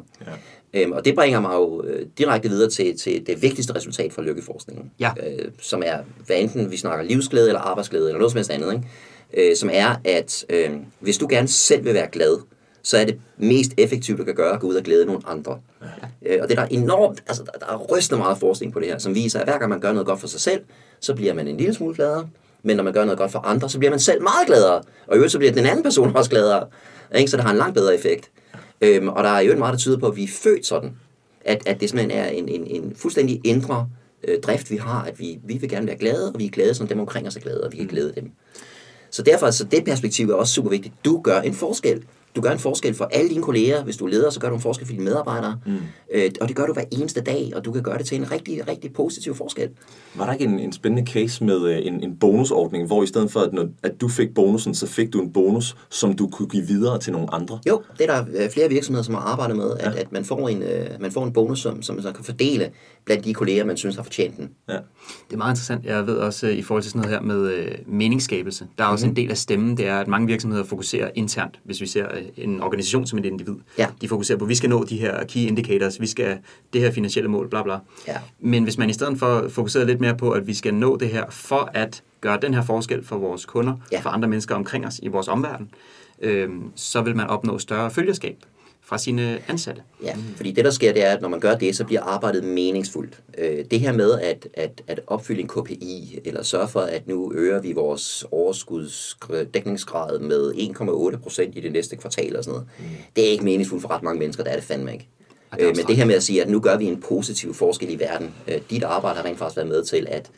Ja. 0.74 0.80
Øhm, 0.82 0.92
og 0.92 1.04
det 1.04 1.14
bringer 1.14 1.40
mig 1.40 1.54
jo 1.54 1.82
øh, 1.84 2.06
direkte 2.18 2.48
videre 2.48 2.70
til, 2.70 2.98
til 2.98 3.26
det 3.26 3.42
vigtigste 3.42 3.74
resultat 3.74 4.12
for 4.12 4.22
lykkeforskningen, 4.22 4.90
Ja. 5.00 5.10
øh, 5.26 5.48
som 5.60 5.82
er, 5.86 5.96
hvad 6.26 6.36
enten 6.36 6.70
vi 6.70 6.76
snakker 6.76 7.04
livsglæde 7.04 7.48
eller 7.48 7.60
arbejdsglæde, 7.60 8.04
eller 8.08 8.18
noget 8.18 8.32
som 8.32 8.38
helst 8.38 8.50
andet, 8.50 8.72
ikke? 8.72 9.50
Øh, 9.50 9.56
som 9.56 9.70
er, 9.72 10.00
at 10.04 10.44
øh, 10.48 10.70
hvis 11.00 11.18
du 11.18 11.26
gerne 11.30 11.48
selv 11.48 11.84
vil 11.84 11.94
være 11.94 12.08
glad, 12.12 12.38
så 12.82 12.98
er 12.98 13.04
det 13.04 13.18
mest 13.38 13.72
effektivt, 13.78 14.18
du 14.18 14.24
kan 14.24 14.34
gøre, 14.34 14.54
at 14.54 14.60
gå 14.60 14.66
ud 14.66 14.74
og 14.74 14.82
glæde 14.82 15.06
nogle 15.06 15.20
andre. 15.26 15.58
Ja. 15.82 16.34
Øh, 16.36 16.42
og 16.42 16.48
det 16.48 16.58
er 16.58 16.62
der 16.66 16.68
enormt, 16.76 17.22
altså 17.26 17.42
der, 17.42 17.66
der 17.66 17.72
er 17.72 17.76
rystende 17.76 18.18
meget 18.18 18.38
forskning 18.38 18.72
på 18.72 18.80
det 18.80 18.88
her, 18.88 18.98
som 18.98 19.14
viser, 19.14 19.38
at 19.38 19.46
hver 19.46 19.58
gang 19.58 19.70
man 19.70 19.80
gør 19.80 19.92
noget 19.92 20.06
godt 20.06 20.20
for 20.20 20.26
sig 20.26 20.40
selv, 20.40 20.60
så 21.00 21.14
bliver 21.14 21.34
man 21.34 21.48
en 21.48 21.56
lille 21.56 21.74
smule 21.74 21.94
gladere, 21.94 22.28
Men 22.64 22.76
når 22.76 22.84
man 22.84 22.92
gør 22.92 23.04
noget 23.04 23.18
godt 23.18 23.32
for 23.32 23.38
andre, 23.38 23.70
så 23.70 23.78
bliver 23.78 23.90
man 23.90 24.00
selv 24.00 24.22
meget 24.22 24.46
gladere. 24.46 24.82
Og 25.06 25.14
i 25.14 25.14
øvrigt 25.14 25.32
så 25.32 25.38
bliver 25.38 25.52
den 25.52 25.66
anden 25.66 25.82
person 25.82 26.16
også 26.16 26.30
gladere. 26.30 26.66
Ikke? 27.14 27.30
Så 27.30 27.36
det 27.36 27.44
har 27.44 27.52
en 27.52 27.58
langt 27.58 27.74
bedre 27.74 27.94
effekt. 27.94 28.30
Øhm, 28.80 29.08
og 29.08 29.24
der 29.24 29.30
er 29.30 29.40
jo 29.40 29.56
meget, 29.56 29.72
der 29.72 29.78
tyder 29.78 29.98
på, 29.98 30.06
at 30.06 30.16
vi 30.16 30.24
er 30.24 30.28
født 30.28 30.66
sådan. 30.66 30.96
At, 31.44 31.62
at 31.66 31.80
det 31.80 31.90
simpelthen 31.90 32.18
er 32.18 32.28
en, 32.28 32.48
en, 32.48 32.66
en 32.66 32.96
fuldstændig 32.96 33.40
indre 33.44 33.88
øh, 34.28 34.40
drift, 34.40 34.70
vi 34.70 34.76
har, 34.76 35.02
at 35.02 35.20
vi, 35.20 35.38
vi 35.44 35.54
vil 35.54 35.68
gerne 35.68 35.86
være 35.86 35.96
glade, 35.96 36.32
og 36.32 36.38
vi 36.38 36.46
er 36.46 36.50
glade, 36.50 36.74
som 36.74 36.86
dem 36.88 37.00
omkring 37.00 37.26
os 37.26 37.36
er 37.36 37.40
glade, 37.40 37.64
og 37.64 37.72
vi 37.72 37.76
kan 37.76 37.86
glæde 37.86 38.12
dem. 38.16 38.30
Så 39.10 39.22
derfor, 39.22 39.50
så 39.50 39.64
det 39.64 39.84
perspektiv 39.84 40.30
er 40.30 40.34
også 40.34 40.52
super 40.52 40.70
vigtigt. 40.70 40.94
Du 41.04 41.20
gør 41.20 41.40
en 41.40 41.54
forskel. 41.54 42.04
Du 42.36 42.40
gør 42.40 42.50
en 42.50 42.58
forskel 42.58 42.94
for 42.94 43.04
alle 43.04 43.30
dine 43.30 43.42
kolleger. 43.42 43.84
Hvis 43.84 43.96
du 43.96 44.04
er 44.04 44.10
leder, 44.10 44.30
så 44.30 44.40
gør 44.40 44.48
du 44.48 44.54
en 44.54 44.60
forskel 44.60 44.86
for 44.86 44.92
dine 44.92 45.04
medarbejdere. 45.04 45.58
Mm. 45.66 45.78
Øh, 46.14 46.30
og 46.40 46.48
det 46.48 46.56
gør 46.56 46.66
du 46.66 46.72
hver 46.72 46.84
eneste 46.92 47.20
dag, 47.20 47.52
og 47.56 47.64
du 47.64 47.72
kan 47.72 47.82
gøre 47.82 47.98
det 47.98 48.06
til 48.06 48.18
en 48.18 48.32
rigtig, 48.32 48.68
rigtig 48.68 48.92
positiv 48.92 49.34
forskel. 49.34 49.68
Var 50.14 50.26
der 50.26 50.32
ikke 50.32 50.44
en, 50.44 50.58
en 50.58 50.72
spændende 50.72 51.12
case 51.12 51.44
med 51.44 51.68
øh, 51.68 51.86
en, 51.86 52.04
en 52.04 52.16
bonusordning, 52.18 52.86
hvor 52.86 53.02
i 53.02 53.06
stedet 53.06 53.30
for, 53.30 53.40
at, 53.40 53.52
når, 53.52 53.68
at 53.82 54.00
du 54.00 54.08
fik 54.08 54.34
bonusen, 54.34 54.74
så 54.74 54.86
fik 54.86 55.12
du 55.12 55.20
en 55.20 55.32
bonus, 55.32 55.76
som 55.90 56.12
du 56.12 56.28
kunne 56.28 56.48
give 56.48 56.66
videre 56.66 56.98
til 56.98 57.12
nogle 57.12 57.34
andre? 57.34 57.58
Jo, 57.68 57.82
det 57.98 58.10
er 58.10 58.14
der 58.16 58.44
øh, 58.44 58.50
flere 58.50 58.68
virksomheder, 58.68 59.04
som 59.04 59.14
har 59.14 59.22
arbejdet 59.22 59.56
med, 59.56 59.70
at, 59.80 59.94
ja. 59.94 60.00
at 60.00 60.12
man, 60.12 60.24
får 60.24 60.48
en, 60.48 60.62
øh, 60.62 60.86
man 61.00 61.12
får 61.12 61.24
en 61.24 61.32
bonus, 61.32 61.60
som, 61.60 61.82
som 61.82 61.94
man 61.94 62.02
så 62.02 62.12
kan 62.12 62.24
fordele 62.24 62.70
blandt 63.04 63.24
de 63.24 63.34
kolleger, 63.34 63.64
man 63.64 63.76
synes 63.76 63.96
har 63.96 64.02
fortjent 64.02 64.36
den. 64.36 64.50
Ja. 64.68 64.72
Det 64.72 65.32
er 65.32 65.36
meget 65.36 65.52
interessant. 65.52 65.84
Jeg 65.84 66.06
ved 66.06 66.16
også 66.16 66.46
øh, 66.46 66.52
i 66.52 66.62
forhold 66.62 66.82
til 66.82 66.92
sådan 66.92 67.02
noget 67.02 67.16
her 67.16 67.22
med 67.26 67.52
øh, 67.52 67.72
meningsskabelse. 67.86 68.66
Der 68.78 68.84
er 68.84 68.88
også 68.88 69.06
mm-hmm. 69.06 69.18
en 69.18 69.24
del 69.24 69.30
af 69.30 69.36
stemmen, 69.36 69.76
det 69.76 69.86
er, 69.86 69.98
at 70.00 70.08
mange 70.08 70.26
virksomheder 70.26 70.64
fokuserer 70.64 71.10
internt, 71.14 71.60
hvis 71.64 71.80
vi 71.80 71.86
ser 71.86 72.06
øh, 72.14 72.22
en 72.36 72.62
organisation 72.62 73.06
som 73.06 73.18
et 73.18 73.24
individ. 73.24 73.54
Ja. 73.78 73.86
De 74.00 74.08
fokuserer 74.08 74.38
på, 74.38 74.44
at 74.44 74.48
vi 74.48 74.54
skal 74.54 74.70
nå 74.70 74.84
de 74.84 74.96
her 74.96 75.24
key 75.24 75.40
indicators, 75.40 76.00
vi 76.00 76.06
skal 76.06 76.38
det 76.72 76.80
her 76.80 76.90
finansielle 76.90 77.30
mål, 77.30 77.48
bla 77.48 77.62
bla. 77.62 77.78
Ja. 78.08 78.16
Men 78.40 78.62
hvis 78.64 78.78
man 78.78 78.90
i 78.90 78.92
stedet 78.92 79.18
for 79.18 79.48
fokuserer 79.48 79.84
lidt 79.84 80.00
mere 80.00 80.16
på, 80.16 80.30
at 80.30 80.46
vi 80.46 80.54
skal 80.54 80.74
nå 80.74 80.96
det 80.96 81.08
her 81.08 81.24
for 81.30 81.70
at 81.74 82.02
gøre 82.20 82.38
den 82.42 82.54
her 82.54 82.62
forskel 82.62 83.04
for 83.04 83.18
vores 83.18 83.44
kunder, 83.46 83.74
Ja. 83.92 84.00
for 84.00 84.10
andre 84.10 84.28
mennesker 84.28 84.54
omkring 84.54 84.86
os 84.86 85.00
i 85.02 85.08
vores 85.08 85.28
omverden, 85.28 85.70
øh, 86.22 86.48
så 86.74 87.02
vil 87.02 87.16
man 87.16 87.26
opnå 87.26 87.58
større 87.58 87.90
følgerskab 87.90 88.36
fra 88.84 88.98
sine 88.98 89.42
ansatte. 89.48 89.82
Ja, 90.02 90.16
fordi 90.36 90.52
det 90.52 90.64
der 90.64 90.70
sker, 90.70 90.92
det 90.92 91.04
er, 91.04 91.10
at 91.10 91.20
når 91.20 91.28
man 91.28 91.40
gør 91.40 91.54
det, 91.54 91.76
så 91.76 91.84
bliver 91.84 92.02
arbejdet 92.02 92.44
meningsfuldt. 92.44 93.22
Øh, 93.38 93.64
det 93.70 93.80
her 93.80 93.92
med 93.92 94.20
at, 94.20 94.48
at, 94.54 94.82
at 94.86 95.00
opfylde 95.06 95.40
en 95.40 95.48
KPI, 95.48 96.18
eller 96.24 96.42
sørge 96.42 96.68
for, 96.68 96.80
at 96.80 97.08
nu 97.08 97.32
øger 97.34 97.60
vi 97.60 97.72
vores 97.72 98.24
overskudsdækningsgrad 98.30 100.18
med 100.18 100.52
1,8 100.52 101.16
procent 101.22 101.56
i 101.56 101.60
det 101.60 101.72
næste 101.72 101.96
kvartal 101.96 102.36
og 102.36 102.44
sådan 102.44 102.52
noget, 102.52 102.68
mm. 102.78 102.84
det 103.16 103.26
er 103.26 103.30
ikke 103.30 103.44
meningsfuldt 103.44 103.82
for 103.82 103.90
ret 103.90 104.02
mange 104.02 104.18
mennesker, 104.18 104.42
det 104.44 104.52
er 104.52 104.56
det 104.56 104.64
fandme 104.64 104.92
ikke. 104.92 105.08
Det 105.54 105.62
er 105.62 105.68
Øh, 105.68 105.76
men 105.76 105.86
det 105.86 105.96
her 105.96 106.04
med 106.04 106.14
at 106.14 106.22
sige, 106.22 106.42
at 106.42 106.48
nu 106.48 106.60
gør 106.60 106.76
vi 106.76 106.84
en 106.84 107.00
positiv 107.00 107.54
forskel 107.54 107.90
i 107.90 107.98
verden, 107.98 108.34
øh, 108.48 108.60
dit 108.70 108.82
arbejde 108.82 109.16
har 109.16 109.24
rent 109.24 109.38
faktisk 109.38 109.56
været 109.56 109.68
med 109.68 109.84
til, 109.84 110.06
at 110.10 110.30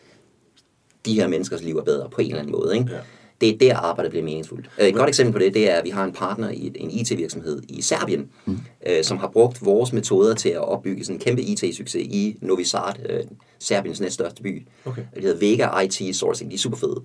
de 1.07 1.15
her 1.15 1.29
menneskers 1.29 1.63
liv 1.63 1.77
er 1.77 1.83
bedre 1.83 2.11
på 2.11 2.21
en 2.21 2.27
eller 2.27 2.39
anden 2.39 2.53
måde. 2.53 2.77
Ikke? 2.79 2.91
Ja. 2.93 2.99
Det 3.41 3.49
er 3.49 3.59
der 3.59 3.77
arbejdet 3.77 4.11
bliver 4.11 4.25
meningsfuldt. 4.25 4.71
Øh, 4.81 4.89
Et 4.89 4.95
godt 4.95 5.09
eksempel 5.09 5.33
på 5.33 5.39
det, 5.39 5.55
det 5.55 5.71
er, 5.71 5.75
at 5.75 5.85
vi 5.85 5.91
har 5.91 6.05
en 6.05 6.13
partner 6.13 6.51
i 6.51 6.73
en 6.75 6.91
IT-virksomhed 6.91 7.63
i 7.69 7.83
Serbien, 7.83 8.29
mm. 8.45 8.59
øh, 8.87 9.05
som 9.05 9.19
har 9.19 9.29
brugt 9.29 9.65
vores 9.65 9.93
metoder 9.93 10.35
til 10.35 10.49
at 10.49 10.69
opbygge 10.69 11.05
sådan 11.05 11.17
en 11.17 11.21
kæmpe 11.21 11.43
IT-succes 11.43 12.03
i 12.03 12.37
Novi 12.41 12.65
Sad, 12.65 13.11
øh, 13.11 13.21
Serbiens 13.59 14.01
næststørste 14.01 14.43
by. 14.43 14.67
Okay. 14.85 15.03
Det 15.15 15.23
hedder 15.23 15.39
Vega 15.39 15.81
IT 15.81 16.17
Sourcing, 16.17 16.51
de 16.51 16.55
er 16.55 16.59
super 16.59 16.77
fede. 16.77 17.03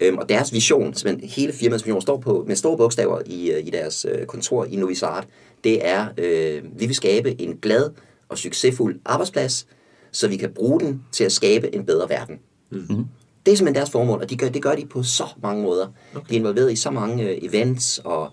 Øhm, 0.00 0.18
og 0.18 0.28
deres 0.28 0.52
vision, 0.52 0.94
simpelthen 0.94 1.30
hele 1.30 1.52
firmaets 1.52 1.84
vision, 1.86 2.00
står 2.00 2.20
på 2.20 2.44
med 2.48 2.56
store 2.56 2.76
bogstaver 2.76 3.20
i, 3.26 3.58
i 3.60 3.70
deres 3.70 4.06
øh, 4.10 4.26
kontor 4.26 4.64
i 4.64 4.76
Novi 4.76 4.94
Sad. 4.94 5.22
Det 5.64 5.86
er, 5.88 6.06
øh, 6.18 6.62
vi 6.76 6.86
vil 6.86 6.94
skabe 6.94 7.40
en 7.40 7.56
glad 7.62 7.90
og 8.28 8.38
succesfuld 8.38 9.00
arbejdsplads, 9.04 9.66
så 10.12 10.28
vi 10.28 10.36
kan 10.36 10.50
bruge 10.54 10.80
den 10.80 11.02
til 11.12 11.24
at 11.24 11.32
skabe 11.32 11.74
en 11.74 11.86
bedre 11.86 12.08
verden. 12.08 12.38
Mm-hmm. 12.70 13.04
Det 13.46 13.52
er 13.52 13.56
simpelthen 13.56 13.74
deres 13.74 13.90
formål, 13.90 14.20
og 14.22 14.30
de 14.30 14.36
gør, 14.36 14.48
det 14.48 14.62
gør 14.62 14.74
de 14.74 14.86
på 14.86 15.02
så 15.02 15.24
mange 15.42 15.62
måder. 15.62 15.86
Okay. 16.14 16.26
De 16.28 16.34
er 16.34 16.38
involveret 16.38 16.72
i 16.72 16.76
så 16.76 16.90
mange 16.90 17.24
øh, 17.30 17.38
events 17.42 18.00
og 18.04 18.30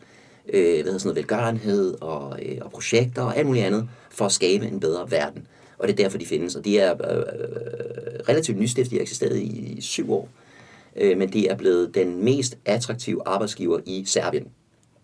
øh, 0.53 0.63
hvad 0.63 0.75
hedder 0.75 0.97
sådan 0.97 1.07
noget, 1.07 1.15
velgørenhed 1.15 2.01
og, 2.01 2.39
øh, 2.45 2.57
og 2.61 2.71
projekter 2.71 3.21
og 3.21 3.37
alt 3.37 3.47
muligt 3.47 3.65
andet 3.65 3.89
for 4.11 4.25
at 4.25 4.31
skabe 4.31 4.65
en 4.67 4.79
bedre 4.79 5.11
verden. 5.11 5.47
Og 5.77 5.87
det 5.87 5.93
er 5.93 6.03
derfor, 6.03 6.17
de 6.17 6.25
findes. 6.25 6.55
Og 6.55 6.65
de 6.65 6.79
er 6.79 7.11
øh, 7.11 7.17
øh, 7.17 7.23
relativt 8.29 8.57
nystiftet. 8.59 8.91
De 8.91 8.95
har 8.95 9.01
eksisteret 9.01 9.37
i, 9.37 9.75
i 9.77 9.81
syv 9.81 10.13
år. 10.13 10.29
Øh, 10.95 11.17
men 11.17 11.33
de 11.33 11.47
er 11.47 11.55
blevet 11.55 11.95
den 11.95 12.23
mest 12.23 12.57
attraktive 12.65 13.21
arbejdsgiver 13.25 13.79
i 13.85 14.03
Serbien. 14.05 14.47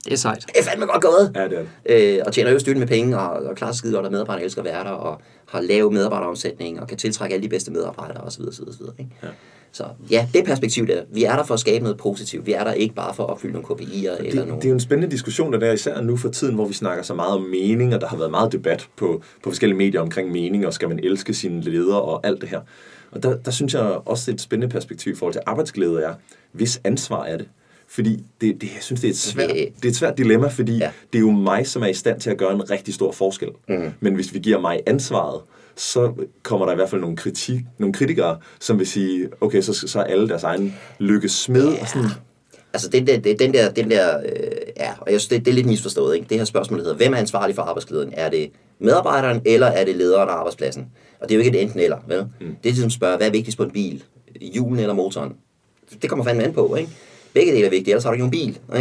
Det 0.05 0.13
er 0.13 0.17
sejt. 0.17 0.45
Det 0.47 0.59
er 0.59 0.63
fandme 0.63 0.85
godt 0.85 1.03
gået! 1.03 1.31
Ja, 1.35 1.43
det 1.43 1.57
er 1.57 1.65
det. 1.85 2.17
øh, 2.17 2.23
og 2.25 2.33
tjener 2.33 2.51
jo 2.51 2.59
styrt 2.59 2.77
med 2.77 2.87
penge, 2.87 3.19
og, 3.19 3.29
og 3.29 3.55
klarer 3.55 3.71
sig 3.71 3.77
skide 3.77 3.93
godt, 3.93 4.05
og 4.05 4.11
medarbejderne 4.11 4.43
elsker 4.45 4.61
at 4.61 4.65
være 4.65 4.83
der, 4.83 4.89
og 4.89 5.21
har 5.47 5.61
lav 5.61 5.91
medarbejderomsætning, 5.91 6.79
og 6.81 6.87
kan 6.87 6.97
tiltrække 6.97 7.33
alle 7.33 7.43
de 7.43 7.49
bedste 7.49 7.71
medarbejdere, 7.71 8.23
osv. 8.23 8.41
osv., 8.41 8.63
osv. 8.63 8.81
Ikke? 8.99 9.11
Ja. 9.23 9.27
Så 9.71 9.83
ja, 10.11 10.27
det 10.33 10.45
perspektiv 10.45 10.87
der. 10.87 11.01
Vi 11.13 11.23
er 11.23 11.35
der 11.35 11.43
for 11.43 11.53
at 11.53 11.59
skabe 11.59 11.83
noget 11.83 11.97
positivt. 11.97 12.45
Vi 12.45 12.53
er 12.53 12.63
der 12.63 12.73
ikke 12.73 12.95
bare 12.95 13.13
for 13.13 13.23
at 13.23 13.29
opfylde 13.29 13.53
nogle 13.53 13.67
KPI'er 13.67 14.17
eller 14.19 14.31
Det, 14.31 14.35
nogle... 14.35 14.55
det 14.55 14.65
er 14.65 14.69
jo 14.69 14.73
en 14.73 14.79
spændende 14.79 15.11
diskussion, 15.11 15.53
der 15.53 15.59
er 15.59 15.73
især 15.73 16.01
nu 16.01 16.17
for 16.17 16.29
tiden, 16.29 16.55
hvor 16.55 16.65
vi 16.65 16.73
snakker 16.73 17.03
så 17.03 17.13
meget 17.13 17.33
om 17.33 17.41
mening, 17.41 17.95
og 17.95 18.01
der 18.01 18.07
har 18.07 18.17
været 18.17 18.31
meget 18.31 18.51
debat 18.51 18.87
på, 18.95 19.21
på 19.43 19.49
forskellige 19.49 19.77
medier 19.77 20.01
omkring 20.01 20.31
mening, 20.31 20.67
og 20.67 20.73
skal 20.73 20.89
man 20.89 20.99
elske 21.03 21.33
sine 21.33 21.61
ledere 21.61 22.01
og 22.01 22.27
alt 22.27 22.41
det 22.41 22.49
her. 22.49 22.61
Og 23.11 23.23
der, 23.23 23.37
der 23.37 23.51
synes 23.51 23.73
jeg 23.73 23.81
også, 23.81 24.31
et 24.31 24.41
spændende 24.41 24.71
perspektiv 24.73 25.13
i 25.13 25.15
forhold 25.15 25.33
til 25.33 25.41
arbejdsglæde 25.45 26.01
er, 26.01 26.13
hvis 26.51 26.81
ansvar 26.83 27.23
er 27.23 27.37
det? 27.37 27.47
Fordi 27.87 28.23
det, 28.41 28.61
det, 28.61 28.69
jeg 28.75 28.81
synes, 28.81 29.01
det 29.01 29.07
er, 29.07 29.11
et 29.11 29.17
svært, 29.17 29.49
det 29.49 29.85
er 29.85 29.89
et 29.89 29.95
svært 29.95 30.17
dilemma, 30.17 30.47
fordi 30.47 30.77
ja. 30.77 30.91
det 31.13 31.19
er 31.19 31.21
jo 31.21 31.31
mig, 31.31 31.67
som 31.67 31.81
er 31.83 31.87
i 31.87 31.93
stand 31.93 32.19
til 32.19 32.29
at 32.29 32.37
gøre 32.37 32.53
en 32.53 32.69
rigtig 32.69 32.93
stor 32.93 33.11
forskel. 33.11 33.49
Mm. 33.69 33.91
Men 33.99 34.15
hvis 34.15 34.33
vi 34.33 34.39
giver 34.39 34.59
mig 34.59 34.79
ansvaret, 34.85 35.41
så 35.77 36.13
kommer 36.43 36.65
der 36.65 36.73
i 36.73 36.75
hvert 36.75 36.89
fald 36.89 37.01
nogle, 37.01 37.17
kritik, 37.17 37.59
nogle 37.77 37.93
kritikere, 37.93 38.37
som 38.59 38.79
vil 38.79 38.87
sige, 38.87 39.29
okay, 39.41 39.61
så, 39.61 39.73
så 39.73 39.99
er 39.99 40.03
alle 40.03 40.29
deres 40.29 40.43
egen 40.43 40.75
lykke 40.99 41.29
smed. 41.29 41.67
Og 41.81 41.87
sådan, 41.87 42.09
Altså, 42.73 42.89
den 42.89 43.07
der, 43.07 43.17
det- 43.19 43.39
den 43.39 43.53
der, 43.53 43.71
den 43.71 43.91
der 43.91 44.17
øh, 44.19 44.31
ja, 44.77 44.89
og 45.01 45.11
jeg 45.11 45.21
synes, 45.21 45.27
det, 45.27 45.45
det 45.45 45.51
er 45.51 45.55
lidt 45.55 45.67
misforstået, 45.67 46.15
ikke? 46.15 46.27
Det 46.29 46.37
her 46.37 46.45
spørgsmål 46.45 46.79
der 46.79 46.83
hedder, 46.85 46.97
hvem 46.97 47.13
er 47.13 47.17
ansvarlig 47.17 47.55
for 47.55 47.61
arbejdsglæden? 47.63 48.09
Er 48.13 48.29
det 48.29 48.51
medarbejderen, 48.79 49.41
eller 49.45 49.67
er 49.67 49.85
det 49.85 49.95
lederen 49.95 50.29
af 50.29 50.33
arbejdspladsen? 50.33 50.85
Og 51.19 51.29
det 51.29 51.35
er 51.35 51.39
jo 51.39 51.45
ikke 51.45 51.57
et 51.57 51.61
enten 51.63 51.79
eller, 51.79 51.97
vel? 52.07 52.21
Mm. 52.23 52.27
Det 52.39 52.47
er 52.47 52.57
ligesom 52.63 52.85
at 52.85 52.91
spørge, 52.91 53.17
hvad 53.17 53.27
er 53.27 53.31
vigtigst 53.31 53.57
på 53.57 53.63
en 53.63 53.71
bil? 53.71 54.03
Hjulen 54.41 54.79
eller 54.79 54.93
motoren? 54.93 55.33
Det 56.01 56.09
kommer 56.09 56.25
fandme 56.25 56.43
an 56.43 56.53
på, 56.53 56.75
ikke? 56.75 56.89
Begge 57.33 57.51
dele 57.53 57.65
er 57.65 57.69
vigtige, 57.69 57.91
ellers 57.93 58.03
har 58.03 58.11
du 58.11 58.13
ikke 58.13 58.25
nogen 58.27 58.55
bil, 58.71 58.79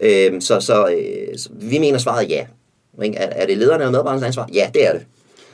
ikke? 0.00 0.26
Øhm, 0.30 0.40
så, 0.40 0.60
så, 0.60 0.86
øh, 0.88 1.38
så 1.38 1.48
vi 1.60 1.78
mener 1.78 1.98
svaret 1.98 2.30
ja. 2.30 2.46
Ikke? 3.04 3.16
Er, 3.16 3.42
er 3.42 3.46
det 3.46 3.58
lederen 3.58 3.80
eller 3.80 3.90
medarbejderens 3.90 4.24
ansvar? 4.26 4.48
Ja, 4.54 4.70
det 4.74 4.86
er 4.88 4.92
det. 4.92 5.06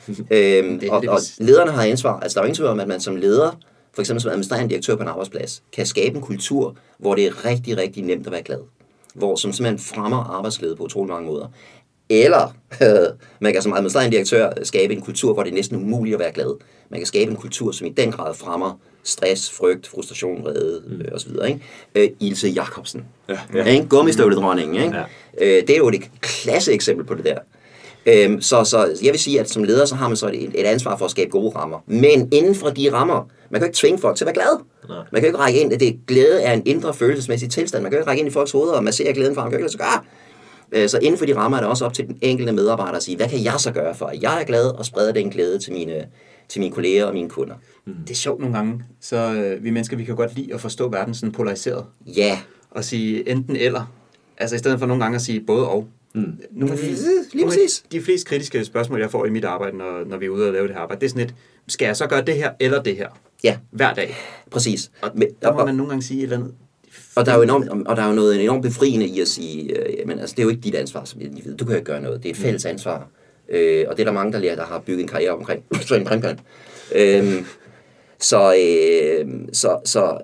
øhm, 0.31 0.79
Det 0.79 0.89
og, 0.89 0.95
og 0.95 1.01
heldigvis. 1.01 1.35
lederne 1.39 1.71
har 1.71 1.83
ansvar. 1.83 2.19
Altså, 2.19 2.35
der 2.35 2.41
er 2.41 2.45
jo 2.45 2.47
ingen 2.47 2.55
tvivl 2.55 2.69
om, 2.69 2.79
at 2.79 2.87
man 2.87 3.01
som 3.01 3.15
leder, 3.15 3.51
for 3.93 4.01
eksempel 4.01 4.21
som 4.21 4.31
administrerende 4.31 4.69
direktør 4.69 4.95
på 4.95 5.01
en 5.01 5.07
arbejdsplads, 5.07 5.63
kan 5.73 5.85
skabe 5.85 6.15
en 6.15 6.21
kultur, 6.21 6.75
hvor 6.97 7.15
det 7.15 7.25
er 7.25 7.45
rigtig, 7.45 7.77
rigtig 7.77 8.03
nemt 8.03 8.25
at 8.25 8.31
være 8.31 8.43
glad. 8.43 8.59
Hvor 9.13 9.35
som 9.35 9.53
simpelthen 9.53 9.79
fremmer 9.95 10.17
arbejdsglæde 10.37 10.75
på 10.75 10.83
utrolig 10.83 11.11
mange 11.13 11.27
måder. 11.27 11.47
Eller 12.09 12.55
man 13.41 13.53
kan 13.53 13.61
som 13.61 13.73
administrerende 13.73 14.11
direktør 14.11 14.49
skabe 14.63 14.93
en 14.93 15.01
kultur, 15.01 15.33
hvor 15.33 15.43
det 15.43 15.49
er 15.49 15.53
næsten 15.55 15.77
umuligt 15.77 16.13
at 16.13 16.19
være 16.19 16.31
glad. 16.31 16.59
Man 16.89 16.99
kan 16.99 17.07
skabe 17.07 17.31
en 17.31 17.37
kultur, 17.37 17.71
som 17.71 17.87
i 17.87 17.89
den 17.89 18.11
grad 18.11 18.33
fremmer 18.33 18.79
stress, 19.03 19.51
frygt, 19.51 19.87
frustration, 19.87 20.43
vrede 20.43 20.81
mm. 20.87 21.01
øh, 21.01 21.07
osv. 21.13 21.31
Ikke? 21.47 21.59
Øh, 21.95 22.09
Ilse 22.19 22.47
Jacobsen. 22.47 23.05
Ja, 23.29 23.33
Ja. 23.53 23.59
ja. 23.59 23.63
Ikke? 23.63 23.87
Gummistøvledronningen. 23.87 24.75
Ikke? 24.83 24.97
Ja. 24.97 25.03
Øh, 25.41 25.61
det 25.67 25.69
er 25.69 25.77
jo 25.77 25.87
et 25.89 26.01
klasse 26.21 26.73
eksempel 26.73 27.05
på 27.05 27.15
det 27.15 27.25
der. 27.25 27.37
Øhm, 28.05 28.41
så, 28.41 28.63
så 28.63 28.99
jeg 29.03 29.11
vil 29.11 29.19
sige, 29.19 29.39
at 29.39 29.49
som 29.49 29.63
leder, 29.63 29.85
så 29.85 29.95
har 29.95 30.07
man 30.07 30.17
så 30.17 30.27
et, 30.27 30.43
et 30.55 30.65
ansvar 30.65 30.97
for 30.97 31.05
at 31.05 31.11
skabe 31.11 31.29
gode 31.29 31.55
rammer. 31.55 31.79
Men 31.87 32.29
inden 32.33 32.55
for 32.55 32.69
de 32.69 32.93
rammer, 32.93 33.27
man 33.49 33.61
kan 33.61 33.61
jo 33.61 33.65
ikke 33.65 33.77
tvinge 33.77 33.99
folk 33.99 34.17
til 34.17 34.23
at 34.23 34.25
være 34.25 34.33
glad. 34.35 34.59
Nej. 34.89 34.97
Man 34.97 35.21
kan 35.21 35.21
jo 35.21 35.27
ikke 35.27 35.37
række 35.39 35.59
ind, 35.59 35.73
at 35.73 35.79
det 35.79 35.99
glæde 36.07 36.41
er 36.41 36.53
en 36.53 36.61
indre 36.65 36.93
følelsesmæssig 36.93 37.49
tilstand. 37.49 37.83
Man 37.83 37.91
kan 37.91 37.99
ikke 37.99 38.09
række 38.09 38.19
ind 38.19 38.27
i 38.29 38.31
folks 38.31 38.51
hoveder 38.51 38.73
og 38.73 38.83
massere 38.83 39.13
glæden 39.13 39.33
for 39.33 39.41
ham. 39.41 39.47
Man 39.47 39.51
kan 39.51 39.59
ikke 39.59 39.63
lade 39.63 39.71
sig 39.71 39.79
gøre. 40.71 40.81
Øh, 40.83 40.89
Så 40.89 40.99
inden 41.01 41.17
for 41.17 41.25
de 41.25 41.35
rammer 41.35 41.57
er 41.57 41.61
det 41.61 41.69
også 41.69 41.85
op 41.85 41.93
til 41.93 42.07
den 42.07 42.17
enkelte 42.21 42.51
medarbejder 42.51 42.97
at 42.97 43.03
sige, 43.03 43.17
hvad 43.17 43.29
kan 43.29 43.43
jeg 43.43 43.53
så 43.57 43.71
gøre 43.71 43.95
for, 43.95 44.05
at 44.05 44.21
jeg 44.23 44.41
er 44.41 44.45
glad 44.45 44.65
og 44.65 44.85
spreder 44.85 45.11
den 45.11 45.29
glæde 45.29 45.59
til 45.59 45.73
mine, 45.73 46.05
til 46.49 46.61
mine 46.61 46.73
kolleger 46.73 47.05
og 47.05 47.13
mine 47.13 47.29
kunder. 47.29 47.55
Det 48.07 48.11
er 48.11 48.15
sjovt 48.15 48.39
nogle 48.39 48.55
gange, 48.55 48.83
så 49.01 49.15
øh, 49.33 49.63
vi 49.63 49.69
mennesker, 49.69 49.97
vi 49.97 50.03
kan 50.03 50.15
godt 50.15 50.35
lide 50.35 50.53
at 50.53 50.61
forstå 50.61 50.89
verden 50.89 51.13
sådan 51.13 51.31
polariseret. 51.31 51.85
Ja, 52.17 52.39
Og 52.71 52.83
sige 52.83 53.29
enten 53.29 53.55
eller. 53.55 53.91
Altså 54.37 54.55
i 54.55 54.59
stedet 54.59 54.79
for 54.79 54.85
nogle 54.85 55.03
gange 55.03 55.15
at 55.15 55.21
sige 55.21 55.41
både 55.47 55.67
og. 55.69 55.87
Mm. 56.13 56.33
Nogle 56.51 56.73
af 56.73 56.79
de, 56.79 56.95
Lige 57.33 57.45
præcis. 57.45 57.83
de 57.91 58.01
fleste 58.01 58.29
kritiske 58.29 58.65
spørgsmål, 58.65 58.99
jeg 58.99 59.11
får 59.11 59.25
i 59.25 59.29
mit 59.29 59.45
arbejde, 59.45 59.77
når, 59.77 60.03
når 60.05 60.17
vi 60.17 60.25
er 60.25 60.29
ude 60.29 60.47
og 60.47 60.53
lave 60.53 60.67
det 60.67 60.75
her 60.75 60.81
arbejde, 60.81 60.99
det 61.01 61.05
er 61.05 61.09
sådan 61.09 61.23
et, 61.25 61.33
skal 61.67 61.85
jeg 61.85 61.97
så 61.97 62.07
gøre 62.07 62.21
det 62.21 62.35
her 62.35 62.51
eller 62.59 62.83
det 62.83 62.95
her? 62.97 63.07
ja, 63.43 63.57
Hver 63.71 63.93
dag. 63.93 64.15
præcis. 64.51 64.91
Og 65.01 65.11
Men- 65.15 65.27
der 65.41 65.53
må 65.53 65.59
og- 65.59 65.65
man 65.65 65.75
nogle 65.75 65.89
gange 65.89 66.03
sige 66.03 66.17
et 66.19 66.23
eller 66.23 66.37
andet. 66.37 66.53
Og 67.15 67.25
der 67.25 67.31
er 67.31 67.35
jo 67.35 67.41
enormt, 67.41 67.87
og 67.87 67.95
der 67.95 68.03
er 68.03 68.07
jo 68.07 68.13
noget 68.15 68.43
enormt 68.43 68.63
befriende 68.63 69.05
i 69.05 69.19
at 69.19 69.27
sige, 69.27 69.79
øh, 69.79 69.97
jamen, 69.99 70.19
altså, 70.19 70.33
det 70.35 70.39
er 70.39 70.43
jo 70.43 70.49
ikke 70.49 70.61
dit 70.61 70.75
ansvar 70.75 71.03
som 71.05 71.21
individ. 71.21 71.57
Du 71.57 71.65
kan 71.65 71.71
jo 71.71 71.77
ikke 71.77 71.91
gøre 71.91 72.01
noget. 72.01 72.23
Det 72.23 72.29
er 72.29 72.33
et 72.33 72.37
fælles 72.37 72.65
ansvar. 72.65 73.07
Øh, 73.49 73.85
og 73.87 73.97
det 73.97 74.01
er 74.03 74.05
der 74.05 74.11
mange, 74.11 74.33
der 74.33 74.39
lærer, 74.39 74.55
der 74.55 74.63
har 74.65 74.79
bygget 74.79 75.01
en 75.01 75.07
karriere 75.07 75.31
omkring. 75.31 75.63
så 75.87 75.95
en 75.95 76.03
primpan. 76.05 76.39
Øhm, 76.95 77.45
så, 78.19 78.55
øh, 78.59 79.25
så, 79.53 79.79
så, 79.85 80.17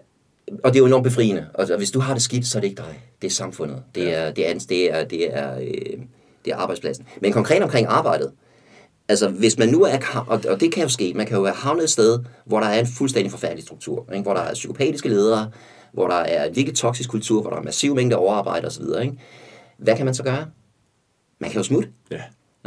og 0.63 0.73
det 0.73 0.75
er 0.75 0.79
jo 0.79 0.86
enormt 0.86 1.03
befriende. 1.03 1.47
Og 1.53 1.77
hvis 1.77 1.91
du 1.91 1.99
har 1.99 2.13
det 2.13 2.23
skidt, 2.23 2.47
så 2.47 2.57
er 2.57 2.62
det 2.62 2.67
ikke 2.67 2.81
dig. 2.81 3.03
Det 3.21 3.27
er 3.27 3.31
samfundet. 3.31 3.83
Det 3.95 4.15
er, 4.15 4.31
det 4.31 4.49
er, 4.49 4.60
det 4.69 4.93
er, 4.93 5.03
det 5.03 5.38
er, 5.38 5.57
øh, 5.60 5.99
det 6.45 6.53
er 6.53 6.55
arbejdspladsen. 6.55 7.05
Men 7.21 7.33
konkret 7.33 7.63
omkring 7.63 7.88
arbejdet. 7.88 8.31
Altså, 9.10 9.29
hvis 9.29 9.57
man 9.57 9.69
nu 9.69 9.83
er, 9.83 10.23
og, 10.27 10.41
og 10.49 10.60
det 10.60 10.73
kan 10.73 10.83
jo 10.83 10.89
ske, 10.89 11.13
man 11.15 11.25
kan 11.25 11.38
jo 11.38 11.43
være 11.43 11.53
havnet 11.53 11.83
et 11.83 11.89
sted, 11.89 12.19
hvor 12.45 12.60
der 12.60 12.67
er 12.67 12.79
en 12.79 12.88
fuldstændig 12.97 13.31
forfærdelig 13.31 13.63
struktur, 13.63 14.05
ikke? 14.13 14.23
hvor 14.23 14.33
der 14.33 14.41
er 14.41 14.53
psykopatiske 14.53 15.10
ledere, 15.10 15.51
hvor 15.93 16.07
der 16.07 16.15
er 16.15 16.49
virkelig 16.49 16.75
toksisk 16.75 17.10
kultur, 17.10 17.41
hvor 17.41 17.49
der 17.49 17.57
er 17.57 17.63
massiv 17.63 17.95
mængde 17.95 18.15
overarbejde 18.15 18.67
osv., 18.67 18.83
ikke? 19.01 19.17
hvad 19.77 19.95
kan 19.95 20.05
man 20.05 20.13
så 20.13 20.23
gøre? 20.23 20.45
Man 21.39 21.49
kan 21.49 21.60
jo 21.60 21.63
smutte. 21.63 21.89
Ja. 22.12 22.21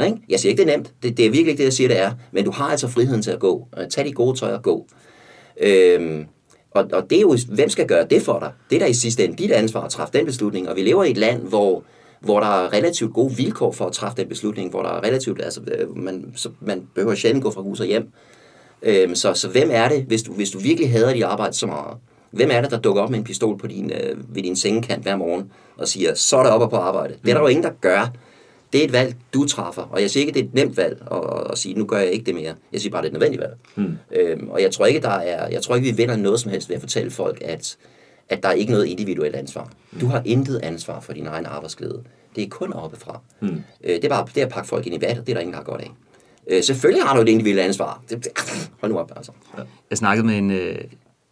Ikke? 0.05 0.19
Jeg 0.29 0.41
siger 0.41 0.51
ikke, 0.51 0.65
det 0.65 0.73
er 0.73 0.77
nemt. 0.77 0.95
Det, 1.03 1.17
det 1.17 1.27
er 1.27 1.31
virkelig 1.31 1.51
ikke 1.51 1.59
det, 1.59 1.65
jeg 1.65 1.73
siger, 1.73 1.89
det 1.89 1.99
er. 1.99 2.13
Men 2.33 2.45
du 2.45 2.51
har 2.51 2.65
altså 2.65 2.89
friheden 2.89 3.23
til 3.23 3.31
at 3.31 3.41
gå. 3.41 3.69
Øh, 3.79 3.89
Tag 3.89 4.05
de 4.05 4.13
gode 4.13 4.39
tøj 4.39 4.53
og 4.55 4.63
gå. 4.63 4.87
Øhm, 5.61 6.27
og, 6.71 6.89
og 6.93 7.11
det 7.11 7.17
er 7.17 7.21
jo, 7.21 7.37
hvem 7.49 7.69
skal 7.69 7.87
gøre 7.87 8.07
det 8.11 8.23
for 8.23 8.39
dig? 8.39 8.53
Det 8.71 8.77
er 8.77 8.81
da 8.81 8.87
i 8.87 8.95
sidste 8.95 9.25
ende 9.25 9.37
dit 9.37 9.53
ansvar 9.53 9.81
at 9.81 9.91
træffe 9.91 10.19
den 10.19 10.27
beslutning. 10.27 10.69
Og 10.69 10.77
vi 10.77 10.83
lever 10.83 11.05
i 11.05 11.11
et 11.11 11.17
land, 11.17 11.43
hvor, 11.43 11.83
hvor 12.21 12.41
der 12.41 12.47
er 12.47 12.73
relativt 12.73 13.15
gode 13.15 13.37
vilkår 13.37 13.73
for 13.73 13.87
at 13.87 13.93
træffe 13.93 14.17
den 14.17 14.29
beslutning. 14.29 14.71
Hvor 14.71 14.83
der 14.83 14.89
er 14.91 15.03
relativt, 15.03 15.45
altså 15.45 15.61
øh, 15.79 15.97
man, 15.97 16.33
så 16.37 16.51
man 16.61 16.83
behøver 16.95 17.15
sjældent 17.15 17.45
gå 17.45 17.51
fra 17.51 17.63
hus 17.63 17.81
og 17.81 17.87
hjem. 17.87 18.09
Øhm, 18.83 19.15
så, 19.15 19.35
så 19.35 19.49
hvem 19.49 19.69
er 19.73 19.89
det, 19.89 20.03
hvis 20.03 20.23
du, 20.23 20.33
hvis 20.33 20.51
du 20.51 20.59
virkelig 20.59 20.91
hader 20.91 21.13
dit 21.13 21.23
arbejde 21.23 21.53
så 21.53 21.67
meget? 21.67 21.97
Hvem 22.31 22.51
er 22.53 22.61
det, 22.61 22.71
der 22.71 22.79
dukker 22.79 23.03
op 23.03 23.11
med 23.11 23.19
en 23.19 23.25
pistol 23.25 23.59
på 23.59 23.67
din, 23.67 23.93
øh, 23.93 24.35
ved 24.35 24.43
din 24.43 24.57
sengekant 24.57 25.03
hver 25.03 25.17
morgen 25.17 25.53
og 25.77 25.89
siger, 25.89 26.15
så 26.15 26.37
er 26.37 26.43
der 26.43 26.51
oppe 26.51 26.69
på 26.69 26.77
arbejde? 26.77 27.15
Det 27.25 27.31
er 27.31 27.35
der 27.35 27.41
jo 27.41 27.47
ingen, 27.47 27.65
der 27.65 27.71
gør. 27.81 28.13
Det 28.73 28.81
er 28.81 28.85
et 28.85 28.93
valg, 28.93 29.17
du 29.35 29.47
træffer. 29.47 29.83
Og 29.83 30.03
jeg 30.03 30.11
siger 30.11 30.27
ikke, 30.27 30.35
det 30.35 30.45
er 30.45 30.49
et 30.49 30.55
nemt 30.55 30.77
valg 30.77 31.03
at, 31.13 31.51
at 31.51 31.59
sige, 31.59 31.75
nu 31.75 31.85
gør 31.85 31.99
jeg 31.99 32.11
ikke 32.13 32.25
det 32.25 32.35
mere. 32.35 32.55
Jeg 32.73 32.81
siger 32.81 32.91
bare, 32.91 33.03
det 33.03 33.07
er 33.07 33.11
et 33.11 33.13
nødvendigt 33.13 33.43
valg. 33.43 33.57
Mm. 33.77 33.99
Øhm, 34.13 34.49
og 34.49 34.63
jeg 34.63 34.71
tror 34.71 34.87
ikke, 34.87 35.01
der 35.01 35.11
er, 35.11 35.49
jeg 35.49 35.63
tror 35.63 35.75
ikke, 35.75 35.91
vi 35.91 35.97
vinder 35.97 36.17
noget 36.17 36.41
som 36.41 36.51
helst 36.51 36.69
ved 36.69 36.77
at 36.77 36.83
fortælle 36.83 37.11
folk, 37.11 37.43
at, 37.45 37.77
at 38.29 38.43
der 38.43 38.49
er 38.49 38.53
ikke 38.53 38.73
noget 38.73 38.87
individuelt 38.87 39.37
ansvar. 39.37 39.71
Du 40.01 40.07
har 40.07 40.23
intet 40.25 40.61
ansvar 40.63 41.01
for 41.01 41.13
din 41.13 41.27
egen 41.27 41.47
arbejdsglæde. 41.47 42.03
Det 42.37 42.45
er 42.45 42.49
kun 42.49 42.73
oppefra. 42.73 43.21
Mm. 43.41 43.63
Øh, 43.85 43.95
det 43.95 44.05
er 44.05 44.09
bare 44.09 44.27
det 44.35 44.41
er 44.41 44.47
at 44.47 44.53
pakke 44.53 44.69
folk 44.69 44.87
ind 44.87 44.95
i 44.95 45.01
vat, 45.01 45.17
det 45.17 45.29
er 45.29 45.35
der 45.35 45.41
ingen, 45.41 45.53
der 45.53 45.59
har 45.59 45.65
godt 45.65 45.81
af. 45.81 45.91
Øh, 46.51 46.63
selvfølgelig 46.63 47.05
har 47.05 47.17
du 47.17 47.23
et 47.23 47.29
individuelt 47.29 47.61
ansvar. 47.61 48.03
Det, 48.11 48.29
hold 48.81 48.93
nu 48.93 48.99
op, 48.99 49.13
altså. 49.17 49.33
Jeg 49.91 49.99
snakkede 49.99 50.27
med 50.27 50.39
en, 50.39 50.51
øh, 50.51 50.79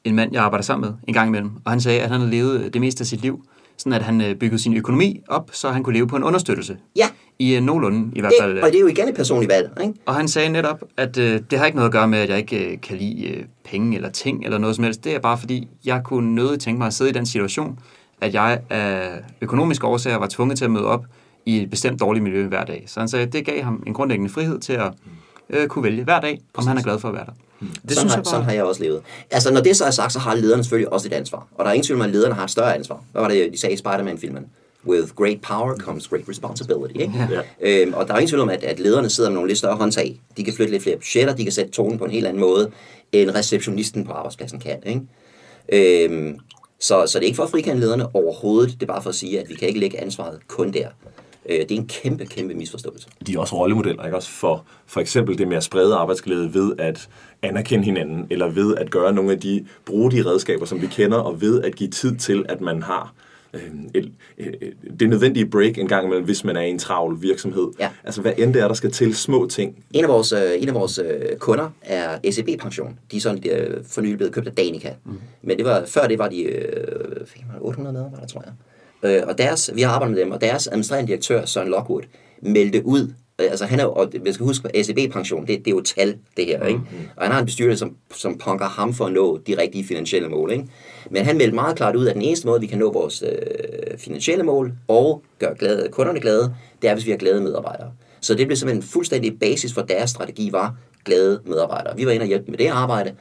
en 0.04 0.14
mand, 0.14 0.32
jeg 0.32 0.42
arbejder 0.42 0.62
sammen 0.62 0.90
med 0.90 0.98
en 1.08 1.14
gang 1.14 1.28
imellem, 1.28 1.50
og 1.64 1.70
han 1.72 1.80
sagde, 1.80 2.00
at 2.00 2.10
han 2.10 2.20
havde 2.20 2.30
levet 2.30 2.74
det 2.74 2.80
meste 2.80 3.02
af 3.02 3.06
sit 3.06 3.20
liv, 3.20 3.44
sådan 3.78 3.92
at 3.92 4.02
han 4.02 4.20
øh, 4.20 4.34
byggede 4.34 4.62
sin 4.62 4.76
økonomi 4.76 5.20
op, 5.28 5.50
så 5.52 5.70
han 5.70 5.82
kunne 5.82 5.94
leve 5.94 6.06
på 6.06 6.16
en 6.16 6.24
understøttelse. 6.24 6.76
Ja. 6.96 7.08
I 7.38 7.56
øh, 7.56 7.62
nogenlunde 7.62 8.10
i 8.16 8.20
hvert 8.20 8.32
fald. 8.40 8.54
Det, 8.54 8.62
og 8.62 8.68
det 8.68 8.76
er 8.76 8.80
jo 8.80 8.86
igen 8.86 9.08
et 9.08 9.14
personligt 9.14 9.52
valg, 9.52 9.70
ikke? 9.80 9.94
Og 10.06 10.14
han 10.14 10.28
sagde 10.28 10.48
netop, 10.48 10.82
at 10.96 11.18
øh, 11.18 11.40
det 11.50 11.58
har 11.58 11.66
ikke 11.66 11.76
noget 11.76 11.88
at 11.88 11.92
gøre 11.92 12.08
med, 12.08 12.18
at 12.18 12.28
jeg 12.28 12.38
ikke 12.38 12.72
øh, 12.72 12.80
kan 12.80 12.96
lide 12.96 13.28
øh, 13.28 13.44
penge 13.64 13.96
eller 13.96 14.10
ting 14.10 14.44
eller 14.44 14.58
noget 14.58 14.76
som 14.76 14.84
helst. 14.84 15.04
Det 15.04 15.14
er 15.14 15.18
bare 15.18 15.38
fordi, 15.38 15.68
jeg 15.84 16.00
kunne 16.04 16.34
nødigt 16.34 16.60
tænke 16.60 16.78
mig 16.78 16.86
at 16.86 16.94
sidde 16.94 17.10
i 17.10 17.14
den 17.14 17.26
situation, 17.26 17.78
at 18.20 18.34
jeg 18.34 18.60
af 18.70 19.10
økonomiske 19.40 19.86
årsager 19.86 20.16
var 20.16 20.26
tvunget 20.26 20.58
til 20.58 20.64
at 20.64 20.70
møde 20.70 20.86
op 20.86 21.04
i 21.46 21.62
et 21.62 21.70
bestemt 21.70 22.00
dårligt 22.00 22.22
miljø 22.22 22.46
hver 22.46 22.64
dag. 22.64 22.84
Så 22.86 23.00
han 23.00 23.08
sagde, 23.08 23.26
at 23.26 23.32
det 23.32 23.46
gav 23.46 23.62
ham 23.62 23.82
en 23.86 23.94
grundlæggende 23.94 24.32
frihed 24.32 24.58
til 24.58 24.72
at 24.72 24.92
øh, 25.50 25.68
kunne 25.68 25.84
vælge 25.84 26.04
hver 26.04 26.20
dag, 26.20 26.40
om 26.54 26.66
han 26.66 26.78
er 26.78 26.82
glad 26.82 26.98
for 26.98 27.08
at 27.08 27.14
være 27.14 27.24
der. 27.26 27.32
Det 27.60 27.70
Det 27.88 27.92
sådan, 27.96 28.10
har, 28.10 28.22
sådan 28.22 28.42
har 28.44 28.52
jeg 28.52 28.64
også 28.64 28.82
levet. 28.82 29.02
Altså, 29.30 29.52
når 29.52 29.60
det 29.60 29.76
så 29.76 29.84
er 29.84 29.90
sagt, 29.90 30.12
så 30.12 30.18
har 30.18 30.34
lederne 30.34 30.64
selvfølgelig 30.64 30.92
også 30.92 31.08
et 31.08 31.12
ansvar. 31.12 31.46
Og 31.54 31.64
der 31.64 31.70
er 31.70 31.74
ingen 31.74 31.86
tvivl 31.86 32.00
om, 32.00 32.06
at 32.06 32.12
lederne 32.12 32.34
har 32.34 32.44
et 32.44 32.50
større 32.50 32.74
ansvar. 32.74 33.04
Hvad 33.12 33.22
var 33.22 33.28
det, 33.28 33.52
de 33.52 33.58
sagde 33.60 33.74
i 33.74 33.76
Spider-Man-filmen? 33.76 34.46
With 34.86 35.08
great 35.14 35.40
power 35.42 35.76
comes 35.76 36.08
great 36.08 36.28
responsibility. 36.28 37.00
Ikke? 37.00 37.28
Ja. 37.30 37.82
Øhm, 37.82 37.94
og 37.94 38.08
der 38.08 38.14
er 38.14 38.18
ingen 38.18 38.28
tvivl 38.28 38.42
om, 38.42 38.48
at, 38.48 38.64
at 38.64 38.80
lederne 38.80 39.10
sidder 39.10 39.30
med 39.30 39.34
nogle 39.34 39.48
lidt 39.48 39.58
større 39.58 39.76
håndtag. 39.76 40.20
De 40.36 40.44
kan 40.44 40.54
flytte 40.54 40.72
lidt 40.72 40.82
flere 40.82 40.96
budgetter, 40.96 41.34
de 41.34 41.42
kan 41.42 41.52
sætte 41.52 41.70
tonen 41.70 41.98
på 41.98 42.04
en 42.04 42.10
helt 42.10 42.26
anden 42.26 42.40
måde, 42.40 42.70
end 43.12 43.30
receptionisten 43.30 44.04
på 44.04 44.12
arbejdspladsen 44.12 44.60
kan. 44.60 44.76
Ikke? 44.86 46.04
Øhm, 46.08 46.38
så, 46.80 47.06
så 47.06 47.18
det 47.18 47.24
er 47.24 47.26
ikke 47.26 47.36
for 47.36 47.42
at 47.44 47.50
frikende 47.50 47.80
lederne 47.80 48.14
overhovedet. 48.14 48.72
Det 48.80 48.82
er 48.82 48.92
bare 48.92 49.02
for 49.02 49.10
at 49.10 49.16
sige, 49.16 49.40
at 49.40 49.48
vi 49.48 49.54
kan 49.54 49.68
ikke 49.68 49.80
lægge 49.80 50.00
ansvaret 50.00 50.38
kun 50.48 50.72
der. 50.72 50.88
Øh, 51.48 51.58
det 51.58 51.70
er 51.70 51.76
en 51.76 51.86
kæmpe, 51.86 52.26
kæmpe 52.26 52.54
misforståelse. 52.54 53.08
de 53.26 53.34
er 53.34 53.38
også 53.38 53.56
rollemodeller, 53.56 54.04
ikke? 54.04 54.16
Også 54.16 54.30
for, 54.30 54.64
for 54.86 55.00
eksempel 55.00 55.38
det 55.38 55.48
med 55.48 55.56
at 55.56 55.64
sprede 55.64 55.94
arbejdsglæde 55.94 56.54
ved 56.54 56.72
at 56.78 57.08
anerkende 57.42 57.84
hinanden, 57.84 58.26
eller 58.30 58.48
ved 58.48 58.76
at 58.76 58.90
gøre 58.90 59.12
nogle 59.12 59.32
af 59.32 59.40
de, 59.40 59.66
bruge 59.84 60.10
de 60.10 60.26
redskaber, 60.26 60.66
som 60.66 60.82
vi 60.82 60.86
kender, 60.86 61.18
og 61.18 61.40
ved 61.40 61.62
at 61.62 61.74
give 61.74 61.90
tid 61.90 62.16
til, 62.16 62.46
at 62.48 62.60
man 62.60 62.82
har 62.82 63.14
øh, 63.54 63.60
et, 63.94 64.12
et, 64.38 64.54
et, 64.60 65.00
det 65.00 65.08
nødvendige 65.08 65.46
break 65.46 65.78
en 65.78 65.88
gang 65.88 66.06
imellem, 66.06 66.24
hvis 66.24 66.44
man 66.44 66.56
er 66.56 66.60
i 66.60 66.70
en 66.70 66.78
travl 66.78 67.22
virksomhed. 67.22 67.68
Ja. 67.80 67.90
Altså 68.04 68.20
hvad 68.20 68.32
end 68.38 68.54
det 68.54 68.62
er, 68.62 68.68
der 68.68 68.74
skal 68.74 68.90
til, 68.92 69.14
små 69.14 69.46
ting. 69.46 69.84
En 69.92 70.04
af 70.04 70.10
vores, 70.10 70.32
øh, 70.32 70.62
en 70.62 70.68
af 70.68 70.74
vores 70.74 70.98
øh, 70.98 71.36
kunder 71.38 71.70
er 71.82 72.30
SEB 72.30 72.48
Pension. 72.60 72.98
De 73.10 73.16
er 73.16 73.20
sådan 73.20 73.50
øh, 73.50 73.84
for 73.84 74.00
nylig 74.00 74.16
blevet 74.16 74.34
købt 74.34 74.46
af 74.46 74.54
Danica. 74.54 74.94
Mm. 75.04 75.20
Men 75.42 75.56
det 75.56 75.64
var, 75.64 75.84
før 75.86 76.06
det 76.06 76.18
var 76.18 76.28
de 76.28 76.42
øh, 76.42 77.26
fik 77.26 77.42
man 77.52 77.56
800 77.60 77.92
medarbejdere, 77.92 78.26
tror 78.28 78.42
jeg. 78.46 78.52
Øh, 79.02 79.22
og 79.26 79.38
deres, 79.38 79.70
vi 79.74 79.82
har 79.82 79.90
arbejdet 79.90 80.16
med 80.16 80.24
dem, 80.24 80.32
og 80.32 80.40
deres 80.40 80.66
administrerende 80.66 81.08
direktør, 81.08 81.44
Søren 81.44 81.68
Lockwood, 81.68 82.02
meldte 82.42 82.86
ud, 82.86 83.12
øh, 83.40 83.46
altså 83.50 83.64
han 83.64 83.80
er 83.80 83.84
jo, 83.84 83.92
og 83.92 84.12
man 84.24 84.34
skal 84.34 84.46
huske, 84.46 84.76
at 84.76 84.86
SEB 84.86 85.12
Pension, 85.12 85.46
det, 85.46 85.58
det 85.58 85.66
er 85.66 85.70
jo 85.70 85.80
tal, 85.80 86.16
det 86.36 86.46
her, 86.46 86.66
ikke? 86.66 86.80
Og 87.16 87.22
han 87.22 87.32
har 87.32 87.38
en 87.38 87.46
bestyrelse, 87.46 87.78
som, 87.78 87.96
som 88.14 88.38
punker 88.38 88.66
ham 88.66 88.94
for 88.94 89.04
at 89.04 89.12
nå 89.12 89.38
de 89.46 89.58
rigtige 89.58 89.84
finansielle 89.84 90.28
mål, 90.28 90.52
ikke? 90.52 90.64
Men 91.10 91.24
han 91.24 91.36
meldte 91.36 91.54
meget 91.54 91.76
klart 91.76 91.96
ud, 91.96 92.06
at 92.06 92.14
den 92.14 92.22
eneste 92.22 92.46
måde, 92.46 92.60
vi 92.60 92.66
kan 92.66 92.78
nå 92.78 92.92
vores 92.92 93.22
øh, 93.22 93.98
finansielle 93.98 94.44
mål 94.44 94.72
og 94.88 95.22
gøre 95.38 95.54
glade, 95.58 95.88
kunderne 95.92 96.20
glade, 96.20 96.54
det 96.82 96.90
er, 96.90 96.94
hvis 96.94 97.06
vi 97.06 97.10
har 97.10 97.18
glade 97.18 97.40
medarbejdere. 97.40 97.92
Så 98.20 98.34
det 98.34 98.46
blev 98.46 98.56
simpelthen 98.56 98.82
en 98.82 98.88
fuldstændig 98.88 99.38
basis 99.38 99.74
for 99.74 99.82
deres 99.82 100.10
strategi 100.10 100.52
var 100.52 100.74
glade 101.04 101.40
medarbejdere. 101.46 101.96
Vi 101.96 102.06
var 102.06 102.12
inde 102.12 102.22
og 102.22 102.26
hjælpe 102.26 102.50
med 102.50 102.58
det 102.58 102.66
arbejde. 102.66 103.14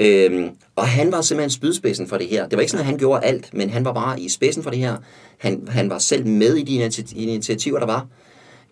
Øhm, 0.00 0.50
og 0.76 0.86
han 0.86 1.12
var 1.12 1.20
simpelthen 1.20 1.50
spydspidsen 1.50 2.06
for 2.06 2.16
det 2.16 2.26
her. 2.26 2.48
Det 2.48 2.56
var 2.56 2.60
ikke 2.60 2.70
sådan, 2.70 2.82
at 2.82 2.90
han 2.90 2.98
gjorde 2.98 3.24
alt, 3.24 3.54
men 3.54 3.70
han 3.70 3.84
var 3.84 3.92
bare 3.92 4.20
i 4.20 4.28
spidsen 4.28 4.62
for 4.62 4.70
det 4.70 4.78
her. 4.78 4.96
Han, 5.38 5.68
han 5.68 5.90
var 5.90 5.98
selv 5.98 6.26
med 6.26 6.56
i 6.56 6.62
de 6.62 6.86
initi- 6.86 7.16
initiativer, 7.16 7.78
der 7.78 7.86
var. 7.86 8.06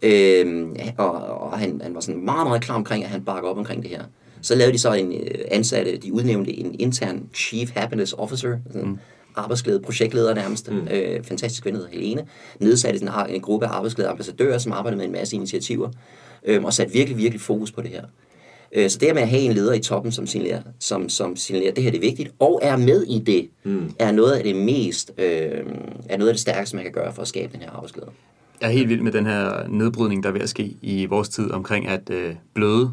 Øhm, 0.03 0.77
og 0.99 1.13
og 1.51 1.59
han, 1.59 1.81
han 1.83 1.95
var 1.95 2.01
sådan 2.01 2.25
meget, 2.25 2.47
meget 2.47 2.63
klar 2.63 2.75
omkring, 2.75 3.05
at 3.05 3.11
han 3.11 3.25
bakker 3.25 3.51
op 3.51 3.59
omkring 3.59 3.83
det 3.83 3.91
her. 3.91 4.03
Så 4.43 4.55
lavede 4.55 4.73
de 4.73 4.79
så 4.79 4.93
en 4.93 5.13
øh, 5.13 5.45
ansatte, 5.51 5.97
de 5.97 6.13
udnævnte 6.13 6.53
en 6.53 6.77
intern 6.79 7.23
Chief 7.35 7.71
Happiness 7.75 8.15
Officer, 8.19 8.57
sådan 8.73 8.89
mm. 8.89 8.99
arbejdsglæde, 9.37 9.81
projektleder 9.81 10.35
nærmest, 10.35 10.71
mm. 10.71 10.89
øh, 10.91 11.25
fantastisk 11.25 11.63
kvinde, 11.63 11.79
hedder 11.79 11.93
Helene, 11.93 12.27
nedsatte 12.61 13.03
en, 13.03 13.09
en 13.29 13.41
gruppe 13.41 13.67
af 13.67 13.71
arbejdsglæde 13.71 14.09
ambassadører, 14.09 14.59
som 14.59 14.73
arbejdede 14.73 14.99
med 14.99 15.07
en 15.07 15.13
masse 15.13 15.37
initiativer, 15.37 15.89
øh, 16.45 16.65
og 16.65 16.73
satte 16.73 16.93
virkelig, 16.93 17.19
virkelig 17.19 17.41
fokus 17.41 17.73
på 17.73 17.83
det 17.83 17.91
her. 17.91 18.03
Øh, 18.73 18.91
Så 18.91 18.99
det 18.99 19.09
her 19.09 19.15
med 19.15 19.23
at 19.23 19.29
have 19.29 19.43
en 19.43 19.53
leder 19.53 19.73
i 19.73 19.81
toppen, 19.81 20.13
som 20.13 20.27
signalerer, 20.27 20.63
som, 20.79 21.09
som 21.09 21.37
signalerer, 21.37 21.73
det 21.75 21.85
her 21.85 21.91
det 21.91 21.99
er 21.99 22.01
vigtigt, 22.03 22.31
og 22.39 22.61
er 22.63 22.77
med 22.77 23.03
i 23.03 23.19
det, 23.19 23.49
mm. 23.65 23.93
er 23.99 24.13
noget 24.13 24.33
af 24.33 24.45
det 24.45 24.57
mest, 24.57 25.13
øh, 25.19 25.27
er 26.09 26.17
noget 26.17 26.29
af 26.29 26.35
det 26.35 26.41
stærkeste, 26.41 26.77
man 26.77 26.85
kan 26.85 26.93
gøre 26.93 27.13
for 27.13 27.23
at 27.23 27.29
skabe 27.29 27.53
den 27.53 27.61
her 27.61 27.71
arbejdsglæde. 27.71 28.09
Jeg 28.61 28.67
er 28.67 28.71
helt 28.73 28.89
vild 28.89 29.01
med 29.01 29.13
den 29.13 29.27
her 29.27 29.69
nedbrydning, 29.69 30.23
der 30.23 30.29
er 30.29 30.33
ved 30.33 30.41
at 30.41 30.49
ske 30.49 30.77
i 30.83 31.07
vores 31.07 31.29
tid 31.29 31.51
omkring, 31.51 31.89
at 31.89 32.11
øh, 32.11 32.35
bløde 32.55 32.91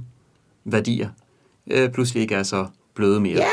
værdier 0.65 1.09
øh, 1.71 1.89
pludselig 1.89 2.21
ikke 2.21 2.35
er 2.35 2.43
så 2.43 2.65
bløde 2.95 3.19
mere. 3.19 3.38
Ja! 3.38 3.45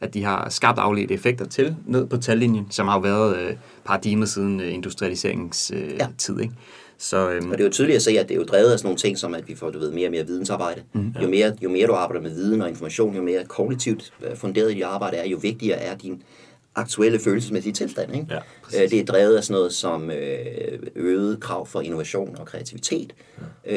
At 0.00 0.14
de 0.14 0.24
har 0.24 0.48
skabt 0.48 0.78
afledte 0.78 1.14
effekter 1.14 1.44
til 1.46 1.76
ned 1.86 2.06
på 2.06 2.16
tallinjen, 2.16 2.66
som 2.70 2.88
har 2.88 2.94
jo 2.94 3.00
været 3.00 3.36
øh, 3.36 3.52
paradigmet 3.84 4.28
siden 4.28 4.60
øh, 4.60 4.74
industrialiseringens 4.74 5.72
øh, 5.74 5.92
Ja. 5.98 6.06
tid. 6.18 6.40
Ikke? 6.40 6.54
Så 6.98 7.30
øhm, 7.30 7.50
Og 7.50 7.58
det 7.58 7.64
er 7.64 7.68
jo 7.68 7.72
tydeligt 7.72 7.96
at 7.96 8.02
se, 8.02 8.10
at 8.10 8.28
det 8.28 8.34
er 8.34 8.38
jo 8.38 8.44
drevet 8.44 8.72
af 8.72 8.78
sådan 8.78 8.86
nogle 8.86 8.98
ting, 8.98 9.18
som 9.18 9.34
at 9.34 9.48
vi 9.48 9.54
får 9.54 9.70
du 9.70 9.78
ved, 9.78 9.90
mere 9.90 10.08
og 10.08 10.10
mere 10.10 10.26
vidensarbejde. 10.26 10.82
Mm, 10.92 11.12
ja. 11.16 11.22
jo, 11.22 11.28
mere, 11.28 11.56
jo 11.62 11.68
mere 11.68 11.86
du 11.86 11.92
arbejder 11.92 12.22
med 12.22 12.30
viden 12.30 12.62
og 12.62 12.68
information, 12.68 13.16
jo 13.16 13.22
mere 13.22 13.44
kognitivt 13.44 14.12
øh, 14.22 14.36
funderet 14.36 14.70
i 14.70 14.74
dit 14.74 14.82
arbejde 14.82 15.16
er, 15.16 15.26
jo 15.26 15.38
vigtigere 15.42 15.78
er 15.78 15.96
din 15.96 16.22
aktuelle 16.76 17.18
følelsesmæssige 17.18 17.72
tilstand. 17.72 18.14
Ikke? 18.14 18.26
Ja, 18.30 18.82
øh, 18.82 18.90
det 18.90 19.00
er 19.00 19.04
drevet 19.04 19.36
af 19.36 19.44
sådan 19.44 19.54
noget 19.54 19.72
som 19.72 20.10
øh, 20.10 20.78
øget 20.94 21.40
krav 21.40 21.66
for 21.66 21.80
innovation 21.80 22.36
og 22.38 22.46
kreativitet. 22.46 23.14
Ja. 23.66 23.76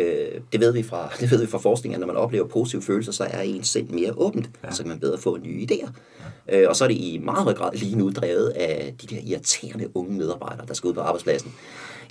Det, 0.52 0.60
ved 0.60 0.74
vi 0.74 0.84
fra, 0.84 1.14
det 1.20 1.32
ved 1.32 1.42
vi 1.42 1.48
fra 1.48 1.58
forskning, 1.58 1.94
at 1.94 2.00
når 2.00 2.08
man 2.08 2.16
oplever 2.16 2.48
positive 2.48 2.82
følelser, 2.82 3.12
så 3.12 3.24
er 3.24 3.42
ens 3.42 3.68
sind 3.68 3.90
mere 3.90 4.14
åbent, 4.18 4.50
ja. 4.64 4.72
så 4.72 4.84
kan 4.84 4.90
man 4.90 5.00
bedre 5.00 5.18
få 5.18 5.38
nye 5.38 5.68
idéer. 5.72 5.90
Ja. 5.90 6.26
Øh, 6.52 6.66
og 6.70 6.76
så 6.76 6.84
er 6.84 6.88
det 6.88 6.96
i 6.96 7.22
meget 7.24 7.44
høj 7.44 7.54
grad 7.54 7.70
lige 7.74 7.96
nu 7.96 8.10
drevet 8.10 8.50
af 8.50 8.94
de 9.02 9.16
der 9.16 9.22
irriterende 9.28 9.98
unge 9.98 10.18
medarbejdere, 10.18 10.66
der 10.68 10.74
skal 10.74 10.88
ud 10.88 10.94
på 10.94 11.02
arbejdspladsen. 11.02 11.52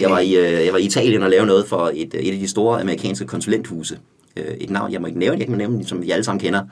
Jeg 0.01 0.11
var 0.11 0.18
i, 0.18 0.37
øh, 0.37 0.64
jeg 0.64 0.72
var 0.72 0.79
i 0.79 0.83
Italien 0.85 1.22
og 1.22 1.31
lavede 1.31 1.46
noget 1.46 1.66
for 1.66 1.90
et, 1.94 2.14
et 2.14 2.33
af 2.33 2.38
de 2.38 2.48
store 2.48 2.81
amerikanske 2.81 3.27
konsulenthuse. 3.27 3.98
Øh, 4.37 4.44
et 4.61 4.70
navn, 4.70 4.92
jeg 4.92 5.01
må 5.01 5.07
ikke 5.07 5.18
nævne, 5.18 5.38
jeg 5.38 5.46
kan 5.46 5.59
nævne, 5.59 5.87
som 5.87 6.03
vi 6.03 6.11
alle 6.11 6.24
sammen 6.24 6.40
kender. 6.40 6.62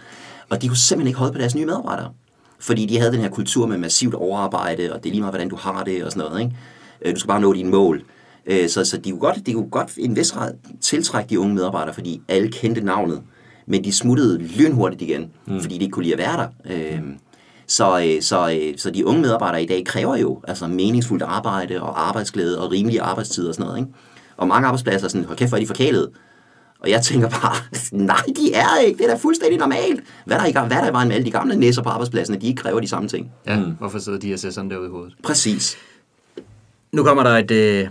Og 0.48 0.62
de 0.62 0.68
kunne 0.68 0.76
simpelthen 0.76 1.07
ikke 1.09 1.18
holde 1.18 1.33
på 1.33 1.38
deres 1.38 1.55
nye 1.55 1.66
medarbejdere. 1.66 2.11
Fordi 2.59 2.87
de 2.87 2.98
havde 2.98 3.12
den 3.12 3.20
her 3.20 3.31
kultur 3.31 3.66
med 3.66 3.79
massivt 3.79 4.14
overarbejde, 4.14 4.92
og 4.92 5.02
det 5.05 5.09
er 5.09 5.12
lige 5.12 5.20
meget, 5.20 5.33
hvordan 5.33 5.48
du 5.48 5.57
har 5.57 5.85
det 5.85 6.05
og 6.05 6.12
sådan 6.12 6.29
noget. 6.29 6.40
Ikke? 6.40 6.57
Øh, 7.02 7.14
Du 7.14 7.20
skal 7.20 7.29
bare 7.29 7.40
nå 7.40 7.52
dine 7.52 7.70
mål. 7.70 8.02
Øh, 8.46 8.68
Så, 8.68 8.85
så 8.85 8.96
de, 8.96 9.11
kunne 9.11 9.20
godt, 9.20 9.46
de 9.46 9.52
kunne 9.52 9.70
godt 9.70 9.96
i 9.96 10.05
en 10.05 10.16
vis 10.16 10.33
grad 10.33 10.52
tiltrække 10.81 11.31
de 11.31 11.40
unge 11.40 11.55
medarbejdere, 11.55 11.94
fordi 11.94 12.22
alle 12.29 12.48
kendte 12.48 12.81
navnet. 12.81 13.22
Men 13.66 13.85
de 13.85 13.92
smuttede 13.92 14.38
lynhurtigt 14.38 15.02
igen, 15.02 15.31
mm. 15.46 15.61
fordi 15.61 15.79
de 15.79 15.85
ikke 15.85 15.92
kunne 15.92 16.02
lide 16.02 16.14
at 16.14 16.18
være 16.18 16.37
der. 16.37 16.48
Øh, 16.70 17.00
Så, 17.68 18.05
øh, 18.07 18.22
så, 18.22 18.50
øh, 18.61 18.79
så 18.79 18.90
de 18.90 19.07
unge 19.07 19.20
medarbejdere 19.20 19.62
i 19.62 19.66
dag 19.66 19.85
kræver 19.87 20.16
jo 20.16 20.40
altså 20.48 20.66
meningsfuldt 20.66 21.22
arbejde 21.22 21.83
og 21.83 22.09
arbejdsglæde 22.09 22.62
og 22.62 22.70
rimelige 22.72 23.02
arbejdstider 23.02 23.48
og 23.48 23.55
sådan 23.55 23.66
noget. 23.66 23.79
Ikke? 23.81 23.90
Og 24.37 24.48
mange 24.48 24.66
arbejdspladser 24.66 25.07
er 25.07 25.09
sådan, 25.09 25.24
hold 25.24 25.38
kæft, 25.38 25.50
hvor 25.50 25.57
er 25.57 25.61
de 25.61 25.66
forkælet. 25.66 26.11
Og 26.81 26.90
jeg 26.90 27.02
tænker 27.02 27.29
bare, 27.29 27.57
nej, 28.07 28.22
de 28.37 28.55
er 28.55 28.79
ikke. 28.87 28.98
Det 28.98 29.05
er 29.05 29.11
da 29.11 29.16
fuldstændig 29.16 29.59
normalt. 29.59 30.05
Hvad 30.24 30.37
er 30.37 30.40
der 30.40 30.48
i, 30.48 30.52
gang- 30.52 30.66
hvad 30.66 30.76
er 30.76 30.81
der 30.81 30.90
i 30.90 30.92
vejen 30.92 31.09
med 31.09 31.16
alle 31.16 31.26
de 31.26 31.31
gamle 31.31 31.57
næser 31.57 31.83
på 31.83 31.88
arbejdspladsen, 31.88 32.35
at 32.35 32.42
de 32.42 32.46
ikke 32.46 32.62
kræver 32.62 32.81
de 32.81 32.88
samme 32.88 33.09
ting? 33.09 33.33
ja, 33.46 33.57
mm. 33.59 33.70
hvorfor 33.79 33.98
sidder 33.98 34.18
de 34.18 34.33
og 34.35 34.38
ser 34.38 34.50
sådan 34.50 34.70
der 34.70 34.76
ud 34.79 34.87
i 34.87 34.90
hovedet? 34.90 35.14
Præcis. 35.22 35.76
Nu 36.92 37.02
kommer 37.02 37.22
der 37.22 37.31
et 37.31 37.50
øh, 37.50 37.88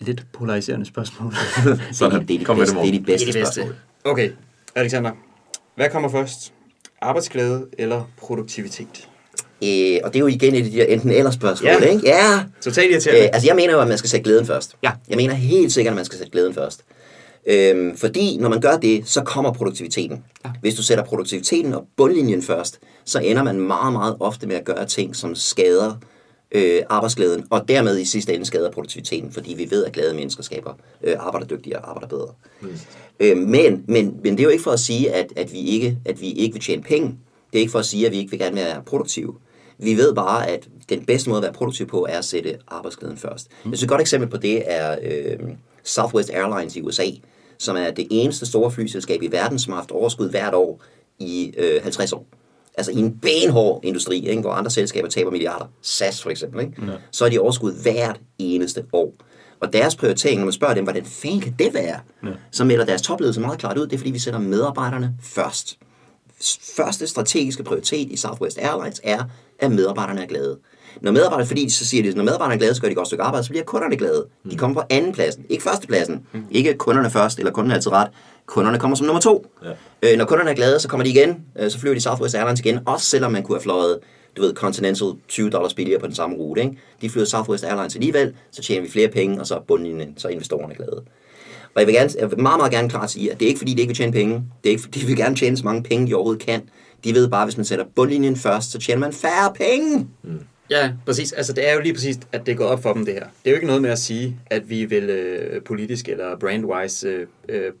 lidt 0.00 0.26
polariserende 0.32 0.86
spørgsmål. 0.86 1.34
Sådan, 1.92 2.26
det 2.26 2.34
er 2.34 2.38
de 2.38 2.44
kom 2.44 2.56
med 2.56 2.66
bedste, 2.66 2.76
det, 2.76 2.84
det 2.84 2.94
er 2.94 2.98
de 2.98 3.04
bedste 3.04 3.32
spørgsmål. 3.32 3.74
Okay, 4.04 4.30
Alexander. 4.74 5.10
Hvad 5.76 5.90
kommer 5.90 6.08
først? 6.08 6.52
Arbejdsglæde 7.02 7.66
eller 7.78 8.10
produktivitet? 8.18 9.08
Øh, 9.64 9.98
og 10.04 10.12
det 10.12 10.16
er 10.16 10.20
jo 10.20 10.26
igen 10.26 10.54
et 10.54 10.64
af 10.64 10.70
de 10.70 10.76
der 10.76 10.84
enten 10.84 11.10
eller 11.10 11.30
spørgsmål, 11.30 11.70
Ja. 11.70 11.78
ikke? 11.78 12.02
Ja. 12.08 12.44
Totalt 12.62 12.90
irriterende. 12.92 13.22
Øh, 13.22 13.28
altså 13.32 13.48
jeg 13.48 13.56
mener 13.56 13.72
jo, 13.72 13.80
at 13.80 13.88
man 13.88 13.98
skal 13.98 14.10
sætte 14.10 14.24
glæden 14.24 14.46
først. 14.46 14.76
Ja. 14.82 14.90
Jeg 15.08 15.16
mener 15.16 15.34
helt 15.34 15.72
sikkert, 15.72 15.92
at 15.92 15.96
man 15.96 16.04
skal 16.04 16.18
sætte 16.18 16.32
glæden 16.32 16.54
først. 16.54 16.84
Øhm, 17.46 17.96
fordi 17.96 18.36
når 18.40 18.48
man 18.48 18.60
gør 18.60 18.76
det, 18.76 19.02
så 19.08 19.22
kommer 19.22 19.52
produktiviteten. 19.52 20.24
Ja. 20.44 20.50
Hvis 20.60 20.74
du 20.74 20.82
sætter 20.82 21.04
produktiviteten 21.04 21.74
og 21.74 21.84
bundlinjen 21.96 22.42
først, 22.42 22.78
så 23.04 23.18
ender 23.18 23.42
man 23.42 23.60
meget, 23.60 23.92
meget 23.92 24.16
ofte 24.20 24.46
med 24.46 24.56
at 24.56 24.64
gøre 24.64 24.86
ting, 24.86 25.16
som 25.16 25.34
skader 25.34 25.94
øh, 26.52 26.82
arbejdsglæden, 26.88 27.44
og 27.50 27.68
dermed 27.68 27.98
i 27.98 28.04
sidste 28.04 28.34
ende 28.34 28.46
skader 28.46 28.70
produktiviteten, 28.70 29.32
fordi 29.32 29.54
vi 29.54 29.70
ved, 29.70 29.84
at 29.84 29.92
glade 29.92 30.14
mennesker 30.14 30.42
skaber 30.42 30.74
øh, 31.02 31.16
arbejder 31.18 31.46
dygtigere 31.46 31.80
og 31.80 31.88
arbejder 31.88 32.08
bedre. 32.08 32.28
Mm. 32.60 32.68
Øh, 33.20 33.36
men, 33.36 33.84
men, 33.88 34.20
men 34.22 34.32
det 34.32 34.40
er 34.40 34.44
jo 34.44 34.50
ikke 34.50 34.62
for 34.62 34.70
at 34.70 34.80
sige, 34.80 35.12
at, 35.12 35.32
at, 35.36 35.52
vi 35.52 35.58
ikke, 35.58 35.98
at 36.04 36.20
vi 36.20 36.32
ikke 36.32 36.52
vil 36.52 36.62
tjene 36.62 36.82
penge. 36.82 37.08
Det 37.52 37.58
er 37.58 37.60
ikke 37.60 37.72
for 37.72 37.78
at 37.78 37.86
sige, 37.86 38.06
at 38.06 38.12
vi 38.12 38.16
ikke 38.16 38.30
vil 38.30 38.40
gerne 38.40 38.56
være 38.56 38.82
produktive. 38.86 39.34
Vi 39.78 39.96
ved 39.96 40.14
bare, 40.14 40.48
at 40.48 40.68
den 40.88 41.04
bedste 41.04 41.30
måde 41.30 41.38
at 41.38 41.42
være 41.42 41.52
produktiv 41.52 41.86
på, 41.86 42.06
er 42.08 42.18
at 42.18 42.24
sætte 42.24 42.58
arbejdsglæden 42.68 43.16
først. 43.16 43.48
Mm. 43.64 43.72
Et 43.72 43.84
godt 43.88 44.00
eksempel 44.00 44.30
på 44.30 44.36
det 44.36 44.62
er 44.66 44.96
øh, 45.02 45.38
Southwest 45.84 46.30
Airlines 46.30 46.76
i 46.76 46.80
USA, 46.82 47.06
som 47.58 47.76
er 47.76 47.90
det 47.90 48.06
eneste 48.10 48.46
store 48.46 48.70
flyselskab 48.70 49.22
i 49.22 49.26
verden, 49.26 49.58
som 49.58 49.72
har 49.72 49.80
haft 49.80 49.90
overskud 49.90 50.30
hvert 50.30 50.54
år 50.54 50.82
i 51.18 51.54
øh, 51.56 51.82
50 51.82 52.12
år. 52.12 52.26
Altså 52.74 52.92
i 52.92 52.96
en 52.96 53.18
benhård 53.18 53.80
industri, 53.82 54.28
ikke, 54.28 54.40
hvor 54.40 54.52
andre 54.52 54.70
selskaber 54.70 55.08
taber 55.08 55.30
milliarder, 55.30 55.64
SAS 55.82 56.22
for 56.22 56.30
eksempel, 56.30 56.60
ikke, 56.60 56.72
ja. 56.86 56.92
så 57.10 57.24
er 57.24 57.28
de 57.28 57.38
overskud 57.38 57.82
hvert 57.82 58.20
eneste 58.38 58.84
år. 58.92 59.14
Og 59.60 59.72
deres 59.72 59.96
prioritering, 59.96 60.38
når 60.38 60.44
man 60.44 60.52
spørger 60.52 60.74
dem, 60.74 60.84
hvordan 60.84 61.04
fanden 61.04 61.40
kan 61.40 61.54
det 61.58 61.74
være, 61.74 62.00
ja. 62.24 62.28
så 62.50 62.64
melder 62.64 62.84
deres 62.84 63.02
topledelse 63.02 63.40
meget 63.40 63.58
klart 63.58 63.78
ud, 63.78 63.86
det 63.86 63.92
er 63.92 63.98
fordi, 63.98 64.10
vi 64.10 64.18
sætter 64.18 64.40
medarbejderne 64.40 65.14
først. 65.22 65.78
Første 66.76 67.06
strategiske 67.06 67.62
prioritet 67.62 68.10
i 68.10 68.16
Southwest 68.16 68.58
Airlines 68.58 69.00
er, 69.04 69.24
at 69.58 69.72
medarbejderne 69.72 70.22
er 70.22 70.26
glade. 70.26 70.58
Når 71.00 71.12
medarbejderne, 71.12 71.46
fordi 71.46 71.70
så 71.70 71.86
siger 71.86 72.02
de, 72.02 72.16
når 72.16 72.24
medarbejderne 72.24 72.54
er 72.54 72.58
glade, 72.58 72.74
så 72.74 72.80
gør 72.80 72.88
de 72.88 72.92
et 72.92 72.96
godt 72.96 73.08
stykke 73.08 73.22
arbejde, 73.22 73.44
så 73.44 73.50
bliver 73.50 73.64
kunderne 73.64 73.96
glade. 73.96 74.26
De 74.50 74.56
kommer 74.56 74.74
på 74.74 74.86
anden 74.90 75.12
pladsen, 75.12 75.44
ikke 75.48 75.62
førstepladsen. 75.62 76.26
Ikke 76.50 76.74
kunderne 76.74 77.10
først, 77.10 77.38
eller 77.38 77.52
kunden 77.52 77.70
er 77.70 77.74
altid 77.74 77.92
ret. 77.92 78.08
Kunderne 78.46 78.78
kommer 78.78 78.96
som 78.96 79.06
nummer 79.06 79.20
to. 79.20 79.46
Ja. 79.64 79.70
Øh, 80.02 80.18
når 80.18 80.24
kunderne 80.24 80.50
er 80.50 80.54
glade, 80.54 80.80
så 80.80 80.88
kommer 80.88 81.04
de 81.04 81.10
igen. 81.10 81.44
Øh, 81.58 81.70
så 81.70 81.78
flyver 81.78 81.94
de 81.94 82.00
Southwest 82.00 82.34
Airlines 82.34 82.60
igen, 82.60 82.78
også 82.86 83.06
selvom 83.06 83.32
man 83.32 83.42
kunne 83.42 83.56
have 83.56 83.62
fløjet 83.62 83.98
du 84.36 84.42
ved, 84.42 84.54
Continental 84.54 85.06
20 85.28 85.50
dollars 85.50 85.74
billigere 85.74 86.00
på 86.00 86.06
den 86.06 86.14
samme 86.14 86.36
rute. 86.36 86.62
Ikke? 86.62 86.76
De 87.02 87.10
flyver 87.10 87.26
Southwest 87.26 87.64
Airlines 87.64 87.94
alligevel, 87.94 88.34
så 88.50 88.62
tjener 88.62 88.82
vi 88.82 88.90
flere 88.90 89.08
penge, 89.08 89.40
og 89.40 89.46
så 89.46 89.54
er 89.54 89.60
bundlinjen, 89.60 90.14
så 90.16 90.28
er 90.28 90.32
investorerne 90.32 90.74
glade. 90.74 91.02
Og 91.74 91.80
jeg 91.80 91.86
vil, 91.86 91.94
gerne, 91.94 92.10
jeg 92.18 92.30
vil 92.30 92.40
meget, 92.40 92.58
meget 92.58 92.72
gerne 92.72 92.90
klart 92.90 93.10
sige, 93.10 93.32
at 93.32 93.40
det 93.40 93.46
er 93.46 93.48
ikke 93.48 93.58
fordi, 93.58 93.74
de 93.74 93.80
ikke 93.80 93.90
vil 93.90 93.96
tjene 93.96 94.12
penge. 94.12 94.34
Det 94.34 94.68
er 94.68 94.70
ikke 94.70 94.82
fordi, 94.86 95.00
de 95.00 95.06
vil 95.06 95.16
gerne 95.16 95.36
tjene 95.36 95.56
så 95.56 95.64
mange 95.64 95.82
penge, 95.82 96.06
de 96.06 96.14
overhovedet 96.14 96.42
kan. 96.42 96.62
De 97.04 97.14
ved 97.14 97.28
bare, 97.28 97.42
at 97.42 97.46
hvis 97.46 97.56
man 97.56 97.64
sætter 97.66 97.84
bundlinjen 97.94 98.36
først, 98.36 98.70
så 98.70 98.78
tjener 98.78 99.00
man 99.00 99.12
færre 99.12 99.52
penge. 99.54 100.08
Mm. 100.22 100.40
Ja, 100.70 100.92
præcis. 101.06 101.32
Altså, 101.32 101.52
det 101.52 101.68
er 101.68 101.74
jo 101.74 101.80
lige 101.80 101.94
præcis, 101.94 102.18
at 102.32 102.46
det 102.46 102.56
går 102.56 102.64
op 102.64 102.82
for 102.82 102.92
dem, 102.92 103.04
det 103.04 103.14
her. 103.14 103.20
Det 103.20 103.46
er 103.46 103.50
jo 103.50 103.54
ikke 103.54 103.66
noget 103.66 103.82
med 103.82 103.90
at 103.90 103.98
sige, 103.98 104.36
at 104.46 104.70
vi 104.70 104.84
vil 104.84 105.10
øh, 105.10 105.62
politisk 105.62 106.08
eller 106.08 106.36
brandwise 106.38 107.08
øh, 107.08 107.26
øh, 107.48 107.72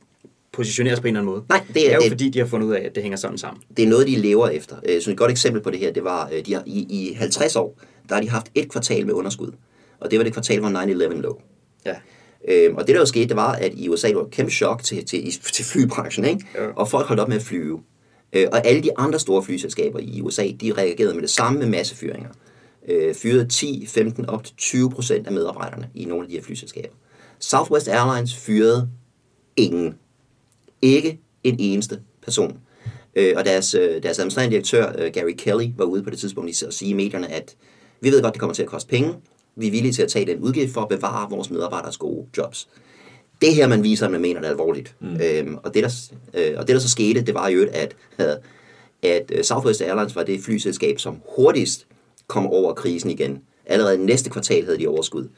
positionere 0.52 0.94
os 0.94 1.00
på 1.00 1.06
en 1.06 1.16
eller 1.16 1.20
anden 1.20 1.32
måde. 1.34 1.44
Nej, 1.48 1.60
det 1.68 1.68
er- 1.68 1.72
det 1.72 1.90
er 1.90 1.94
jo 1.94 2.00
det- 2.00 2.10
fordi, 2.10 2.28
de 2.30 2.38
har 2.38 2.46
fundet 2.46 2.66
ud 2.68 2.72
af, 2.74 2.80
at 2.86 2.94
det 2.94 3.02
hænger 3.02 3.18
sådan 3.18 3.38
sammen. 3.38 3.62
Det 3.76 3.82
er 3.84 3.88
noget, 3.88 4.06
de 4.06 4.16
lever 4.16 4.48
efter. 4.48 4.76
Øh, 4.88 5.02
Så 5.02 5.10
et 5.10 5.16
godt 5.16 5.30
eksempel 5.30 5.62
på 5.62 5.70
det 5.70 5.78
her, 5.78 5.92
det 5.92 6.04
var, 6.04 6.30
øh, 6.32 6.46
de 6.46 6.54
har, 6.54 6.62
i, 6.66 6.86
i 7.10 7.12
50 7.14 7.56
år, 7.56 7.78
der 8.08 8.14
har 8.14 8.22
de 8.22 8.28
haft 8.28 8.46
et 8.54 8.70
kvartal 8.70 9.06
med 9.06 9.14
underskud. 9.14 9.50
Og 10.00 10.10
det 10.10 10.18
var 10.18 10.24
det 10.24 10.32
kvartal, 10.32 10.60
hvor 10.60 10.68
9-11 10.68 11.20
lå. 11.22 11.40
Ja. 11.86 11.94
Øhm, 12.48 12.76
og 12.76 12.86
det, 12.86 12.94
der 12.94 13.00
jo 13.00 13.06
skete, 13.06 13.28
det 13.28 13.36
var, 13.36 13.52
at 13.52 13.72
i 13.74 13.88
USA 13.88 14.12
var 14.14 14.20
et 14.24 14.30
kæmpe 14.30 14.52
chok 14.52 14.82
til, 14.82 15.04
til, 15.06 15.32
til 15.52 15.64
flybranchen, 15.64 16.24
ikke? 16.24 16.46
Ja. 16.54 16.66
og 16.76 16.88
folk 16.88 17.06
holdt 17.06 17.20
op 17.20 17.28
med 17.28 17.36
at 17.36 17.42
flyve. 17.42 17.80
Øh, 18.32 18.46
og 18.52 18.66
alle 18.66 18.82
de 18.82 18.98
andre 18.98 19.18
store 19.18 19.42
flyselskaber 19.42 19.98
i 19.98 20.20
USA, 20.22 20.46
de 20.60 20.72
reagerede 20.72 21.14
med 21.14 21.22
det 21.22 21.30
samme 21.30 21.58
med 21.58 21.66
massefyringer. 21.68 22.28
Øh, 22.88 23.14
fyrede 23.14 23.48
10, 23.48 23.86
15, 23.88 24.26
op 24.26 24.44
til 24.44 24.56
20 24.56 24.90
procent 24.90 25.26
af 25.26 25.32
medarbejderne 25.32 25.88
i 25.94 26.04
nogle 26.04 26.22
af 26.24 26.28
de 26.28 26.34
her 26.36 26.42
flyselskaber. 26.42 26.94
Southwest 27.40 27.88
Airlines 27.88 28.36
fyrede 28.36 28.88
ingen. 29.56 29.94
Ikke 30.82 31.20
en 31.44 31.56
eneste 31.58 32.00
person. 32.22 32.58
Øh, 33.16 33.34
og 33.36 33.44
deres, 33.44 33.74
øh, 33.74 34.02
deres 34.02 34.18
administrerende 34.18 34.52
direktør, 34.52 34.92
øh, 34.98 35.12
Gary 35.12 35.32
Kelly, 35.38 35.66
var 35.76 35.84
ude 35.84 36.02
på 36.02 36.10
det 36.10 36.18
tidspunkt 36.18 36.62
i- 36.62 36.64
at 36.66 36.74
sige 36.74 36.90
i 36.90 36.92
medierne, 36.94 37.28
at 37.32 37.56
vi 38.00 38.10
ved 38.10 38.22
godt, 38.22 38.34
det 38.34 38.40
kommer 38.40 38.54
til 38.54 38.62
at 38.62 38.68
koste 38.68 38.88
penge. 38.88 39.14
Vi 39.56 39.66
er 39.66 39.70
villige 39.70 39.92
til 39.92 40.02
at 40.02 40.08
tage 40.08 40.26
den 40.26 40.38
udgift 40.38 40.72
for 40.72 40.80
at 40.80 40.88
bevare 40.88 41.30
vores 41.30 41.50
medarbejderes 41.50 41.96
gode 41.96 42.26
jobs. 42.36 42.68
Det 43.42 43.54
her, 43.54 43.66
man 43.68 43.82
viser, 43.82 44.06
at 44.06 44.12
man 44.12 44.20
mener 44.20 44.40
det 44.40 44.46
er 44.46 44.50
alvorligt. 44.50 44.94
Mm. 45.00 45.20
Øhm, 45.22 45.56
og, 45.62 45.74
det, 45.74 45.82
der, 45.84 45.90
øh, 46.34 46.54
og 46.58 46.66
det, 46.66 46.74
der 46.74 46.80
så 46.80 46.88
skete, 46.88 47.20
det 47.20 47.34
var 47.34 47.48
jo, 47.48 47.66
at, 47.72 47.96
øh, 48.20 48.26
at 49.02 49.32
øh, 49.34 49.44
Southwest 49.44 49.82
Airlines 49.82 50.16
var 50.16 50.22
det 50.22 50.40
flyselskab, 50.40 50.98
som 51.00 51.16
hurtigst 51.36 51.86
kom 52.26 52.46
over 52.46 52.74
krisen 52.74 53.10
igen. 53.10 53.38
Allerede 53.66 54.06
næste 54.06 54.30
kvartal 54.30 54.64
havde 54.64 54.78
de 54.78 54.86
overskud. 54.88 55.28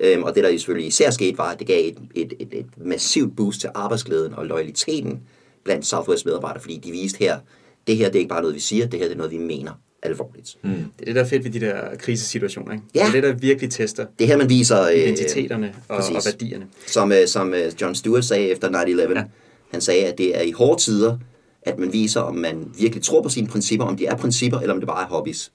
Øhm, 0.00 0.22
og 0.22 0.34
det, 0.34 0.44
der 0.44 0.50
selvfølgelig 0.50 0.88
især 0.88 1.10
skete, 1.10 1.38
var, 1.38 1.50
at 1.52 1.58
det 1.58 1.66
gav 1.66 1.88
et, 1.88 1.98
et, 2.14 2.32
et, 2.38 2.48
et 2.52 2.66
massivt 2.76 3.36
boost 3.36 3.60
til 3.60 3.70
arbejdsglæden 3.74 4.34
og 4.34 4.46
loyaliteten 4.46 5.20
blandt 5.64 5.86
Southwest 5.86 6.26
medarbejdere, 6.26 6.60
fordi 6.60 6.76
de 6.84 6.90
viste 6.90 7.18
her, 7.18 7.38
det 7.86 7.96
her 7.96 8.06
det 8.06 8.14
er 8.14 8.18
ikke 8.18 8.28
bare 8.28 8.40
noget, 8.40 8.54
vi 8.54 8.60
siger, 8.60 8.86
det 8.86 8.98
her 8.98 9.06
det 9.06 9.12
er 9.12 9.16
noget, 9.16 9.32
vi 9.32 9.38
mener 9.38 9.72
alvorligt. 10.02 10.56
Mm. 10.62 10.70
Det 10.70 10.84
er 11.00 11.04
det, 11.04 11.14
der 11.14 11.20
er 11.20 11.28
fedt 11.28 11.44
ved 11.44 11.50
de 11.50 11.60
der 11.60 11.96
krisesituationer. 11.96 12.72
Ikke? 12.72 12.84
Ja. 12.94 13.00
Det 13.00 13.08
er 13.08 13.12
det, 13.12 13.22
der 13.22 13.32
virkelig 13.32 13.70
tester 13.70 14.06
Det 14.18 14.26
her, 14.26 14.36
man 14.36 14.48
viser... 14.48 14.82
Øh, 14.82 14.94
identiteterne 14.94 15.74
og, 15.88 15.96
præcis. 15.96 16.16
og 16.16 16.22
værdierne. 16.24 16.66
Som, 16.86 17.12
øh, 17.12 17.26
som 17.26 17.54
øh, 17.54 17.72
John 17.80 17.94
Stewart 17.94 18.24
sagde 18.24 18.48
efter 18.48 18.68
9-11. 18.68 19.18
Ja. 19.18 19.24
Han 19.70 19.80
sagde, 19.80 20.04
at 20.04 20.18
det 20.18 20.36
er 20.38 20.42
i 20.42 20.50
hårde 20.50 20.82
tider, 20.82 21.18
at 21.62 21.78
man 21.78 21.92
viser, 21.92 22.20
om 22.20 22.34
man 22.34 22.70
virkelig 22.78 23.02
tror 23.04 23.22
på 23.22 23.28
sine 23.28 23.46
principper, 23.46 23.86
om 23.86 23.96
de 23.96 24.06
er 24.06 24.16
principper, 24.16 24.58
eller 24.58 24.74
om 24.74 24.80
det 24.80 24.86
bare 24.86 25.04
er 25.04 25.08
hobbies. 25.08 25.52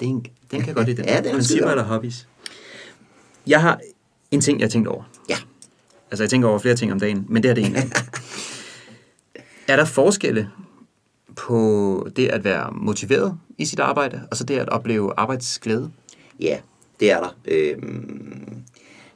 Det 0.00 0.06
er 0.06 0.10
en, 0.10 0.26
den 0.50 0.60
kan 0.60 0.66
jeg 0.66 0.74
godt 0.74 0.86
lide. 0.86 0.96
Den. 0.96 1.08
Ja, 1.08 1.16
den 1.16 1.26
er 1.26 1.32
Principper 1.32 1.70
eller 1.70 1.84
hobbies. 1.84 2.28
Jeg 3.48 3.60
har 3.60 3.80
en 4.30 4.40
ting, 4.40 4.60
jeg 4.60 4.64
har 4.64 4.70
tænkt 4.70 4.88
over. 4.88 5.02
Ja. 5.28 5.36
Altså, 6.10 6.24
jeg 6.24 6.30
tænker 6.30 6.48
over 6.48 6.58
flere 6.58 6.76
ting 6.76 6.92
om 6.92 7.00
dagen, 7.00 7.26
men 7.28 7.42
det 7.42 7.50
er 7.50 7.54
det 7.54 7.66
en 7.66 7.76
af 7.76 7.82
dem. 7.82 7.90
Er 9.68 9.76
der 9.76 9.84
forskelle 9.84 10.50
på 11.36 12.08
det 12.16 12.28
at 12.28 12.44
være 12.44 12.70
motiveret 12.72 13.38
i 13.58 13.64
sit 13.64 13.80
arbejde, 13.80 14.22
og 14.30 14.36
så 14.36 14.44
det 14.44 14.58
at 14.58 14.68
opleve 14.68 15.12
arbejdsglæde? 15.16 15.90
Ja, 16.40 16.58
det 17.00 17.10
er 17.10 17.20
der. 17.20 17.36
Øhm, 17.44 18.62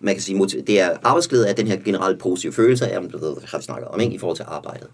man 0.01 0.15
kan 0.15 0.23
sige, 0.23 0.47
det 0.67 0.81
er 0.81 0.97
arbejdsglæde 1.03 1.49
er 1.49 1.53
den 1.53 1.67
her 1.67 1.77
generelt 1.77 2.19
positive 2.19 2.53
følelse 2.53 2.89
af, 2.89 3.03
det 3.03 3.45
har 3.45 3.59
vi 3.59 3.65
snakket 3.65 3.89
om, 3.89 4.01
ikke, 4.01 4.15
i 4.15 4.19
forhold 4.19 4.37
til 4.37 4.45
arbejdet. 4.49 4.89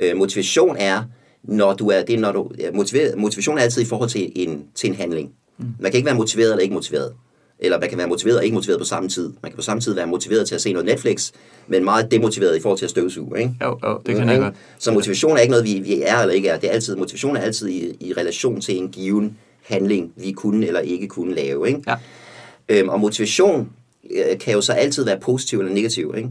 Øh, 0.00 0.16
motivation 0.16 0.76
er, 0.78 1.02
når 1.42 1.74
du 1.74 1.88
er, 1.88 2.02
det 2.02 2.14
er, 2.14 2.18
når 2.18 2.32
du, 2.32 2.50
motiveret, 2.74 3.18
motivation 3.18 3.58
er 3.58 3.62
altid 3.62 3.82
i 3.82 3.86
forhold 3.86 4.10
til 4.10 4.32
en, 4.34 4.64
til 4.74 4.90
en 4.90 4.96
handling. 4.96 5.32
Man 5.58 5.90
kan 5.90 5.94
ikke 5.94 6.06
være 6.06 6.14
motiveret 6.14 6.50
eller 6.50 6.62
ikke 6.62 6.74
motiveret. 6.74 7.12
Eller 7.58 7.80
man 7.80 7.88
kan 7.88 7.98
være 7.98 8.06
motiveret 8.06 8.38
og 8.38 8.44
ikke 8.44 8.54
motiveret 8.54 8.80
på 8.80 8.84
samme 8.84 9.08
tid. 9.08 9.32
Man 9.42 9.52
kan 9.52 9.56
på 9.56 9.62
samme 9.62 9.80
tid 9.80 9.94
være 9.94 10.06
motiveret 10.06 10.48
til 10.48 10.54
at 10.54 10.60
se 10.60 10.72
noget 10.72 10.86
Netflix, 10.86 11.32
men 11.66 11.84
meget 11.84 12.10
demotiveret 12.10 12.56
i 12.56 12.60
forhold 12.60 12.78
til 12.78 12.86
at 12.86 12.90
støvsuge. 12.90 13.38
Ikke? 13.38 13.54
Jo, 13.62 13.78
jo, 13.84 14.00
det 14.06 14.16
kan 14.16 14.28
jeg 14.28 14.38
godt. 14.38 14.54
Så 14.78 14.92
motivation 14.92 15.36
er 15.36 15.40
ikke 15.40 15.50
noget, 15.50 15.66
vi, 15.66 15.80
vi 15.80 16.02
er 16.02 16.18
eller 16.18 16.34
ikke 16.34 16.48
er. 16.48 16.58
Det 16.58 16.68
er 16.68 16.72
altid, 16.72 16.96
motivation 16.96 17.36
er 17.36 17.40
altid 17.40 17.68
i, 17.68 17.96
i 18.00 18.12
relation 18.12 18.60
til 18.60 18.76
en 18.76 18.88
given 18.88 19.36
handling, 19.62 20.12
vi 20.16 20.32
kunne 20.32 20.66
eller 20.66 20.80
ikke 20.80 21.08
kunne 21.08 21.34
lave. 21.34 21.68
Ikke? 21.68 21.82
Ja. 21.86 21.94
Øhm, 22.68 22.88
og 22.88 23.00
motivation 23.00 23.70
øh, 24.10 24.38
kan 24.38 24.54
jo 24.54 24.60
så 24.60 24.72
altid 24.72 25.04
være 25.04 25.20
positiv 25.20 25.58
eller 25.58 25.72
negativ. 25.72 26.14
Ikke? 26.16 26.28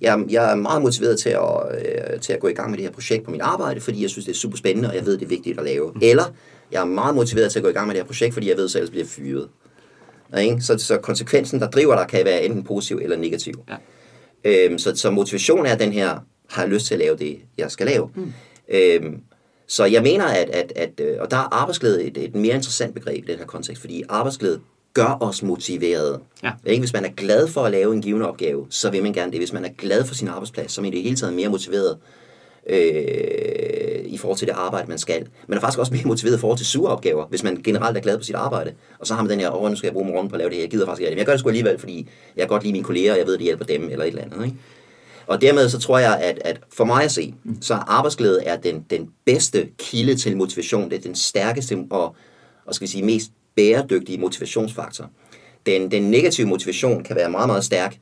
Jeg, 0.00 0.24
jeg 0.30 0.52
er 0.52 0.54
meget 0.54 0.82
motiveret 0.82 1.18
til 1.18 1.28
at, 1.28 1.60
øh, 1.78 2.20
til 2.20 2.32
at 2.32 2.40
gå 2.40 2.48
i 2.48 2.52
gang 2.52 2.70
med 2.70 2.78
det 2.78 2.86
her 2.86 2.92
projekt 2.92 3.24
på 3.24 3.30
mit 3.30 3.40
arbejde, 3.40 3.80
fordi 3.80 4.02
jeg 4.02 4.10
synes, 4.10 4.24
det 4.24 4.32
er 4.32 4.36
super 4.36 4.56
spændende, 4.56 4.88
og 4.88 4.94
jeg 4.94 5.06
ved, 5.06 5.18
det 5.18 5.24
er 5.24 5.28
vigtigt 5.28 5.58
at 5.58 5.64
lave. 5.64 5.92
Eller 6.02 6.24
jeg 6.72 6.80
er 6.80 6.84
meget 6.84 7.14
motiveret 7.14 7.52
til 7.52 7.58
at 7.58 7.62
gå 7.62 7.68
i 7.68 7.72
gang 7.72 7.86
med 7.86 7.94
det 7.94 8.02
her 8.02 8.06
projekt, 8.06 8.34
fordi 8.34 8.48
jeg 8.48 8.56
ved, 8.56 8.64
at 8.64 8.74
jeg 8.74 8.80
ellers 8.80 8.90
bliver 8.90 9.06
fyret. 9.06 9.48
Ikke? 10.38 10.60
Så, 10.60 10.78
så 10.78 10.98
konsekvensen, 10.98 11.60
der 11.60 11.70
driver 11.70 11.96
dig, 11.96 12.06
kan 12.08 12.24
være 12.24 12.44
enten 12.44 12.64
positiv 12.64 13.00
eller 13.02 13.16
negativ. 13.16 13.54
Ja. 13.68 13.76
Øhm, 14.44 14.78
så, 14.78 14.96
så 14.96 15.10
motivation 15.10 15.66
er 15.66 15.76
den 15.76 15.92
her, 15.92 16.18
har 16.50 16.62
jeg 16.62 16.70
lyst 16.70 16.86
til 16.86 16.94
at 16.94 17.00
lave 17.00 17.16
det, 17.16 17.38
jeg 17.58 17.70
skal 17.70 17.86
lave. 17.86 18.10
Mm. 18.14 18.32
Øhm, 18.68 19.20
så 19.68 19.84
jeg 19.84 20.02
mener, 20.02 20.24
at, 20.24 20.50
at, 20.50 20.72
at 20.76 21.00
øh, 21.00 21.16
og 21.20 21.30
der 21.30 21.36
er 21.36 21.54
arbejdsglæde 21.54 22.04
et, 22.04 22.18
et 22.18 22.34
mere 22.34 22.54
interessant 22.54 22.94
begreb 22.94 23.24
i 23.24 23.30
den 23.30 23.38
her 23.38 23.46
kontekst, 23.46 23.80
fordi 23.80 24.02
arbejdsglæde 24.08 24.60
gør 24.94 25.18
os 25.20 25.42
motiverede. 25.42 26.20
Ja. 26.42 26.52
Ikke? 26.66 26.80
Hvis 26.80 26.92
man 26.92 27.04
er 27.04 27.10
glad 27.10 27.48
for 27.48 27.64
at 27.64 27.72
lave 27.72 27.94
en 27.94 28.02
given 28.02 28.22
opgave, 28.22 28.66
så 28.70 28.90
vil 28.90 29.02
man 29.02 29.12
gerne 29.12 29.32
det. 29.32 29.40
Hvis 29.40 29.52
man 29.52 29.64
er 29.64 29.68
glad 29.78 30.04
for 30.04 30.14
sin 30.14 30.28
arbejdsplads, 30.28 30.72
så 30.72 30.80
er 30.80 30.82
man 30.82 30.92
i 30.92 30.96
det 30.96 31.02
hele 31.02 31.16
taget 31.16 31.34
mere 31.34 31.48
motiveret 31.48 31.98
øh, 32.66 33.75
i 34.16 34.18
forhold 34.18 34.38
til 34.38 34.48
det 34.48 34.54
arbejde, 34.54 34.88
man 34.88 34.98
skal. 34.98 35.26
Man 35.46 35.56
er 35.56 35.60
faktisk 35.60 35.78
også 35.78 35.94
mere 35.94 36.04
motiveret 36.04 36.36
i 36.36 36.40
forhold 36.40 36.58
til 36.58 36.66
sure 36.66 36.90
opgaver, 36.90 37.26
hvis 37.26 37.42
man 37.42 37.56
generelt 37.64 37.96
er 37.96 38.00
glad 38.00 38.18
på 38.18 38.24
sit 38.24 38.34
arbejde. 38.34 38.72
Og 38.98 39.06
så 39.06 39.14
har 39.14 39.22
man 39.22 39.30
den 39.30 39.40
her, 39.40 39.50
åh, 39.50 39.70
nu 39.70 39.76
skal 39.76 39.86
jeg 39.86 39.92
bruge 39.92 40.06
morgenen 40.06 40.28
på 40.28 40.34
at 40.34 40.38
lave 40.38 40.50
det 40.50 40.56
her, 40.56 40.62
jeg 40.62 40.70
gider 40.70 40.86
faktisk 40.86 41.00
ikke 41.00 41.10
det. 41.10 41.14
Men 41.14 41.18
jeg 41.18 41.26
gør 41.26 41.32
det 41.32 41.40
sgu 41.40 41.48
alligevel, 41.48 41.78
fordi 41.78 42.08
jeg 42.36 42.42
kan 42.42 42.48
godt 42.48 42.62
lide 42.62 42.72
mine 42.72 42.84
kolleger, 42.84 43.12
og 43.12 43.18
jeg 43.18 43.26
ved, 43.26 43.34
at 43.34 43.38
det 43.38 43.44
hjælper 43.44 43.64
dem, 43.64 43.88
eller 43.90 44.04
et 44.04 44.08
eller 44.08 44.22
andet. 44.22 44.44
Ikke? 44.44 44.56
Og 45.26 45.40
dermed 45.40 45.68
så 45.68 45.78
tror 45.78 45.98
jeg, 45.98 46.18
at, 46.20 46.38
at 46.44 46.60
for 46.72 46.84
mig 46.84 47.04
at 47.04 47.12
se, 47.12 47.34
så 47.60 47.74
er 47.74 47.78
arbejdsglæde 47.78 48.44
er 48.44 48.56
den, 48.56 48.84
den 48.90 49.10
bedste 49.24 49.68
kilde 49.78 50.16
til 50.16 50.36
motivation. 50.36 50.90
Det 50.90 50.98
er 50.98 51.02
den 51.02 51.14
stærkeste 51.14 51.78
og, 51.90 52.16
og 52.66 52.74
skal 52.74 52.86
vi 52.86 52.90
sige, 52.90 53.04
mest 53.04 53.30
bæredygtige 53.56 54.18
motivationsfaktor. 54.18 55.10
Den, 55.66 55.90
den 55.90 56.02
negative 56.02 56.46
motivation 56.46 57.04
kan 57.04 57.16
være 57.16 57.30
meget, 57.30 57.48
meget 57.48 57.64
stærk 57.64 57.98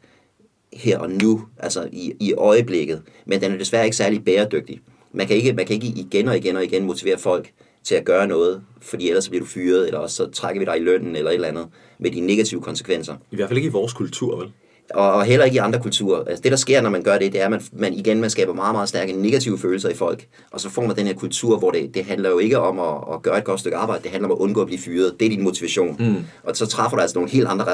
her 0.72 0.98
og 0.98 1.10
nu, 1.10 1.44
altså 1.58 1.88
i, 1.92 2.12
i 2.20 2.32
øjeblikket, 2.32 3.02
men 3.26 3.40
den 3.40 3.52
er 3.52 3.58
desværre 3.58 3.84
ikke 3.84 3.96
særlig 3.96 4.24
bæredygtig. 4.24 4.80
Man 5.14 5.26
kan 5.26 5.36
ikke, 5.36 5.52
man 5.52 5.66
kan 5.66 5.74
ikke 5.74 5.86
igen 5.86 6.28
og 6.28 6.36
igen 6.36 6.56
og 6.56 6.64
igen 6.64 6.84
motivere 6.84 7.18
folk 7.18 7.52
til 7.84 7.94
at 7.94 8.04
gøre 8.04 8.26
noget, 8.26 8.62
fordi 8.82 9.08
ellers 9.08 9.28
bliver 9.28 9.40
du 9.40 9.46
fyret, 9.46 9.86
eller 9.86 9.98
også 9.98 10.16
så 10.16 10.30
trækker 10.30 10.60
vi 10.60 10.64
dig 10.64 10.76
i 10.76 10.80
lønnen, 10.80 11.16
eller 11.16 11.30
et 11.30 11.34
eller 11.34 11.48
andet, 11.48 11.66
med 11.98 12.10
de 12.10 12.20
negative 12.20 12.60
konsekvenser. 12.60 13.14
I 13.30 13.36
hvert 13.36 13.48
fald 13.48 13.56
ikke 13.56 13.68
i 13.68 13.72
vores 13.72 13.92
kultur, 13.92 14.36
vel? 14.36 14.52
Og, 14.90 15.12
og 15.12 15.24
heller 15.24 15.44
ikke 15.44 15.54
i 15.54 15.58
andre 15.58 15.80
kulturer. 15.80 16.24
Altså 16.24 16.42
det, 16.42 16.52
der 16.52 16.56
sker, 16.56 16.80
når 16.80 16.90
man 16.90 17.02
gør 17.02 17.18
det, 17.18 17.32
det 17.32 17.40
er, 17.40 17.44
at 17.44 17.50
man, 17.50 17.62
man 17.72 17.94
igen 17.94 18.20
man 18.20 18.30
skaber 18.30 18.52
meget, 18.52 18.74
meget 18.74 18.88
stærke 18.88 19.12
negative 19.12 19.58
følelser 19.58 19.88
i 19.88 19.94
folk. 19.94 20.26
Og 20.50 20.60
så 20.60 20.70
får 20.70 20.86
man 20.86 20.96
den 20.96 21.06
her 21.06 21.14
kultur, 21.14 21.58
hvor 21.58 21.70
det, 21.70 21.94
det 21.94 22.04
handler 22.04 22.30
jo 22.30 22.38
ikke 22.38 22.58
om 22.58 22.78
at, 22.78 23.14
at 23.14 23.22
gøre 23.22 23.38
et 23.38 23.44
godt 23.44 23.60
stykke 23.60 23.76
arbejde, 23.76 24.02
det 24.02 24.10
handler 24.10 24.28
om 24.28 24.32
at 24.32 24.38
undgå 24.38 24.60
at 24.60 24.66
blive 24.66 24.80
fyret. 24.80 25.20
Det 25.20 25.26
er 25.26 25.30
din 25.30 25.42
motivation. 25.42 25.96
Mm. 25.98 26.24
Og 26.42 26.56
så 26.56 26.66
træffer 26.66 26.96
du 26.96 27.00
altså 27.00 27.18
nogle 27.18 27.30
helt 27.30 27.46
andre 27.46 27.66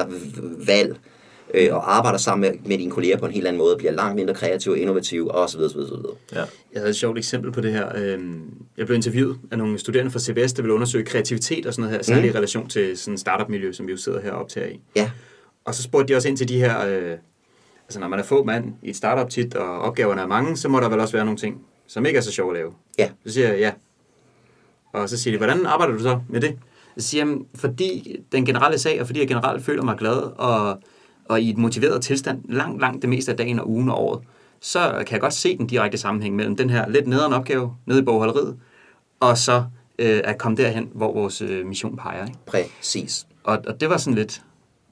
valg, 0.67 0.95
øh, 1.53 1.75
og 1.75 1.95
arbejder 1.95 2.17
sammen 2.17 2.51
med, 2.51 2.59
med 2.69 2.77
dine 2.77 2.91
kolleger 2.91 3.17
på 3.17 3.25
en 3.25 3.31
helt 3.31 3.47
anden 3.47 3.57
måde, 3.57 3.77
bliver 3.77 3.91
langt 3.91 4.15
mindre 4.15 4.33
kreativ 4.33 4.71
og 4.71 4.77
innovativ, 4.77 5.27
og 5.27 5.49
så 5.49 5.57
videre, 5.57 5.71
så 5.71 5.77
videre, 5.77 5.89
så 5.89 5.95
videre. 5.95 6.15
Ja. 6.31 6.37
Jeg 6.73 6.81
havde 6.81 6.89
et 6.89 6.95
sjovt 6.95 7.17
eksempel 7.17 7.51
på 7.51 7.61
det 7.61 7.73
her. 7.73 7.91
Øhm, 7.95 8.41
jeg 8.77 8.85
blev 8.85 8.95
interviewet 8.95 9.39
af 9.51 9.57
nogle 9.57 9.79
studerende 9.79 10.11
fra 10.11 10.19
CBS, 10.19 10.53
der 10.53 10.61
ville 10.61 10.73
undersøge 10.73 11.05
kreativitet 11.05 11.65
og 11.65 11.73
sådan 11.73 11.83
noget 11.83 11.97
her, 11.97 12.03
særligt 12.03 12.25
mm. 12.25 12.35
i 12.35 12.37
relation 12.37 12.67
til 12.67 12.97
sådan 12.97 13.17
startup-miljø, 13.17 13.73
som 13.73 13.87
vi 13.87 13.91
jo 13.91 13.97
sidder 13.97 14.21
her 14.21 14.31
og 14.31 14.39
optager 14.39 14.67
i. 14.67 14.79
Ja. 14.95 15.11
Og 15.65 15.75
så 15.75 15.83
spurgte 15.83 16.13
de 16.13 16.17
også 16.17 16.27
ind 16.27 16.37
til 16.37 16.47
de 16.47 16.59
her, 16.59 16.87
øh, 16.87 17.17
altså 17.87 17.99
når 17.99 18.07
man 18.07 18.19
er 18.19 18.23
få 18.23 18.43
mand 18.43 18.73
i 18.83 18.89
et 18.89 18.95
startup 18.95 19.29
tit, 19.29 19.55
og 19.55 19.79
opgaverne 19.79 20.21
er 20.21 20.27
mange, 20.27 20.57
så 20.57 20.69
må 20.69 20.79
der 20.79 20.89
vel 20.89 20.99
også 20.99 21.13
være 21.13 21.25
nogle 21.25 21.39
ting, 21.39 21.61
som 21.87 22.05
ikke 22.05 22.17
er 22.17 22.21
så 22.21 22.31
sjove 22.31 22.51
at 22.51 22.55
lave. 22.55 22.73
Ja. 22.99 23.09
Så 23.25 23.33
siger 23.33 23.47
jeg, 23.47 23.59
ja. 23.59 23.71
Og 24.93 25.09
så 25.09 25.17
siger 25.17 25.33
de, 25.33 25.37
hvordan 25.37 25.65
arbejder 25.65 25.93
du 25.93 25.99
så 25.99 26.19
med 26.29 26.41
det? 26.41 26.57
Så 26.97 27.07
siger 27.07 27.25
jeg, 27.25 27.37
fordi 27.55 28.19
den 28.31 28.45
generelle 28.45 28.77
sag, 28.77 29.01
og 29.01 29.07
fordi 29.07 29.19
jeg 29.19 29.27
generelt 29.27 29.63
føler 29.63 29.83
mig 29.83 29.97
glad, 29.97 30.17
og, 30.37 30.81
og 31.31 31.41
i 31.41 31.49
et 31.49 31.57
motiveret 31.57 32.01
tilstand, 32.01 32.41
langt, 32.49 32.81
langt 32.81 33.01
det 33.01 33.09
meste 33.09 33.31
af 33.31 33.37
dagen 33.37 33.59
og 33.59 33.69
ugen 33.69 33.89
og 33.89 34.03
året, 34.03 34.21
så 34.59 35.03
kan 35.07 35.11
jeg 35.11 35.21
godt 35.21 35.33
se 35.33 35.57
den 35.57 35.67
direkte 35.67 35.97
sammenhæng 35.97 36.35
mellem 36.35 36.55
den 36.55 36.69
her 36.69 36.89
lidt 36.89 37.07
nederen 37.07 37.33
opgave, 37.33 37.75
nede 37.85 37.99
i 37.99 38.01
bogholderiet, 38.01 38.57
og 39.19 39.37
så 39.37 39.63
øh, 39.99 40.21
at 40.23 40.37
komme 40.37 40.57
derhen, 40.57 40.89
hvor 40.93 41.13
vores 41.13 41.41
øh, 41.41 41.65
mission 41.65 41.97
peger. 41.97 42.25
Ikke? 42.25 42.39
Præcis. 42.45 43.27
Og, 43.43 43.59
og 43.67 43.81
det 43.81 43.89
var 43.89 43.97
sådan 43.97 44.15
lidt, 44.15 44.41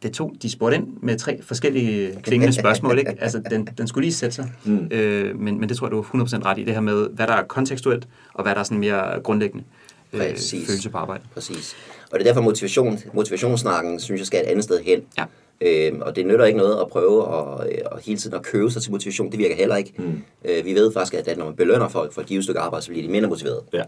det 0.04 0.12
tog, 0.12 0.34
de 0.42 0.50
spurgte 0.50 0.78
ind 0.78 0.88
med 1.02 1.18
tre 1.18 1.42
forskellige 1.42 2.20
klingende 2.24 2.54
spørgsmål, 2.54 3.00
ikke? 3.00 3.16
Altså, 3.22 3.42
den, 3.50 3.70
den 3.78 3.88
skulle 3.88 4.06
lige 4.06 4.14
sætte 4.14 4.36
sig. 4.36 4.52
Mm. 4.66 4.88
Øh, 4.92 5.40
men, 5.40 5.60
men 5.60 5.70
det 5.70 5.78
tror 5.78 5.88
jeg, 5.88 5.92
du 5.92 6.00
er 6.00 6.04
100% 6.04 6.46
ret 6.46 6.58
i, 6.58 6.64
det 6.64 6.74
her 6.74 6.82
med, 6.82 7.10
hvad 7.10 7.28
der 7.28 7.34
er 7.34 7.44
kontekstuelt, 7.44 8.08
og 8.34 8.44
hvad 8.44 8.54
der 8.54 8.60
er 8.60 8.64
sådan 8.64 8.78
mere 8.78 9.22
grundlæggende 9.24 9.66
øh, 10.14 10.22
følelse 10.68 10.90
på 10.90 10.98
arbejde. 10.98 11.24
Præcis. 11.34 11.76
Og 12.12 12.20
det 12.20 12.20
er 12.20 12.30
derfor 12.30 12.42
motivation, 12.42 13.00
motivationssnakken, 13.14 14.00
synes 14.00 14.20
jeg, 14.20 14.28
skal 14.28 14.42
et 14.42 14.48
andet 14.48 14.64
sted 14.64 14.84
hen. 14.84 15.00
Ja. 15.18 15.26
Øhm, 15.62 16.02
og 16.02 16.16
det 16.16 16.26
nytter 16.26 16.46
ikke 16.46 16.58
noget 16.58 16.82
at 16.82 16.88
prøve 16.88 17.38
at, 17.38 17.70
at 17.92 18.06
hele 18.06 18.20
tiden 18.20 18.36
at 18.36 18.44
købe 18.44 18.72
sig 18.72 18.82
til 18.82 18.92
motivation. 18.92 19.32
Det 19.32 19.40
virker 19.40 19.56
heller 19.56 19.76
ikke. 19.76 19.94
Mm. 19.98 20.22
Øh, 20.46 20.66
vi 20.66 20.74
ved 20.74 20.94
faktisk, 20.94 21.28
at 21.28 21.38
når 21.38 21.46
man 21.46 21.56
belønner 21.56 21.88
folk 21.88 22.14
for 22.14 22.22
et 22.22 22.28
givet 22.28 22.44
stykke 22.44 22.60
arbejde, 22.60 22.86
så 22.86 22.92
bliver 22.92 23.06
de 23.06 23.12
mindre 23.12 23.30
motiverede. 23.30 23.64
Ja. 23.74 23.84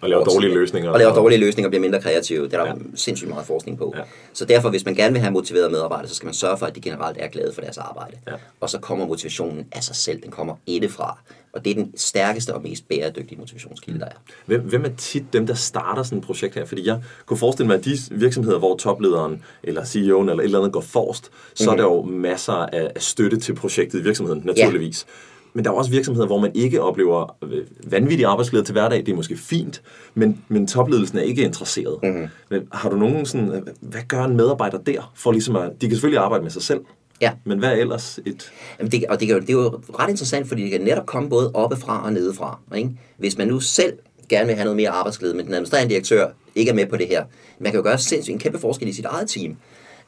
Og 0.00 0.08
laver 0.08 0.24
dårlige 0.24 0.54
løsninger. 0.54 0.90
Og 0.90 0.98
laver 0.98 1.14
dårlige 1.14 1.38
løsninger 1.38 1.66
og 1.66 1.70
bliver 1.70 1.80
mindre 1.80 2.00
kreative. 2.00 2.44
Det 2.44 2.54
er 2.54 2.64
der 2.64 2.66
ja. 2.66 2.74
sindssygt 2.94 3.30
meget 3.30 3.46
forskning 3.46 3.78
på. 3.78 3.94
Ja. 3.96 4.02
Så 4.32 4.44
derfor, 4.44 4.70
hvis 4.70 4.84
man 4.84 4.94
gerne 4.94 5.12
vil 5.12 5.20
have 5.20 5.32
motiverede 5.32 5.70
medarbejdere, 5.70 6.08
så 6.08 6.14
skal 6.14 6.26
man 6.26 6.34
sørge 6.34 6.58
for, 6.58 6.66
at 6.66 6.74
de 6.74 6.80
generelt 6.80 7.16
er 7.20 7.28
glade 7.28 7.52
for 7.54 7.60
deres 7.60 7.78
arbejde. 7.78 8.16
Ja. 8.26 8.32
Og 8.60 8.70
så 8.70 8.78
kommer 8.78 9.06
motivationen 9.06 9.66
af 9.72 9.84
sig 9.84 9.96
selv. 9.96 10.22
Den 10.22 10.30
kommer 10.30 10.54
indefra. 10.66 11.18
Og 11.52 11.64
det 11.64 11.70
er 11.70 11.74
den 11.74 11.92
stærkeste 11.96 12.54
og 12.54 12.62
mest 12.62 12.88
bæredygtige 12.88 13.38
motivationskilde, 13.38 14.00
der 14.00 14.06
er. 14.06 14.16
Hvem, 14.46 14.60
hvem 14.60 14.84
er 14.84 14.90
tit 14.96 15.32
dem, 15.32 15.46
der 15.46 15.54
starter 15.54 16.02
sådan 16.02 16.18
et 16.18 16.24
projekt 16.24 16.54
her? 16.54 16.64
Fordi 16.64 16.86
jeg 16.86 17.00
kunne 17.26 17.36
forestille 17.36 17.66
mig, 17.66 17.76
at 17.76 17.84
de 17.84 17.98
virksomheder, 18.10 18.58
hvor 18.58 18.76
toplederen 18.76 19.42
eller 19.62 19.82
CEO'en 19.82 20.30
eller 20.30 20.34
et 20.34 20.44
eller 20.44 20.58
andet 20.58 20.72
går 20.72 20.80
forrest, 20.80 21.30
så 21.54 21.70
mm. 21.70 21.72
er 21.72 21.76
der 21.76 21.82
jo 21.82 22.02
masser 22.02 22.52
af 22.52 22.92
støtte 22.96 23.36
til 23.36 23.54
projektet 23.54 24.00
i 24.00 24.02
virksomheden, 24.02 24.42
naturligvis. 24.44 25.06
Ja. 25.08 25.12
Men 25.54 25.64
der 25.64 25.70
er 25.70 25.74
også 25.74 25.90
virksomheder, 25.90 26.26
hvor 26.26 26.38
man 26.38 26.50
ikke 26.54 26.82
oplever 26.82 27.36
øh, 27.42 27.64
vanvittig 27.86 28.26
arbejdsglæde 28.26 28.64
til 28.64 28.72
hverdag. 28.72 28.98
Det 28.98 29.08
er 29.08 29.16
måske 29.16 29.36
fint, 29.36 29.82
men, 30.14 30.44
men 30.48 30.66
topledelsen 30.66 31.18
er 31.18 31.22
ikke 31.22 31.42
interesseret. 31.42 31.98
Mm-hmm. 32.02 32.26
Men 32.48 32.68
har 32.72 32.90
du 32.90 32.96
nogen 32.96 33.26
sådan, 33.26 33.48
øh, 33.48 33.62
hvad 33.80 34.00
gør 34.08 34.24
en 34.24 34.36
medarbejder 34.36 34.78
der? 34.78 35.12
For 35.14 35.32
ligesom 35.32 35.56
at, 35.56 35.70
de 35.80 35.86
kan 35.86 35.90
selvfølgelig 35.90 36.22
arbejde 36.22 36.42
med 36.42 36.50
sig 36.50 36.62
selv, 36.62 36.80
Ja. 37.22 37.32
Men 37.44 37.58
hvad 37.58 37.68
er 37.68 37.76
ellers 37.76 38.18
et... 38.26 38.52
Jamen 38.78 38.92
det, 38.92 39.04
og 39.08 39.20
det, 39.20 39.28
det 39.28 39.50
er 39.50 39.52
jo 39.52 39.80
ret 39.98 40.10
interessant, 40.10 40.48
fordi 40.48 40.62
det 40.62 40.70
kan 40.70 40.80
netop 40.80 41.06
komme 41.06 41.28
både 41.28 41.50
oppefra 41.54 42.04
og 42.04 42.12
nedefra. 42.12 42.58
Ikke? 42.76 42.90
Hvis 43.18 43.38
man 43.38 43.48
nu 43.48 43.60
selv 43.60 43.92
gerne 44.28 44.46
vil 44.46 44.54
have 44.54 44.64
noget 44.64 44.76
mere 44.76 44.90
arbejdsglæde, 44.90 45.34
men 45.34 45.46
den 45.46 45.54
administrerende 45.54 45.90
direktør 45.90 46.28
ikke 46.54 46.70
er 46.70 46.74
med 46.74 46.86
på 46.86 46.96
det 46.96 47.08
her. 47.08 47.24
Man 47.58 47.72
kan 47.72 47.78
jo 47.78 47.84
gøre 47.84 47.98
sindssygt 47.98 48.32
en 48.32 48.40
kæmpe 48.40 48.58
forskel 48.58 48.88
i 48.88 48.92
sit 48.92 49.04
eget 49.04 49.28
team. 49.28 49.56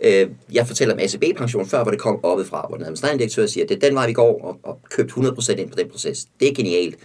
Øh, 0.01 0.29
jeg 0.53 0.67
fortæller 0.67 0.95
om 0.95 1.01
ACB-pension 1.01 1.67
før, 1.67 1.83
hvor 1.83 1.91
det 1.91 2.01
kom 2.01 2.25
oppefra, 2.25 2.67
hvor 2.69 2.77
den 2.77 2.85
administrerende 2.85 3.19
direktør 3.19 3.47
siger, 3.47 3.65
at 3.65 3.69
det 3.69 3.77
er 3.77 3.89
den 3.89 3.95
vej, 3.95 4.07
vi 4.07 4.13
går, 4.13 4.41
og, 4.45 4.59
og 4.63 4.81
købt 4.91 5.13
100% 5.13 5.53
ind 5.53 5.71
på 5.71 5.77
den 5.79 5.89
proces. 5.91 6.27
Det 6.41 6.49
er 6.49 6.55
genialt. 6.55 6.97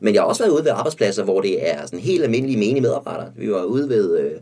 Men 0.00 0.14
jeg 0.14 0.22
har 0.22 0.26
også 0.26 0.42
været 0.42 0.52
ude 0.52 0.64
ved 0.64 0.70
arbejdspladser, 0.70 1.24
hvor 1.24 1.40
det 1.40 1.70
er 1.70 1.86
sådan 1.86 1.98
helt 1.98 2.22
almindelige 2.22 2.58
menige 2.58 2.80
medarbejdere. 2.80 3.32
Vi 3.36 3.50
var 3.50 3.62
ude 3.62 3.88
ved 3.88 4.18
øh, 4.18 4.32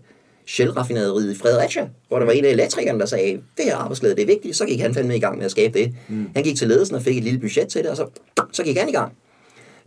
Shell-raffinaderiet 0.47 1.33
i 1.33 1.39
Fredericia, 1.39 1.89
hvor 2.09 2.19
der 2.19 2.27
var 2.27 2.33
en 2.33 2.45
af 2.45 2.51
elektrikerne, 2.51 3.01
der 3.01 3.07
sagde, 3.07 3.33
det 3.33 3.65
her 3.65 3.77
arbejdsglæde, 3.77 4.15
det 4.15 4.23
er 4.23 4.27
vigtigt. 4.27 4.57
Så 4.57 4.67
gik 4.67 4.81
han 4.81 4.95
fandme 4.95 5.17
i 5.17 5.21
gang 5.21 5.37
med 5.37 5.45
at 5.45 5.51
skabe 5.51 5.79
det. 5.79 5.95
Mm. 6.09 6.29
Han 6.35 6.45
gik 6.45 6.57
til 6.57 6.69
ledelsen 6.69 6.97
og 6.97 7.03
fik 7.03 7.17
et 7.17 7.25
lille 7.25 7.39
budget 7.39 7.69
til 7.69 7.83
det, 7.83 7.91
og 7.91 7.97
så, 7.97 8.07
så 8.53 8.63
gik 8.63 8.77
han 8.77 8.89
i 8.89 8.93
gang. 8.93 9.13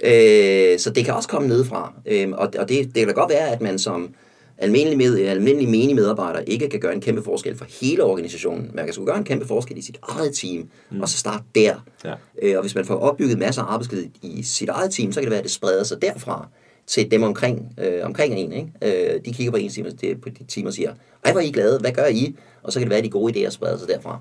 Øh, 0.04 0.80
så 0.80 0.90
det 0.96 1.06
kan 1.06 1.14
også 1.14 1.30
komme 1.30 1.48
nedefra. 1.48 1.94
Øh, 2.06 2.30
og 2.32 2.52
og 2.60 2.70
det, 2.70 2.86
det 2.86 2.94
kan 2.94 3.08
da 3.08 3.14
godt 3.14 3.30
være, 3.30 3.50
at 3.50 3.62
man 3.62 3.80
som 3.80 4.16
almindelig, 4.58 4.98
med, 4.98 5.20
almindelig 5.20 5.70
menig 5.70 5.96
medarbejder 5.96 6.40
ikke 6.40 6.70
kan 6.70 6.80
gøre 6.80 6.94
en 6.94 7.02
kæmpe 7.02 7.24
forskel 7.24 7.58
for 7.58 7.66
hele 7.82 8.04
organisationen. 8.04 8.72
Man 8.74 8.86
kan 8.86 8.94
sgu 8.94 9.06
gøre 9.06 9.18
en 9.18 9.24
kæmpe 9.24 9.48
forskel 9.48 9.78
i 9.78 9.82
sit 9.82 10.00
eget 10.04 10.34
team, 10.34 10.70
mm. 10.92 11.02
og 11.02 11.10
så 11.10 11.18
starte 11.18 11.44
der. 11.56 11.76
Ja. 12.06 12.14
Øh, 12.42 12.56
og 12.56 12.62
hvis 12.62 12.76
man 12.76 12.86
får 12.86 12.96
opbygget 12.96 13.38
masser 13.38 13.62
af 13.62 13.74
arbejdsglæde 13.74 14.10
i 14.22 14.44
sit 14.44 14.70
eget 14.70 14.92
team, 14.92 15.12
så 15.12 15.20
kan 15.20 15.24
det 15.24 15.32
være, 15.32 15.40
at 15.40 15.44
det 15.44 15.52
spreder 15.52 15.84
sig 15.84 16.02
derfra 16.02 16.48
til 16.88 17.12
dem 17.12 17.24
omkring, 17.24 17.74
øh, 17.78 18.06
omkring 18.06 18.34
en. 18.34 18.54
Ikke? 18.54 19.14
Øh, 19.14 19.22
de 19.26 19.34
kigger 19.34 19.52
på 19.52 19.58
en 19.58 19.70
time, 19.70 19.90
det, 19.90 20.22
på 20.22 20.30
de 20.30 20.44
team 20.44 20.68
og 20.68 20.74
siger, 20.74 20.94
ej, 21.26 21.32
hvor 21.32 21.42
er 21.42 21.46
I 21.46 21.52
glade, 21.52 21.80
hvad 21.80 21.92
gør 21.92 22.06
I? 22.06 22.36
Og 22.64 22.74
så 22.74 22.80
kan 22.80 22.86
det 22.86 22.90
være, 22.90 22.98
at 22.98 23.04
de 23.04 23.10
gode 23.10 23.48
idéer 23.48 23.50
spreder 23.50 23.78
sig 23.78 23.88
derfra. 23.88 24.20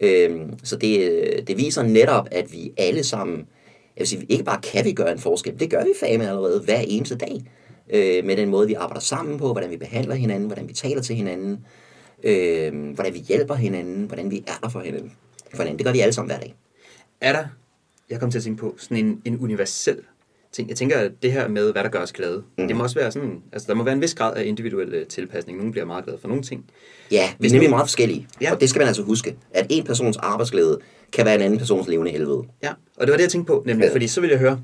Ja. 0.00 0.28
Øh, 0.28 0.40
så 0.62 0.76
det, 0.76 1.10
øh, 1.10 1.46
det 1.46 1.58
viser 1.58 1.82
netop, 1.82 2.28
at 2.30 2.52
vi 2.52 2.72
alle 2.76 3.04
sammen, 3.04 3.36
jeg 3.96 4.00
vil 4.00 4.06
sige, 4.06 4.26
ikke 4.28 4.44
bare 4.44 4.60
kan 4.60 4.84
vi 4.84 4.92
gøre 4.92 5.12
en 5.12 5.18
forskel, 5.18 5.60
det 5.60 5.70
gør 5.70 5.84
vi 5.84 5.92
fame 6.00 6.28
allerede 6.28 6.60
hver 6.60 6.80
eneste 6.80 7.16
dag. 7.16 7.42
Øh, 7.92 8.24
med 8.24 8.36
den 8.36 8.48
måde, 8.48 8.66
vi 8.66 8.74
arbejder 8.74 9.00
sammen 9.00 9.38
på, 9.38 9.52
hvordan 9.52 9.70
vi 9.70 9.76
behandler 9.76 10.14
hinanden, 10.14 10.46
hvordan 10.46 10.68
vi 10.68 10.72
taler 10.72 11.02
til 11.02 11.16
hinanden, 11.16 11.64
øh, 12.22 12.94
hvordan 12.94 13.14
vi 13.14 13.18
hjælper 13.18 13.54
hinanden, 13.54 14.04
hvordan 14.04 14.30
vi 14.30 14.44
er 14.46 14.58
der 14.62 14.68
for 14.68 14.80
hinanden. 14.80 15.12
for 15.50 15.62
hinanden. 15.62 15.78
Det 15.78 15.86
gør 15.86 15.92
vi 15.92 16.00
alle 16.00 16.12
sammen 16.12 16.30
hver 16.30 16.40
dag. 16.40 16.54
Er 17.20 17.32
der, 17.32 17.44
jeg 18.10 18.20
kom 18.20 18.30
til 18.30 18.38
at 18.38 18.44
tænke 18.44 18.60
på, 18.60 18.74
sådan 18.78 18.96
en, 18.96 19.22
en 19.24 19.40
universel 19.40 19.96
ting. 20.52 20.68
Jeg 20.68 20.76
tænker, 20.76 20.98
at 20.98 21.12
det 21.22 21.32
her 21.32 21.48
med, 21.48 21.72
hvad 21.72 21.84
der 21.84 21.90
gør 21.90 21.98
os 21.98 22.12
glade, 22.12 22.42
mm. 22.58 22.68
det 22.68 22.76
må 22.76 22.82
også 22.82 22.98
være 22.98 23.12
sådan, 23.12 23.42
altså 23.52 23.66
der 23.68 23.74
må 23.74 23.84
være 23.84 23.94
en 23.94 24.00
vis 24.00 24.14
grad 24.14 24.36
af 24.36 24.44
individuel 24.44 24.94
øh, 24.94 25.06
tilpasning. 25.06 25.58
Nogle 25.58 25.72
bliver 25.72 25.84
meget 25.84 26.04
glade 26.04 26.18
for 26.20 26.28
nogle 26.28 26.42
ting. 26.42 26.64
Ja, 27.10 27.32
vi 27.38 27.46
er 27.46 27.52
nemlig 27.52 27.70
meget 27.70 27.82
forskellige. 27.82 28.26
Ja. 28.40 28.54
Og 28.54 28.60
det 28.60 28.70
skal 28.70 28.80
man 28.80 28.88
altså 28.88 29.02
huske, 29.02 29.36
at 29.54 29.66
en 29.70 29.84
persons 29.84 30.16
arbejdsglæde 30.16 30.78
kan 31.12 31.26
være 31.26 31.34
en 31.34 31.40
anden 31.40 31.58
persons 31.58 31.88
levende 31.88 32.10
helvede. 32.10 32.42
Ja, 32.62 32.70
og 32.96 33.06
det 33.06 33.10
var 33.10 33.16
det, 33.16 33.22
jeg 33.22 33.30
tænkte 33.30 33.46
på, 33.46 33.62
nemlig, 33.66 33.86
ja. 33.86 33.92
fordi 33.92 34.08
så 34.08 34.20
vil 34.20 34.30
jeg 34.30 34.38
høre, 34.38 34.60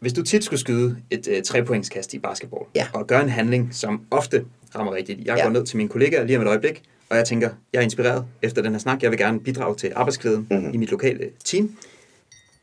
hvis 0.00 0.12
du 0.12 0.22
tit 0.22 0.44
skulle 0.44 0.60
skyde 0.60 0.96
et 1.10 1.28
uh, 1.28 1.42
trepointskast 1.44 2.14
i 2.14 2.18
basketball, 2.18 2.64
ja. 2.74 2.86
og 2.94 3.06
gøre 3.06 3.22
en 3.22 3.28
handling, 3.28 3.68
som 3.72 4.00
ofte 4.10 4.44
rammer 4.74 4.94
rigtigt. 4.94 5.18
Jeg 5.24 5.36
ja. 5.36 5.42
går 5.42 5.50
ned 5.50 5.66
til 5.66 5.76
mine 5.76 5.88
kollegaer 5.88 6.24
lige 6.24 6.36
om 6.36 6.42
et 6.42 6.48
øjeblik, 6.48 6.82
og 7.08 7.16
jeg 7.16 7.24
tænker, 7.24 7.50
jeg 7.72 7.78
er 7.78 7.82
inspireret 7.82 8.24
efter 8.42 8.62
den 8.62 8.72
her 8.72 8.78
snak. 8.78 9.02
Jeg 9.02 9.10
vil 9.10 9.18
gerne 9.18 9.40
bidrage 9.40 9.76
til 9.76 9.92
arbejdsglæden 9.94 10.46
mm-hmm. 10.50 10.74
i 10.74 10.76
mit 10.76 10.90
lokale 10.90 11.30
team. 11.44 11.76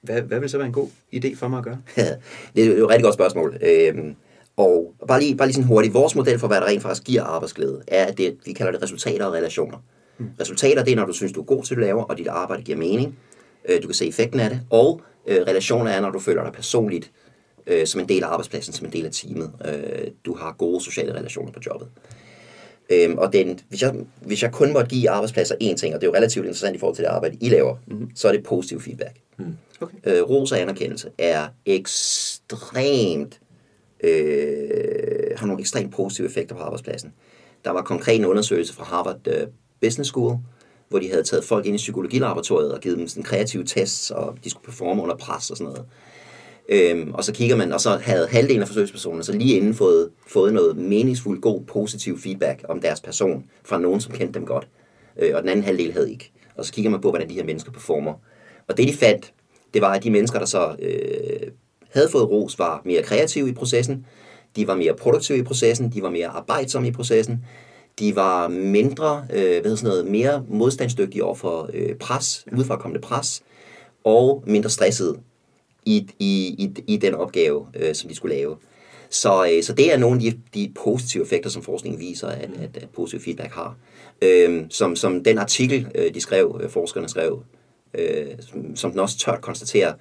Hvad, 0.01 0.21
hvad 0.21 0.39
vil 0.39 0.49
så 0.49 0.57
være 0.57 0.67
en 0.67 0.73
god 0.73 0.87
idé 1.15 1.35
for 1.35 1.47
mig 1.47 1.57
at 1.57 1.63
gøre? 1.63 1.81
det 2.55 2.63
er 2.63 2.77
jo 2.77 2.85
et 2.85 2.89
rigtig 2.89 3.03
godt 3.03 3.13
spørgsmål. 3.13 3.57
Øhm, 3.61 4.15
og 4.57 4.93
bare 5.07 5.19
lige, 5.19 5.35
bare 5.35 5.47
lige 5.47 5.55
sådan 5.55 5.67
hurtigt, 5.67 5.93
vores 5.93 6.15
model 6.15 6.39
for, 6.39 6.47
hvad 6.47 6.61
der 6.61 6.67
rent 6.67 6.81
faktisk 6.81 7.03
giver 7.03 7.23
arbejdsglæde, 7.23 7.81
er, 7.87 8.05
at 8.05 8.17
det, 8.17 8.37
vi 8.45 8.53
kalder 8.53 8.71
det 8.71 8.81
resultater 8.81 9.25
og 9.25 9.33
relationer. 9.33 9.77
Mm. 10.17 10.29
Resultater, 10.39 10.83
det 10.83 10.91
er, 10.91 10.95
når 10.95 11.05
du 11.05 11.13
synes, 11.13 11.31
du 11.31 11.41
er 11.41 11.45
god 11.45 11.63
til 11.63 11.75
at 11.75 11.81
lave, 11.81 12.05
og 12.09 12.17
dit 12.17 12.27
arbejde 12.27 12.63
giver 12.63 12.77
mening. 12.77 13.17
Øh, 13.69 13.81
du 13.81 13.87
kan 13.87 13.95
se 13.95 14.07
effekten 14.07 14.39
af 14.39 14.49
det. 14.49 14.61
Og 14.69 15.01
øh, 15.27 15.41
relationer 15.41 15.91
er, 15.91 16.01
når 16.01 16.09
du 16.09 16.19
føler 16.19 16.43
dig 16.43 16.53
personligt 16.53 17.11
øh, 17.67 17.87
som 17.87 18.01
en 18.01 18.09
del 18.09 18.23
af 18.23 18.27
arbejdspladsen, 18.27 18.73
som 18.73 18.85
en 18.85 18.93
del 18.93 19.05
af 19.05 19.11
teamet. 19.11 19.51
Øh, 19.65 20.07
du 20.25 20.35
har 20.35 20.55
gode 20.57 20.83
sociale 20.83 21.15
relationer 21.15 21.51
på 21.51 21.59
jobbet. 21.65 21.87
Øhm, 22.89 23.17
og 23.17 23.33
den, 23.33 23.59
hvis, 23.69 23.81
jeg, 23.81 23.93
hvis 24.21 24.43
jeg 24.43 24.51
kun 24.51 24.73
måtte 24.73 24.89
give 24.89 25.09
arbejdspladser 25.09 25.55
én 25.55 25.75
ting, 25.75 25.95
og 25.95 26.01
det 26.01 26.07
er 26.07 26.11
jo 26.11 26.15
relativt 26.15 26.45
interessant 26.45 26.75
i 26.75 26.79
forhold 26.79 26.95
til 26.95 27.03
det 27.03 27.09
arbejde, 27.09 27.37
I 27.41 27.49
laver, 27.49 27.75
mm-hmm. 27.87 28.11
så 28.15 28.27
er 28.27 28.31
det 28.31 28.43
positiv 28.43 28.81
feedback. 28.81 29.17
Mm. 29.37 29.45
Okay. 29.81 29.97
Øh, 30.03 30.29
ros 30.29 30.51
og 30.51 30.59
anerkendelse 30.59 31.09
er 31.17 31.47
ekstremt, 31.65 33.39
øh, 34.03 35.37
har 35.37 35.47
nogle 35.47 35.61
ekstremt 35.61 35.93
positive 35.93 36.27
effekter 36.27 36.55
på 36.55 36.61
arbejdspladsen. 36.61 37.13
Der 37.65 37.71
var 37.71 37.81
konkret 37.81 38.15
en 38.15 38.25
undersøgelse 38.25 38.73
fra 38.73 38.83
Harvard 38.83 39.27
øh, 39.27 39.47
Business 39.81 40.09
School, 40.09 40.37
hvor 40.89 40.99
de 40.99 41.09
havde 41.09 41.23
taget 41.23 41.43
folk 41.43 41.65
ind 41.65 41.75
i 41.75 41.77
psykologilaboratoriet 41.77 42.73
og 42.73 42.79
givet 42.79 42.97
dem 42.97 43.07
sådan 43.07 43.23
kreative 43.23 43.63
tests, 43.63 44.11
og 44.11 44.37
de 44.43 44.49
skulle 44.49 44.65
performe 44.65 45.03
under 45.03 45.15
pres 45.15 45.51
og 45.51 45.57
sådan 45.57 45.73
noget. 45.73 45.85
Øhm, 46.69 47.13
og 47.13 47.23
så 47.23 47.33
kigger 47.33 47.55
man, 47.55 47.73
og 47.73 47.81
så 47.81 47.89
havde 47.97 48.27
halvdelen 48.27 48.61
af 48.61 48.67
forsøgspersonerne 48.67 49.23
så 49.23 49.31
lige 49.33 49.57
inden 49.57 49.73
fået, 49.73 50.09
fået 50.27 50.53
noget 50.53 50.77
meningsfuldt, 50.77 51.41
god, 51.41 51.61
positiv 51.61 52.19
feedback 52.19 52.65
om 52.69 52.81
deres 52.81 53.01
person 53.01 53.45
fra 53.63 53.77
nogen, 53.77 54.01
som 54.01 54.13
kendte 54.13 54.39
dem 54.39 54.47
godt. 54.47 54.67
Øh, 55.19 55.31
og 55.35 55.41
den 55.41 55.49
anden 55.49 55.65
halvdel 55.65 55.93
havde 55.93 56.11
ikke. 56.11 56.31
Og 56.55 56.65
så 56.65 56.73
kigger 56.73 56.91
man 56.91 57.01
på, 57.01 57.09
hvordan 57.09 57.29
de 57.29 57.33
her 57.33 57.43
mennesker 57.43 57.71
performer. 57.71 58.13
Og 58.67 58.77
det 58.77 58.87
de 58.87 58.93
fandt, 58.93 59.33
det 59.73 59.81
var, 59.81 59.93
at 59.93 60.03
de 60.03 60.11
mennesker, 60.11 60.39
der 60.39 60.45
så 60.45 60.75
øh, 60.79 61.51
havde 61.89 62.09
fået 62.11 62.29
ros, 62.29 62.59
var 62.59 62.81
mere 62.85 63.03
kreative 63.03 63.49
i 63.49 63.53
processen. 63.53 64.05
de 64.55 64.67
var 64.67 64.75
mere 64.75 64.93
produktive 64.93 65.37
i 65.37 65.43
processen, 65.43 65.91
de 65.91 66.01
var 66.01 66.09
mere 66.09 66.27
arbejdsomme 66.27 66.87
i 66.87 66.91
processen, 66.91 67.45
de 67.99 68.15
var 68.15 68.47
mindre, 68.47 69.25
øh, 69.33 69.39
hvad 69.39 69.63
hedder 69.63 69.75
sådan 69.75 69.89
noget, 69.89 70.07
mere 70.07 70.45
modstandsdygtige 70.47 71.23
over 71.23 71.35
for 71.35 71.69
øh, 71.73 71.95
pres, 71.95 72.45
udefra 72.57 72.77
kommende 72.77 73.01
pres, 73.01 73.41
og 74.03 74.43
mindre 74.47 74.69
stressede 74.69 75.17
i, 75.85 76.07
i, 76.19 76.55
i, 76.57 76.93
i 76.93 76.97
den 76.97 77.13
opgave, 77.13 77.67
øh, 77.75 77.95
som 77.95 78.09
de 78.09 78.15
skulle 78.15 78.35
lave. 78.35 78.55
Så, 79.09 79.51
øh, 79.53 79.63
så 79.63 79.73
det 79.73 79.93
er 79.93 79.97
nogle 79.97 80.15
af 80.15 80.21
de, 80.21 80.39
de 80.53 80.73
positive 80.75 81.23
effekter, 81.23 81.49
som 81.49 81.63
forskningen 81.63 81.99
viser, 81.99 82.27
at, 82.27 82.49
at, 82.61 82.77
at 82.77 82.89
positiv 82.95 83.19
feedback 83.19 83.51
har. 83.51 83.77
Øh, 84.21 84.65
som, 84.69 84.95
som 84.95 85.23
den 85.23 85.37
artikel, 85.37 85.87
øh, 85.95 86.13
de 86.13 86.21
skrev, 86.21 86.61
øh, 86.63 86.69
forskerne 86.69 87.09
skrev, 87.09 87.43
øh, 87.43 87.58
som, 88.39 88.75
som 88.75 88.91
den 88.91 88.99
også 88.99 89.17
tørt 89.17 89.41
konstaterer, 89.41 89.93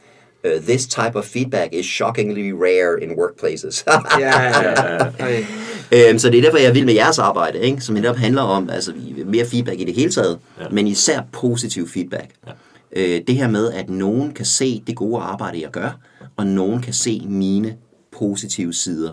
uh, 0.45 0.62
this 0.62 0.86
type 0.86 1.16
of 1.16 1.24
feedback 1.24 1.72
is 1.72 1.86
shockingly 1.86 2.53
rare 2.53 3.03
in 3.03 3.18
workplaces. 3.18 3.84
Ja, 4.20 4.43
ja, 4.43 4.82
ja. 5.26 5.45
Øhm, 5.93 6.18
så 6.18 6.30
det 6.30 6.39
er 6.39 6.43
derfor, 6.43 6.59
jeg 6.59 6.68
er 6.68 6.72
vild 6.72 6.84
med 6.84 6.95
jeres 6.95 7.18
arbejde, 7.18 7.59
ikke? 7.59 7.80
som 7.80 7.95
netop 7.95 8.16
handler 8.16 8.43
om 8.43 8.70
altså, 8.70 8.93
mere 9.26 9.47
feedback 9.47 9.80
i 9.80 9.84
det 9.84 9.95
hele 9.95 10.11
taget, 10.11 10.39
ja. 10.61 10.68
men 10.70 10.86
især 10.86 11.20
positiv 11.32 11.89
feedback. 11.89 12.30
Ja. 12.47 12.53
Øh, 12.93 13.20
det 13.26 13.36
her 13.36 13.49
med, 13.49 13.72
at 13.72 13.91
nogen 13.91 14.32
kan 14.32 14.45
se 14.45 14.82
det 14.86 14.97
gode 14.97 15.22
arbejde, 15.22 15.61
jeg 15.62 15.70
gør, 15.70 16.01
og 16.36 16.47
nogen 16.47 16.82
kan 16.82 16.93
se 16.93 17.22
mine 17.28 17.76
positive 18.18 18.74
sider, 18.74 19.12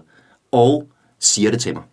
og 0.51 0.87
siger 1.19 1.51
det 1.51 1.61
til 1.61 1.73
mig. 1.73 1.83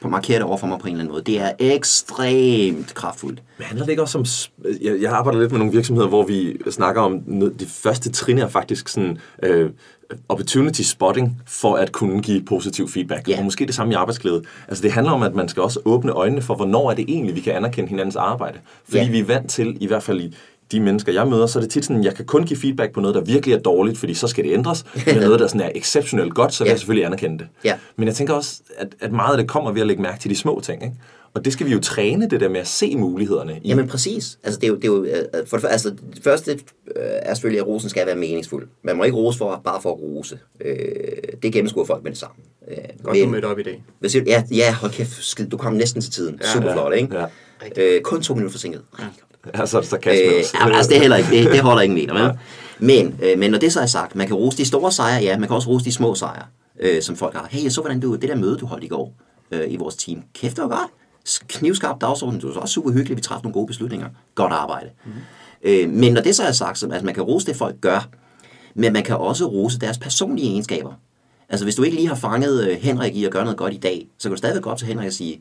På 0.00 0.08
markerer 0.08 0.38
det 0.38 0.46
over 0.46 0.56
for 0.56 0.66
mig 0.66 0.78
på 0.78 0.86
en 0.86 0.92
eller 0.92 1.02
anden 1.02 1.12
måde. 1.12 1.22
Det 1.24 1.40
er 1.40 1.52
ekstremt 1.58 2.94
kraftfuldt. 2.94 3.42
Men 3.58 3.64
handler 3.66 3.84
det 3.84 3.90
ikke 3.90 4.02
også 4.02 4.18
om... 4.18 4.24
Jeg, 4.82 5.02
jeg 5.02 5.12
arbejder 5.12 5.40
lidt 5.40 5.50
med 5.52 5.58
nogle 5.58 5.72
virksomheder, 5.72 6.08
hvor 6.08 6.26
vi 6.26 6.56
snakker 6.70 7.02
om... 7.02 7.20
Det 7.58 7.68
første 7.68 8.10
trin 8.10 8.38
er 8.38 8.48
faktisk 8.48 8.88
sådan... 8.88 9.18
Øh, 9.42 9.70
opportunity 10.28 10.82
spotting 10.82 11.42
for 11.46 11.74
at 11.74 11.92
kunne 11.92 12.22
give 12.22 12.42
positiv 12.42 12.88
feedback. 12.88 13.28
Ja. 13.28 13.38
Og 13.38 13.44
måske 13.44 13.66
det 13.66 13.74
samme 13.74 13.92
i 13.92 13.96
arbejdsglæde. 13.96 14.42
Altså 14.68 14.82
det 14.82 14.92
handler 14.92 15.12
om, 15.12 15.22
at 15.22 15.34
man 15.34 15.48
skal 15.48 15.62
også 15.62 15.80
åbne 15.84 16.12
øjnene 16.12 16.42
for, 16.42 16.54
hvornår 16.54 16.90
er 16.90 16.94
det 16.94 17.04
egentlig, 17.08 17.34
vi 17.34 17.40
kan 17.40 17.52
anerkende 17.52 17.88
hinandens 17.88 18.16
arbejde. 18.16 18.58
Fordi 18.84 18.98
Ja. 19.04 19.10
vi 19.10 19.18
er 19.18 19.24
vant 19.24 19.50
til, 19.50 19.76
i 19.80 19.86
hvert 19.86 20.02
fald 20.02 20.20
i 20.20 20.34
de 20.72 20.80
mennesker, 20.80 21.12
jeg 21.12 21.28
møder, 21.28 21.46
så 21.46 21.58
er 21.58 21.60
det 21.62 21.70
tit 21.70 21.84
sådan, 21.84 22.04
jeg 22.04 22.14
kan 22.14 22.24
kun 22.24 22.44
give 22.46 22.58
feedback 22.58 22.92
på 22.92 23.00
noget, 23.00 23.14
der 23.14 23.20
virkelig 23.20 23.54
er 23.54 23.58
dårligt, 23.58 23.98
fordi 23.98 24.14
så 24.14 24.26
skal 24.26 24.44
det 24.44 24.52
ændres. 24.52 24.84
Men 25.06 25.16
noget, 25.16 25.40
der 25.40 25.46
sådan 25.46 25.60
er 25.60 25.70
exceptionelt 25.74 26.34
godt, 26.34 26.54
så 26.54 26.64
vil 26.64 26.68
Ja. 26.68 26.72
jeg 26.72 26.78
selvfølgelig 26.78 27.06
anerkende 27.06 27.38
det. 27.38 27.46
Ja. 27.64 27.78
Men 27.96 28.06
jeg 28.08 28.14
tænker 28.14 28.34
også, 28.34 28.60
at, 28.78 28.88
at 29.00 29.12
meget 29.12 29.32
af 29.32 29.38
det 29.38 29.48
kommer 29.48 29.72
ved 29.72 29.80
at 29.80 29.86
lægge 29.86 30.02
mærke 30.02 30.20
til 30.20 30.30
de 30.30 30.36
små 30.36 30.60
ting. 30.64 30.82
Ikke? 30.82 30.94
Og 31.34 31.44
det 31.44 31.52
skal 31.52 31.66
vi 31.66 31.72
jo 31.72 31.80
træne, 31.80 32.28
det 32.30 32.40
der 32.40 32.48
med 32.48 32.60
at 32.60 32.66
se 32.66 32.96
mulighederne 32.96 33.60
i. 33.62 33.68
Jamen 33.68 33.88
præcis. 33.88 34.38
Altså 34.44 34.60
det 34.60 34.66
er 34.66 34.68
jo, 34.68 34.76
det 34.76 34.84
er 34.84 34.88
jo 34.88 35.04
øh, 35.04 35.46
for 35.46 35.56
det, 35.56 35.62
første- 35.62 35.68
altså, 35.68 35.90
det 36.14 36.22
første 36.24 36.52
øh, 36.52 36.58
er 36.96 37.34
selvfølgelig, 37.34 37.60
at 37.60 37.66
rosen 37.66 37.90
skal 37.90 38.06
være 38.06 38.16
meningsfuld. 38.16 38.68
Man 38.84 38.96
må 38.96 39.04
ikke 39.04 39.16
rose 39.16 39.38
for, 39.38 39.60
bare 39.64 39.82
for 39.82 39.90
at 39.92 39.98
rose. 40.00 40.38
Øh, 40.64 40.74
det 41.42 41.52
gennemskuer 41.52 41.84
folk 41.84 42.02
med 42.02 42.10
det 42.10 42.18
samme. 42.18 42.34
Øh, 42.70 42.76
Godt, 43.02 43.16
du 43.24 43.28
mødte 43.28 43.46
op 43.46 43.58
i 43.58 43.62
dag. 43.62 43.82
Du? 44.02 44.08
Ja, 44.26 44.42
ja, 44.50 44.72
hold 44.74 44.92
kæft, 44.92 45.24
skid, 45.24 45.46
du 45.46 45.56
kom 45.56 45.72
næsten 45.72 46.02
til 46.02 46.12
tiden. 46.12 46.38
Ja, 46.42 46.52
Super 46.52 46.68
ja, 46.68 46.74
flot, 46.74 46.94
ikke? 46.94 47.16
ja. 47.18 47.26
Øh, 47.76 48.00
kun 48.02 48.22
to 48.22 48.34
minutter 48.34 48.52
forsinket. 48.52 48.82
Ja. 48.98 49.04
Ja, 49.54 49.66
så 49.66 49.80
det 49.80 49.86
sarkasme 49.88 50.32
Øh, 50.34 50.38
også. 50.40 50.56
ja, 50.60 50.76
altså 50.76 50.88
det 50.88 50.96
er 50.96 51.00
heller 51.00 51.16
ikke, 51.16 51.30
det, 51.30 51.52
det 51.52 51.60
holder 51.60 51.82
ikke 51.82 51.94
meter, 51.94 52.14
vel? 52.22 52.38
Men, 52.78 53.20
øh, 53.22 53.38
men 53.38 53.50
når 53.50 53.58
det 53.58 53.72
så 53.72 53.80
er 53.80 53.86
sagt, 53.86 54.14
man 54.16 54.26
kan 54.26 54.36
rose 54.36 54.56
de 54.58 54.64
store 54.64 54.92
sejre, 54.92 55.22
ja, 55.22 55.38
man 55.38 55.48
kan 55.48 55.56
også 55.56 55.68
rose 55.68 55.84
de 55.84 55.92
små 55.92 56.14
sejre, 56.14 56.42
øh, 56.80 57.02
som 57.02 57.16
folk 57.16 57.34
har. 57.34 57.48
Hey, 57.50 57.62
jeg 57.64 57.72
så, 57.72 57.80
hvordan 57.80 58.00
du, 58.00 58.14
det 58.14 58.28
der 58.28 58.34
møde, 58.36 58.56
du 58.56 58.66
holdt 58.66 58.84
i 58.84 58.88
går 58.88 59.14
øh, 59.50 59.72
i 59.72 59.76
vores 59.76 59.96
team. 59.96 60.22
Kæft, 60.34 60.56
det 60.56 60.62
var 60.62 60.68
godt. 60.68 60.90
Knivskarp 61.48 62.00
dagsorden, 62.00 62.40
det 62.40 62.54
var 62.54 62.60
også 62.60 62.72
super 62.72 62.90
hyggeligt, 62.90 63.16
vi 63.16 63.22
træffede 63.22 63.44
nogle 63.46 63.54
gode 63.54 63.66
beslutninger. 63.66 64.08
Godt 64.34 64.52
arbejde. 64.52 64.88
Mm-hmm. 65.04 65.20
Øh, 65.62 65.90
men 65.90 66.12
når 66.12 66.20
det 66.20 66.36
så 66.36 66.42
er 66.42 66.52
sagt, 66.52 66.78
så, 66.78 66.86
altså 66.86 67.04
man 67.06 67.14
kan 67.14 67.22
rose 67.22 67.46
det, 67.46 67.56
folk 67.56 67.80
gør, 67.80 68.08
men 68.74 68.92
man 68.92 69.02
kan 69.02 69.16
også 69.16 69.44
rose 69.44 69.78
deres 69.78 69.98
personlige 69.98 70.50
egenskaber. 70.50 70.92
Altså 71.48 71.64
hvis 71.66 71.74
du 71.74 71.82
ikke 71.82 71.96
lige 71.96 72.08
har 72.08 72.14
fanget 72.14 72.68
øh, 72.68 72.76
Henrik 72.80 73.16
i 73.16 73.24
at 73.24 73.30
gøre 73.30 73.44
noget 73.44 73.56
godt 73.58 73.74
i 73.74 73.76
dag, 73.76 74.06
så 74.18 74.28
kan 74.28 74.30
du 74.30 74.36
stadigvæk 74.36 74.62
gå 74.62 74.70
op 74.70 74.78
til 74.78 74.86
Henrik 74.86 75.06
og 75.06 75.12
sige, 75.12 75.40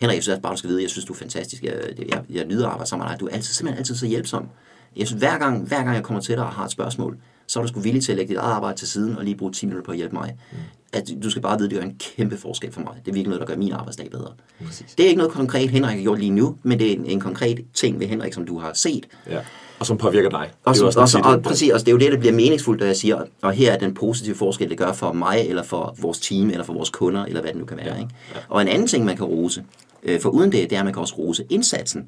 Henrik, 0.00 0.14
jeg 0.16 0.22
synes 0.22 0.38
bare, 0.42 0.52
du 0.52 0.58
skal 0.58 0.70
vide, 0.70 0.82
jeg 0.82 0.90
synes, 0.90 1.04
du 1.04 1.12
er 1.12 1.16
fantastisk. 1.16 1.62
Jeg, 1.62 1.74
jeg, 2.08 2.22
jeg 2.30 2.44
nyder 2.44 2.66
at 2.66 2.72
arbejde 2.72 2.88
sammen 2.90 3.04
med 3.06 3.12
dig. 3.12 3.20
Du 3.20 3.26
er 3.26 3.30
altid, 3.30 3.54
simpelthen 3.54 3.78
altid 3.78 3.94
så 3.94 4.06
hjælpsom. 4.06 4.48
Jeg 4.96 5.06
synes, 5.06 5.20
hver 5.20 5.38
gang, 5.38 5.68
hver 5.68 5.82
gang 5.82 5.94
jeg 5.94 6.02
kommer 6.02 6.20
til 6.20 6.34
dig 6.36 6.44
og 6.44 6.50
har 6.52 6.64
et 6.64 6.70
spørgsmål, 6.70 7.16
så 7.46 7.58
er 7.58 7.62
du 7.62 7.68
sgu 7.68 7.80
villig 7.80 8.02
til 8.02 8.12
at 8.12 8.18
lægge 8.18 8.28
dit 8.30 8.38
eget 8.38 8.52
arbejde 8.52 8.78
til 8.78 8.88
siden 8.88 9.16
og 9.18 9.24
lige 9.24 9.36
bruge 9.36 9.52
10 9.52 9.66
minutter 9.66 9.84
på 9.84 9.90
at 9.90 9.96
hjælpe 9.96 10.14
mig. 10.16 10.36
Mm. 10.52 10.58
At 10.92 11.10
du 11.22 11.30
skal 11.30 11.42
bare 11.42 11.58
vide, 11.58 11.66
at 11.66 11.70
det 11.70 11.78
gør 11.78 11.86
en 11.86 12.00
kæmpe 12.16 12.36
forskel 12.36 12.72
for 12.72 12.80
mig. 12.80 12.92
Det 13.04 13.10
er 13.10 13.14
virkelig 13.14 13.26
noget, 13.28 13.40
der 13.40 13.46
gør 13.46 13.56
min 13.56 13.72
arbejdsdag 13.72 14.10
bedre. 14.10 14.32
Præcis. 14.66 14.94
Det 14.98 15.04
er 15.04 15.08
ikke 15.08 15.18
noget 15.18 15.32
konkret, 15.32 15.70
Henrik 15.70 15.96
har 15.96 16.02
gjort 16.02 16.18
lige 16.18 16.30
nu, 16.30 16.56
men 16.62 16.78
det 16.78 16.88
er 16.88 16.92
en, 16.96 17.06
en 17.06 17.20
konkret 17.20 17.64
ting 17.74 18.00
ved 18.00 18.06
Henrik, 18.06 18.32
som 18.34 18.46
du 18.46 18.58
har 18.58 18.72
set, 18.74 19.06
Ja. 19.30 19.38
Og 19.78 19.86
som 19.86 19.98
påvirker 19.98 20.28
dig. 20.30 20.50
og, 20.64 20.74
Det 20.74 20.82
er 20.82 20.90
så, 20.90 21.00
også 21.00 21.18
og, 21.18 21.24
og, 21.24 21.32
at- 21.34 21.42
præcis, 21.42 21.70
og 21.70 21.80
det 21.80 21.88
er 21.88 21.92
jo 21.92 21.98
det, 21.98 22.12
der 22.12 22.18
bliver 22.18 22.32
meningsfuldt, 22.34 22.80
når 22.80 22.86
jeg 22.86 22.96
siger, 22.96 23.22
og 23.42 23.52
her 23.52 23.72
er 23.72 23.78
den 23.78 23.94
positive 23.94 24.34
forskel, 24.34 24.70
det 24.70 24.78
gør 24.78 24.92
for 24.92 25.12
mig, 25.12 25.44
eller 25.48 25.62
for 25.62 25.94
vores 26.00 26.18
team, 26.20 26.50
eller 26.50 26.64
for 26.64 26.72
vores 26.72 26.90
kunder, 26.90 27.24
eller 27.24 27.40
hvad 27.40 27.50
det 27.50 27.58
nu 27.58 27.64
kan 27.66 27.76
være. 27.76 27.94
Ja. 27.94 28.00
Ikke? 28.00 28.10
Og 28.48 28.62
en 28.62 28.68
anden 28.68 28.86
ting, 28.88 29.04
man 29.04 29.16
kan 29.16 29.24
rose, 29.26 29.64
øh, 30.02 30.20
for 30.20 30.28
uden 30.30 30.52
det, 30.52 30.70
det 30.70 30.76
er, 30.76 30.78
at 30.80 30.84
man 30.84 30.94
kan 30.94 31.00
også 31.00 31.14
rose 31.18 31.44
indsatsen. 31.50 32.06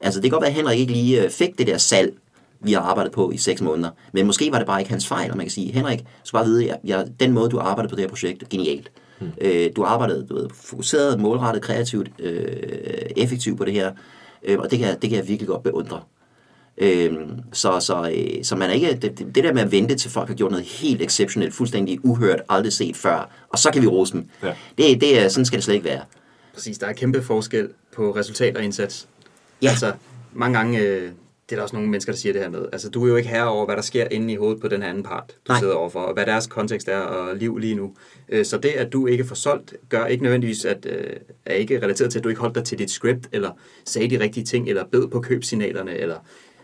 Altså, 0.00 0.20
det 0.20 0.30
kan 0.30 0.32
godt 0.36 0.42
være, 0.42 0.50
at 0.50 0.56
Henrik 0.56 0.78
ikke 0.78 0.92
lige 0.92 1.24
øh, 1.24 1.30
fik 1.30 1.58
det 1.58 1.66
der 1.66 1.78
salg, 1.78 2.12
vi 2.62 2.72
har 2.72 2.80
arbejdet 2.80 3.12
på 3.12 3.30
i 3.30 3.36
seks 3.36 3.60
måneder, 3.62 3.90
men 4.12 4.26
måske 4.26 4.52
var 4.52 4.58
det 4.58 4.66
bare 4.66 4.80
ikke 4.80 4.90
hans 4.90 5.06
fejl, 5.06 5.30
og 5.30 5.36
man 5.36 5.46
kan 5.46 5.50
sige, 5.50 5.72
Henrik, 5.72 5.98
skal 6.24 6.36
bare 6.36 6.46
vide, 6.46 6.70
at 6.72 6.78
jeg, 6.84 7.06
den 7.20 7.32
måde, 7.32 7.50
du 7.50 7.58
har 7.58 7.64
arbejdet 7.68 7.90
på 7.90 7.96
det 7.96 8.02
her 8.02 8.08
projekt, 8.08 8.42
er 8.42 8.46
genialt. 8.50 8.90
Mm. 9.20 9.26
Øh, 9.40 9.70
du 9.76 9.82
har 9.82 9.88
arbejdet 9.88 10.26
du 10.30 10.34
ved, 10.34 10.48
fokuseret, 10.54 11.20
målrettet, 11.20 11.62
kreativt, 11.62 12.08
øh, 12.18 12.46
effektivt 13.16 13.58
på 13.58 13.64
det 13.64 13.72
her, 13.72 13.92
øh, 14.44 14.58
og 14.58 14.70
det 14.70 14.78
kan, 14.78 14.88
jeg- 14.88 15.02
det 15.02 15.10
kan 15.10 15.18
jeg 15.18 15.28
virkelig 15.28 15.48
godt 15.48 15.62
beundre. 15.62 16.00
Øhm, 16.78 17.30
så, 17.52 17.80
så, 17.80 18.10
øh, 18.16 18.44
så 18.44 18.56
man 18.56 18.70
er 18.70 18.74
ikke, 18.74 18.94
det, 19.02 19.18
det 19.34 19.44
der 19.44 19.52
med 19.52 19.62
at 19.62 19.72
vente 19.72 19.94
til 19.94 20.10
folk 20.10 20.28
har 20.28 20.34
gjort 20.34 20.50
noget 20.50 20.66
helt 20.66 21.02
exceptionelt, 21.02 21.54
fuldstændig 21.54 22.04
uhørt, 22.04 22.40
aldrig 22.48 22.72
set 22.72 22.96
før, 22.96 23.30
og 23.52 23.58
så 23.58 23.70
kan 23.72 23.82
vi 23.82 23.86
rose 23.86 24.12
dem. 24.12 24.28
Ja. 24.42 24.52
Det, 24.78 25.00
det 25.00 25.20
er, 25.24 25.28
sådan 25.28 25.44
skal 25.44 25.56
det 25.56 25.64
slet 25.64 25.74
ikke 25.74 25.84
være. 25.88 26.00
Præcis, 26.60 26.78
der 26.78 26.86
er 26.86 26.92
kæmpe 26.92 27.22
forskel 27.22 27.68
på 27.92 28.16
resultat 28.16 28.56
og 28.56 28.64
indsats. 28.64 29.08
Ja. 29.62 29.68
Altså, 29.68 29.92
mange 30.32 30.58
gange, 30.58 30.78
øh, 30.80 31.02
det 31.02 31.12
er 31.52 31.56
der 31.56 31.62
også 31.62 31.76
nogle 31.76 31.90
mennesker, 31.90 32.12
der 32.12 32.16
siger 32.16 32.32
det 32.32 32.42
her 32.42 32.48
med, 32.48 32.66
altså 32.72 32.88
du 32.90 33.04
er 33.04 33.08
jo 33.08 33.16
ikke 33.16 33.28
herre 33.28 33.48
over, 33.48 33.64
hvad 33.64 33.76
der 33.76 33.82
sker 33.82 34.06
inde 34.10 34.32
i 34.32 34.36
hovedet 34.36 34.60
på 34.60 34.68
den 34.68 34.82
anden 34.82 35.02
part, 35.02 35.24
du 35.28 35.52
Nej. 35.52 35.58
sidder 35.58 35.74
overfor, 35.74 36.00
og 36.00 36.14
hvad 36.14 36.26
deres 36.26 36.46
kontekst 36.46 36.88
er 36.88 36.98
og 36.98 37.36
liv 37.36 37.58
lige 37.58 37.74
nu. 37.74 37.92
Øh, 38.28 38.44
Så 38.44 38.58
det, 38.58 38.68
at 38.68 38.92
du 38.92 39.06
ikke 39.06 39.24
får 39.24 39.34
solgt, 39.34 39.74
gør 39.88 40.06
ikke 40.06 40.22
nødvendigvis, 40.22 40.64
at 40.64 40.86
øh, 40.86 41.16
er 41.46 41.54
ikke 41.54 41.82
relateret 41.82 42.10
til, 42.12 42.18
at 42.18 42.24
du 42.24 42.28
ikke 42.28 42.40
holdt 42.40 42.54
dig 42.54 42.64
til 42.64 42.78
dit 42.78 42.90
script, 42.90 43.28
eller 43.32 43.50
sagde 43.84 44.10
de 44.10 44.20
rigtige 44.20 44.44
ting, 44.44 44.68
eller 44.68 44.84
bed 44.84 45.08
på 45.08 45.20
købsignalerne, 45.20 45.94
eller 45.96 46.16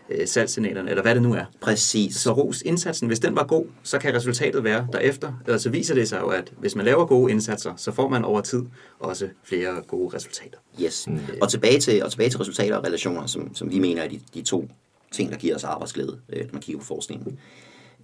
øh, 0.09 0.27
salgssignalerne, 0.27 0.89
eller 0.89 1.01
hvad 1.01 1.15
det 1.15 1.23
nu 1.23 1.33
er. 1.33 1.45
Præcis. 1.61 2.15
Så 2.15 2.31
ros 2.31 2.61
indsatsen, 2.61 3.07
hvis 3.07 3.19
den 3.19 3.35
var 3.35 3.43
god, 3.43 3.65
så 3.83 3.99
kan 3.99 4.15
resultatet 4.15 4.63
være 4.63 4.87
derefter. 4.93 5.33
Eller 5.45 5.57
så 5.57 5.69
viser 5.69 5.95
det 5.95 6.09
sig 6.09 6.19
jo, 6.21 6.27
at 6.27 6.53
hvis 6.59 6.75
man 6.75 6.85
laver 6.85 7.05
gode 7.05 7.31
indsatser, 7.31 7.73
så 7.77 7.91
får 7.91 8.09
man 8.09 8.25
over 8.25 8.41
tid 8.41 8.63
også 8.99 9.29
flere 9.43 9.81
gode 9.87 10.15
resultater. 10.15 10.57
Yes. 10.81 11.07
Mm. 11.07 11.19
Og, 11.41 11.49
tilbage 11.49 11.79
til, 11.79 12.03
og 12.03 12.11
tilbage 12.11 12.29
til 12.29 12.39
resultater 12.39 12.75
og 12.75 12.83
relationer, 12.83 13.25
som, 13.25 13.55
som 13.55 13.71
vi 13.71 13.79
mener 13.79 14.01
er 14.01 14.07
de, 14.07 14.19
de 14.33 14.41
to 14.41 14.69
ting, 15.11 15.31
der 15.31 15.37
giver 15.37 15.55
os 15.55 15.63
arbejdsglæde, 15.63 16.19
øh, 16.29 16.45
når 16.45 16.53
man 16.53 16.61
kigger 16.61 16.79
på 16.79 16.85
forskningen. 16.85 17.39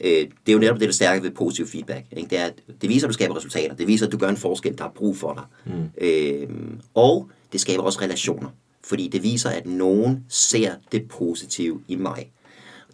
Øh, 0.02 0.10
det 0.12 0.28
er 0.48 0.54
jo 0.54 0.60
netop 0.60 0.80
det, 0.80 0.88
der 0.88 0.94
stærke 0.94 1.24
ved 1.24 1.32
positiv 1.32 1.68
feedback. 1.68 2.06
Ikke? 2.12 2.30
Det, 2.30 2.40
er, 2.40 2.46
at 2.46 2.54
det 2.82 2.90
viser, 2.90 3.08
at 3.08 3.10
du 3.10 3.14
skaber 3.14 3.36
resultater. 3.36 3.76
Det 3.76 3.88
viser, 3.88 4.06
at 4.06 4.12
du 4.12 4.18
gør 4.18 4.30
en 4.30 4.38
forskel, 4.38 4.78
der 4.78 4.84
er 4.84 4.90
brug 4.90 5.18
for 5.18 5.34
dig. 5.34 5.74
Mm. 5.74 5.90
Øh, 6.08 6.50
og 6.94 7.30
det 7.52 7.62
skaber 7.62 7.84
også 7.84 8.02
relationer. 8.02 8.50
Fordi 8.84 9.08
det 9.08 9.24
viser, 9.24 9.50
at 9.50 9.66
nogen 9.66 10.26
ser 10.30 10.76
det 10.92 11.08
positive 11.10 11.82
i 11.88 11.96
mig. 11.96 12.32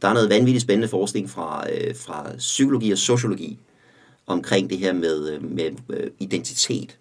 Der 0.01 0.07
er 0.07 0.13
noget 0.13 0.29
vanvittigt 0.29 0.61
spændende 0.61 0.87
forskning 0.87 1.29
fra, 1.29 1.71
øh, 1.73 1.95
fra 1.95 2.31
psykologi 2.37 2.91
og 2.91 2.97
sociologi 2.97 3.59
omkring 4.27 4.69
det 4.69 4.77
her 4.77 4.93
med, 4.93 5.29
øh, 5.29 5.51
med 5.51 5.71
øh, 5.89 6.11
identitet. 6.19 6.97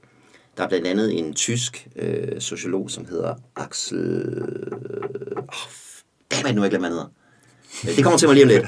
Der 0.56 0.64
er 0.64 0.68
blandt 0.68 0.86
andet 0.86 1.18
en 1.18 1.34
tysk 1.34 1.88
øh, 1.96 2.40
sociolog, 2.40 2.90
som 2.90 3.04
hedder 3.04 3.34
Axel... 3.56 3.98
Ah, 5.36 5.48
oh, 5.48 6.46
det 6.46 6.54
nu 6.54 6.62
jeg 6.62 6.70
glemmer, 6.70 6.70
hvad 6.70 6.80
han 6.80 6.92
hedder. 6.92 7.17
Det 7.82 8.04
kommer 8.04 8.18
til 8.18 8.28
mig 8.28 8.34
lige 8.34 8.44
om 8.44 8.48
lidt. 8.48 8.64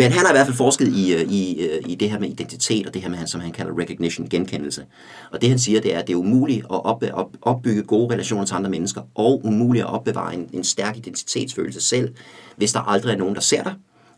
Men 0.00 0.12
han 0.12 0.26
har 0.26 0.32
i 0.32 0.34
hvert 0.34 0.46
fald 0.46 0.56
forsket 0.56 0.88
i, 0.88 1.14
øh, 1.14 1.20
i, 1.20 1.66
øh, 1.66 1.82
i 1.86 1.94
det 1.94 2.10
her 2.10 2.18
med 2.18 2.28
identitet, 2.28 2.86
og 2.86 2.94
det 2.94 3.02
her 3.02 3.08
med, 3.08 3.26
som 3.26 3.40
han 3.40 3.52
kalder 3.52 3.78
recognition, 3.78 4.28
genkendelse. 4.28 4.84
Og 5.32 5.40
det 5.40 5.48
han 5.48 5.58
siger, 5.58 5.80
det 5.80 5.94
er, 5.94 5.98
at 5.98 6.06
det 6.06 6.12
er 6.12 6.16
umuligt 6.16 6.58
at 6.58 6.84
op, 6.84 7.04
op, 7.12 7.30
opbygge 7.42 7.82
gode 7.82 8.12
relationer 8.14 8.44
til 8.44 8.54
andre 8.54 8.70
mennesker, 8.70 9.02
og 9.14 9.44
umuligt 9.44 9.84
at 9.84 9.90
opbevare 9.90 10.34
en, 10.34 10.48
en 10.52 10.64
stærk 10.64 10.96
identitetsfølelse 10.96 11.80
selv, 11.80 12.14
hvis 12.56 12.72
der 12.72 12.80
aldrig 12.80 13.12
er 13.12 13.18
nogen, 13.18 13.34
der 13.34 13.40
ser 13.40 13.62
dig, 13.62 13.74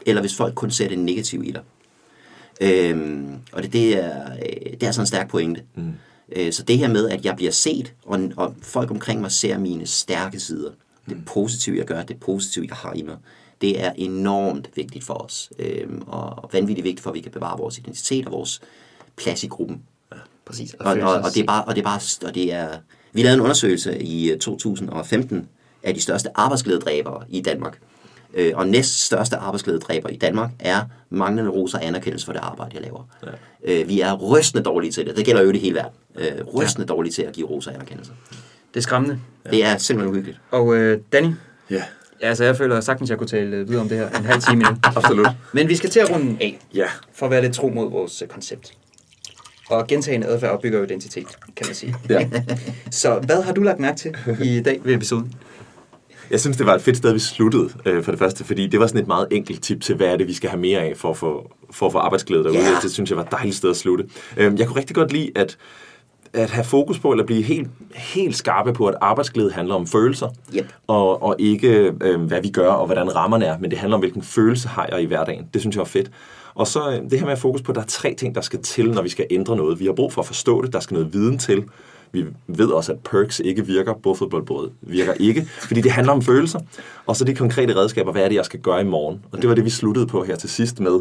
eller 0.07 0.21
hvis 0.21 0.37
folk 0.37 0.55
kun 0.55 0.71
ser 0.71 0.89
det 0.89 0.99
negative 0.99 1.47
i 1.47 1.51
dig. 1.51 1.63
Øhm, 2.61 3.35
og 3.53 3.63
det, 3.63 3.73
det, 3.73 4.05
er, 4.05 4.33
øh, 4.33 4.73
det 4.73 4.83
er 4.83 4.91
sådan 4.91 5.03
en 5.03 5.07
stærk 5.07 5.31
pointe. 5.31 5.63
Mm. 5.75 5.93
Øh, 6.37 6.53
så 6.53 6.63
det 6.63 6.79
her 6.79 6.89
med, 6.89 7.09
at 7.09 7.25
jeg 7.25 7.37
bliver 7.37 7.53
set, 7.53 7.93
og, 8.05 8.21
og 8.37 8.55
folk 8.63 8.91
omkring 8.91 9.21
mig 9.21 9.33
ser 9.33 9.59
mine 9.59 9.87
stærke 9.87 10.41
sider, 10.41 10.71
det 11.09 11.17
positive, 11.27 11.79
jeg 11.79 11.85
gør, 11.85 12.03
det 12.03 12.21
positive, 12.21 12.67
jeg 12.69 12.77
har 12.77 12.93
i 12.93 13.03
mig, 13.03 13.17
det 13.61 13.85
er 13.85 13.93
enormt 13.97 14.71
vigtigt 14.75 15.05
for 15.05 15.15
os. 15.15 15.51
Øhm, 15.59 16.03
og 16.07 16.51
vanvittigt 16.53 16.85
vigtigt 16.85 17.03
for, 17.03 17.11
at 17.11 17.15
vi 17.15 17.21
kan 17.21 17.33
bevare 17.33 17.59
vores 17.59 17.79
identitet 17.79 18.27
og 18.27 18.33
vores 18.33 18.61
plads 19.17 19.45
i 19.45 19.47
gruppen. 19.47 19.83
Præcis. 20.45 20.75
Og, 20.75 20.87
og, 20.87 21.15
og, 21.15 21.35
det 21.35 21.41
er 21.41 21.47
bare, 21.47 21.65
og 21.65 21.75
det 21.75 21.81
er 21.81 21.85
bare, 21.85 22.29
og 22.29 22.35
det 22.35 22.53
er, 22.53 22.69
vi 23.13 23.23
lavede 23.23 23.35
en 23.35 23.41
undersøgelse 23.41 24.03
i 24.03 24.31
øh, 24.31 24.39
2015 24.39 25.49
af 25.83 25.95
de 25.95 26.01
største 26.01 26.31
arbejdsglædedræbere 26.35 27.25
i 27.29 27.41
Danmark. 27.41 27.79
Øh, 28.35 28.53
og 28.55 28.69
næst 28.69 29.05
største 29.07 29.37
arbejdsglædedræber 29.37 30.09
i 30.09 30.17
Danmark 30.17 30.51
er 30.59 30.81
manglende 31.11 31.51
ros 31.51 31.75
og 31.75 31.87
anerkendelse 31.87 32.27
for 32.27 32.33
det 32.33 32.41
arbejde, 32.41 32.71
jeg 32.75 32.83
laver. 32.83 33.09
Ja. 33.65 33.81
Øh, 33.81 33.89
vi 33.89 34.01
er 34.01 34.15
rystende 34.15 34.65
dårlige 34.65 34.93
til 34.93 35.07
det. 35.07 35.17
Det 35.17 35.25
gælder 35.25 35.43
jo 35.43 35.51
i 35.51 35.59
hele 35.59 35.75
verden. 35.75 35.99
Øh, 36.17 36.47
rystende 36.55 36.87
ja. 36.89 36.95
dårlige 36.95 37.13
til 37.13 37.23
at 37.23 37.33
give 37.33 37.47
ros 37.47 37.67
og 37.67 37.75
anerkendelse. 37.75 38.13
Det 38.75 38.81
er 38.81 38.83
skræmmende. 38.83 39.21
Ja. 39.45 39.51
Det 39.51 39.65
er 39.65 39.79
simpelthen 39.79 40.11
uhyggeligt. 40.11 40.41
Og 40.51 40.77
øh, 40.77 41.01
Danny, 41.13 41.33
Ja, 41.71 41.83
ja, 42.23 42.29
altså 42.29 42.45
jeg 42.45 42.57
føler 42.57 42.81
sagtens, 42.81 43.11
jeg 43.11 43.19
kunne 43.19 43.27
tale 43.27 43.57
øh, 43.57 43.69
videre 43.69 43.83
om 43.83 43.89
det 43.89 43.99
her 43.99 44.09
en 44.11 44.25
halv 44.25 44.43
time 44.43 44.65
endnu. 44.69 44.77
absolut. 44.97 45.29
Men 45.53 45.69
vi 45.69 45.77
skal 45.77 45.91
til 45.91 46.01
at 46.01 46.11
runde 46.11 46.37
af, 46.41 46.59
Ja, 46.75 46.87
for 47.15 47.27
at 47.27 47.33
være 47.33 47.43
lidt 47.43 47.55
tro 47.55 47.69
mod 47.69 47.91
vores 47.91 48.23
øh, 48.23 48.29
koncept. 48.29 48.73
Og 49.71 49.87
gentagende 49.87 50.27
adfærd 50.27 50.51
opbygger 50.51 50.83
identitet, 50.85 51.27
kan 51.57 51.67
man 51.67 51.75
sige. 51.75 51.95
ja. 52.09 52.29
Så 52.91 53.21
hvad 53.27 53.43
har 53.43 53.53
du 53.53 53.63
lagt 53.63 53.81
mærke 53.81 53.99
til 53.99 54.15
i 54.43 54.61
dag 54.61 54.81
ved 54.85 54.95
episoden? 54.95 55.33
Jeg 56.31 56.41
synes, 56.41 56.57
det 56.57 56.67
var 56.67 56.75
et 56.75 56.83
fedt 56.83 56.97
sted, 56.97 57.13
vi 57.13 57.19
sluttede 57.19 57.69
øh, 57.87 58.03
for 58.05 58.13
det 58.13 58.19
første, 58.19 58.45
fordi 58.45 58.67
det 58.67 58.81
var 58.81 58.87
sådan 58.87 59.01
et 59.01 59.07
meget 59.07 59.29
enkelt 59.31 59.63
tip 59.63 59.81
til, 59.81 59.95
hvad 59.97 60.07
er 60.07 60.17
det, 60.17 60.27
vi 60.27 60.35
skal 60.35 60.51
have 60.51 60.61
mere 60.61 60.81
af 60.81 60.93
for 60.97 61.11
at 61.11 61.17
få, 61.17 61.51
for 61.71 61.87
at 61.87 61.93
få 61.93 61.99
arbejdsglæde 61.99 62.45
derude. 62.45 62.59
Ja. 62.59 62.77
Det 62.83 62.91
synes 62.93 63.11
jeg 63.11 63.17
var 63.17 63.25
et 63.25 63.31
dejligt 63.31 63.57
sted 63.57 63.71
at 63.71 63.77
slutte. 63.77 64.05
Øh, 64.37 64.59
jeg 64.59 64.67
kunne 64.67 64.79
rigtig 64.79 64.97
godt 64.97 65.13
lide 65.13 65.31
at, 65.35 65.57
at 66.37 66.51
have 66.51 66.65
fokus 66.65 66.99
på, 66.99 67.11
eller 67.13 67.25
blive 67.25 67.43
helt, 67.43 67.69
helt 67.95 68.37
skarpe 68.37 68.73
på, 68.73 68.87
at 68.87 68.95
arbejdsglæde 69.01 69.53
handler 69.53 69.75
om 69.75 69.87
følelser, 69.87 70.29
Yep. 70.57 70.73
og, 70.87 71.23
og 71.23 71.37
ikke 71.39 71.93
øh, 72.01 72.21
hvad 72.21 72.41
vi 72.43 72.49
gør, 72.51 72.69
og 72.71 72.87
hvordan 72.87 73.17
rammerne 73.17 73.45
er, 73.45 73.59
men 73.59 73.71
det 73.71 73.79
handler 73.79 73.95
om, 73.95 74.01
hvilken 74.01 74.23
følelse 74.23 74.69
har 74.69 74.89
jeg 74.93 75.03
i 75.03 75.05
hverdagen. 75.07 75.47
Det 75.55 75.61
synes 75.63 75.77
jeg 75.77 75.81
var 75.81 75.85
fedt. 75.85 76.11
Og 76.55 76.67
så 76.67 76.91
øh, 76.91 77.11
det 77.11 77.19
her 77.19 77.25
med 77.27 77.33
at 77.33 77.39
fokus 77.39 77.63
på, 77.63 77.73
at 77.73 77.77
der 77.77 77.83
er 77.83 77.87
tre 77.87 78.15
ting, 78.15 78.35
der 78.35 78.41
skal 78.41 78.63
til, 78.63 78.91
når 78.91 79.03
vi 79.03 79.09
skal 79.09 79.27
ændre 79.31 79.57
noget. 79.57 79.81
Vi 79.81 79.85
har 79.85 79.93
brug 79.93 80.13
for 80.13 80.21
at 80.21 80.27
forstå 80.27 80.63
det, 80.63 80.73
der 80.73 80.81
skal 80.81 80.95
noget 80.95 81.13
viden 81.15 81.39
til. 81.39 81.65
Vi 82.13 82.25
ved 82.47 82.69
også, 82.69 82.93
at 82.93 82.99
perks 82.99 83.41
ikke 83.45 83.67
virker, 83.67 83.95
bordfodboldbåd 83.95 84.71
virker 84.81 85.13
ikke, 85.21 85.47
fordi 85.61 85.81
det 85.81 85.93
handler 85.93 86.13
om 86.13 86.23
følelser. 86.23 86.61
Og 87.07 87.17
så 87.17 87.25
de 87.25 87.35
konkrete 87.35 87.77
redskaber, 87.77 88.13
hvad 88.13 88.23
er 88.25 88.29
det, 88.29 88.35
jeg 88.35 88.45
skal 88.45 88.61
gøre 88.61 88.81
i 88.81 88.85
morgen? 88.85 89.25
Og 89.33 89.41
det 89.43 89.49
var 89.49 89.55
det, 89.55 89.65
vi 89.65 89.71
sluttede 89.71 90.07
på 90.07 90.25
her 90.25 90.37
til 90.37 90.49
sidst 90.49 90.81
med, 90.81 91.01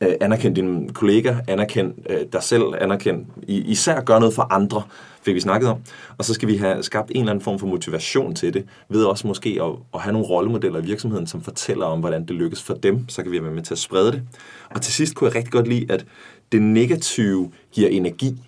øh, 0.00 0.14
anerkend 0.20 0.54
din 0.54 0.92
kollega, 0.92 1.34
anerkend 1.48 1.94
øh, 2.10 2.20
dig 2.32 2.42
selv, 2.42 2.62
anerkend 2.80 3.26
i, 3.42 3.60
især 3.60 4.00
gør 4.00 4.18
noget 4.18 4.34
for 4.34 4.52
andre, 4.52 4.82
fik 5.22 5.34
vi 5.34 5.40
snakket 5.40 5.70
om. 5.70 5.78
Og 6.18 6.24
så 6.24 6.34
skal 6.34 6.48
vi 6.48 6.56
have 6.56 6.82
skabt 6.82 7.10
en 7.10 7.16
eller 7.16 7.30
anden 7.30 7.44
form 7.44 7.58
for 7.58 7.66
motivation 7.66 8.34
til 8.34 8.54
det, 8.54 8.64
ved 8.88 9.04
også 9.04 9.26
måske 9.26 9.58
at, 9.62 9.70
at 9.94 10.00
have 10.00 10.12
nogle 10.12 10.28
rollemodeller 10.28 10.80
i 10.80 10.84
virksomheden, 10.84 11.26
som 11.26 11.42
fortæller 11.42 11.86
om, 11.86 12.00
hvordan 12.00 12.24
det 12.26 12.36
lykkes 12.36 12.62
for 12.62 12.74
dem, 12.74 13.08
så 13.08 13.22
kan 13.22 13.32
vi 13.32 13.42
være 13.42 13.52
med 13.52 13.62
til 13.62 13.74
at 13.74 13.78
sprede 13.78 14.12
det. 14.12 14.22
Og 14.70 14.82
til 14.82 14.92
sidst 14.92 15.14
kunne 15.14 15.28
jeg 15.28 15.36
rigtig 15.36 15.52
godt 15.52 15.68
lide, 15.68 15.92
at 15.92 16.06
det 16.52 16.62
negative 16.62 17.52
giver 17.72 17.88
energi, 17.88 18.42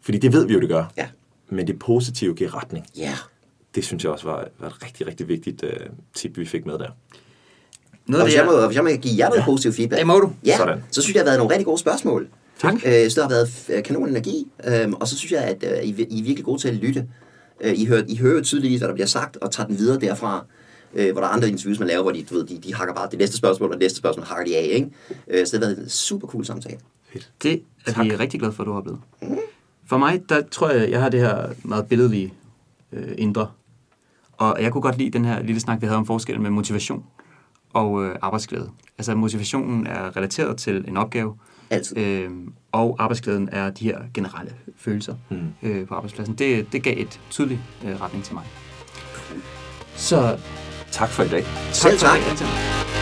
fordi 0.00 0.18
det 0.18 0.32
ved 0.32 0.46
vi 0.46 0.54
jo, 0.54 0.60
det 0.60 0.68
gør. 0.68 0.84
Ja. 0.96 1.06
Men 1.48 1.66
det 1.66 1.78
positive 1.78 2.34
giver 2.34 2.56
retning. 2.56 2.86
Ja. 2.96 3.14
Det 3.74 3.84
synes 3.84 4.04
jeg 4.04 4.12
også 4.12 4.24
var, 4.24 4.48
var 4.58 4.66
et 4.66 4.84
rigtig, 4.84 5.06
rigtig 5.06 5.28
vigtigt 5.28 5.62
uh, 5.62 5.70
tip, 6.14 6.38
vi 6.38 6.44
fik 6.44 6.66
med 6.66 6.78
der. 6.78 6.90
Noget 8.12 8.22
Og 8.22 8.26
hvis 8.26 8.34
det, 8.34 8.38
jeg, 8.38 8.46
må, 8.46 8.66
hvis 8.66 8.76
jeg 8.76 8.84
må 8.84 8.90
give 8.90 9.14
jer 9.18 9.28
noget 9.28 9.40
ja. 9.40 9.44
positiv 9.44 9.72
feedback. 9.72 9.98
Det 9.98 10.06
må 10.06 10.18
du. 10.18 10.32
Ja, 10.46 10.56
Sådan. 10.56 10.84
så 10.90 11.02
synes 11.02 11.14
jeg, 11.16 11.20
det 11.20 11.28
har 11.28 11.30
været 11.30 11.38
nogle 11.38 11.50
rigtig 11.50 11.66
gode 11.66 11.78
spørgsmål. 11.78 12.28
Tak. 12.58 12.74
Øh, 12.74 12.92
jeg 12.92 13.00
synes, 13.00 13.14
der 13.14 13.22
har 13.22 13.28
været 13.28 13.66
øh, 13.68 13.82
kanon 13.82 14.08
energi. 14.08 14.46
Øhm, 14.66 14.94
og 14.94 15.08
så 15.08 15.18
synes 15.18 15.32
jeg, 15.32 15.42
at 15.42 15.64
øh, 15.72 15.84
I, 15.84 16.06
I 16.10 16.20
er 16.20 16.24
virkelig 16.24 16.44
gode 16.44 16.60
til 16.60 16.68
at 16.68 16.74
lytte. 16.74 17.06
Øh, 17.60 17.78
I, 17.78 17.84
hører, 17.84 18.02
I 18.08 18.16
hører 18.16 18.34
jo 18.34 18.42
tydeligvis, 18.42 18.78
hvad 18.78 18.88
der 18.88 18.94
bliver 18.94 19.06
sagt, 19.06 19.36
og 19.36 19.50
tager 19.50 19.66
den 19.66 19.78
videre 19.78 20.00
derfra. 20.00 20.44
Øh, 20.94 21.12
hvor 21.12 21.20
der 21.20 21.28
er 21.28 21.32
andre 21.32 21.48
interviews, 21.48 21.78
man 21.78 21.88
laver, 21.88 22.02
hvor 22.02 22.12
de, 22.12 22.22
du 22.22 22.34
ved, 22.34 22.44
de, 22.44 22.58
de 22.58 22.74
hakker 22.74 22.94
bare 22.94 23.08
det 23.10 23.18
næste 23.18 23.36
spørgsmål, 23.36 23.68
og 23.68 23.74
det 23.74 23.80
næste 23.80 23.98
spørgsmål 23.98 24.26
hakker 24.26 24.44
de 24.44 24.56
af. 24.56 24.68
Ikke? 24.72 24.90
Øh, 25.28 25.46
så 25.46 25.56
det 25.56 25.64
har 25.64 25.70
været 25.74 25.84
en 25.84 25.88
super 25.88 26.28
cool 26.28 26.44
samtale. 26.44 26.78
det 27.86 27.96
er 27.96 28.02
vi 28.02 28.16
rigtig 28.16 28.40
glade 28.40 28.52
for, 28.52 28.62
at 28.62 28.66
du 28.66 28.72
har 28.72 28.78
oplevet. 28.78 29.00
For 29.88 29.98
mig, 29.98 30.22
der 30.28 30.42
tror 30.50 30.70
jeg, 30.70 30.90
jeg 30.90 31.00
har 31.00 31.08
det 31.08 31.20
her 31.20 31.46
meget 31.62 31.86
billedlige 31.86 32.34
øh, 32.92 33.14
indre. 33.18 33.46
Og 34.32 34.56
jeg 34.62 34.72
kunne 34.72 34.82
godt 34.82 34.98
lide 34.98 35.10
den 35.10 35.24
her 35.24 35.42
lille 35.42 35.60
snak, 35.60 35.80
vi 35.80 35.86
havde 35.86 35.98
om 35.98 36.06
forskellen 36.06 36.42
med 36.42 36.50
motivation 36.50 37.04
og 37.72 38.04
øh, 38.04 38.16
arbejdsglæde. 38.22 38.70
Altså 38.98 39.14
motivationen 39.14 39.86
er 39.86 40.16
relateret 40.16 40.56
til 40.56 40.84
en 40.88 40.96
opgave, 40.96 41.34
Altid. 41.70 41.98
øh, 41.98 42.30
og 42.72 42.96
arbejdsglæden 42.98 43.48
er 43.52 43.70
de 43.70 43.84
her 43.84 43.98
generelle 44.14 44.52
følelser 44.76 45.14
mm. 45.30 45.38
øh, 45.62 45.86
på 45.86 45.94
arbejdspladsen. 45.94 46.34
Det, 46.34 46.72
det 46.72 46.82
gav 46.82 46.94
et 46.96 47.20
tydeligt 47.30 47.60
øh, 47.84 48.00
retning 48.00 48.24
til 48.24 48.34
mig. 48.34 48.44
Så 49.94 50.38
Tak 50.92 51.08
for 51.08 51.22
i 51.22 51.28
dag. 51.28 51.44
Selv 51.72 51.98
for 51.98 52.06
tak. 52.06 52.18
det, 52.18 52.30
Anton. 52.30 53.01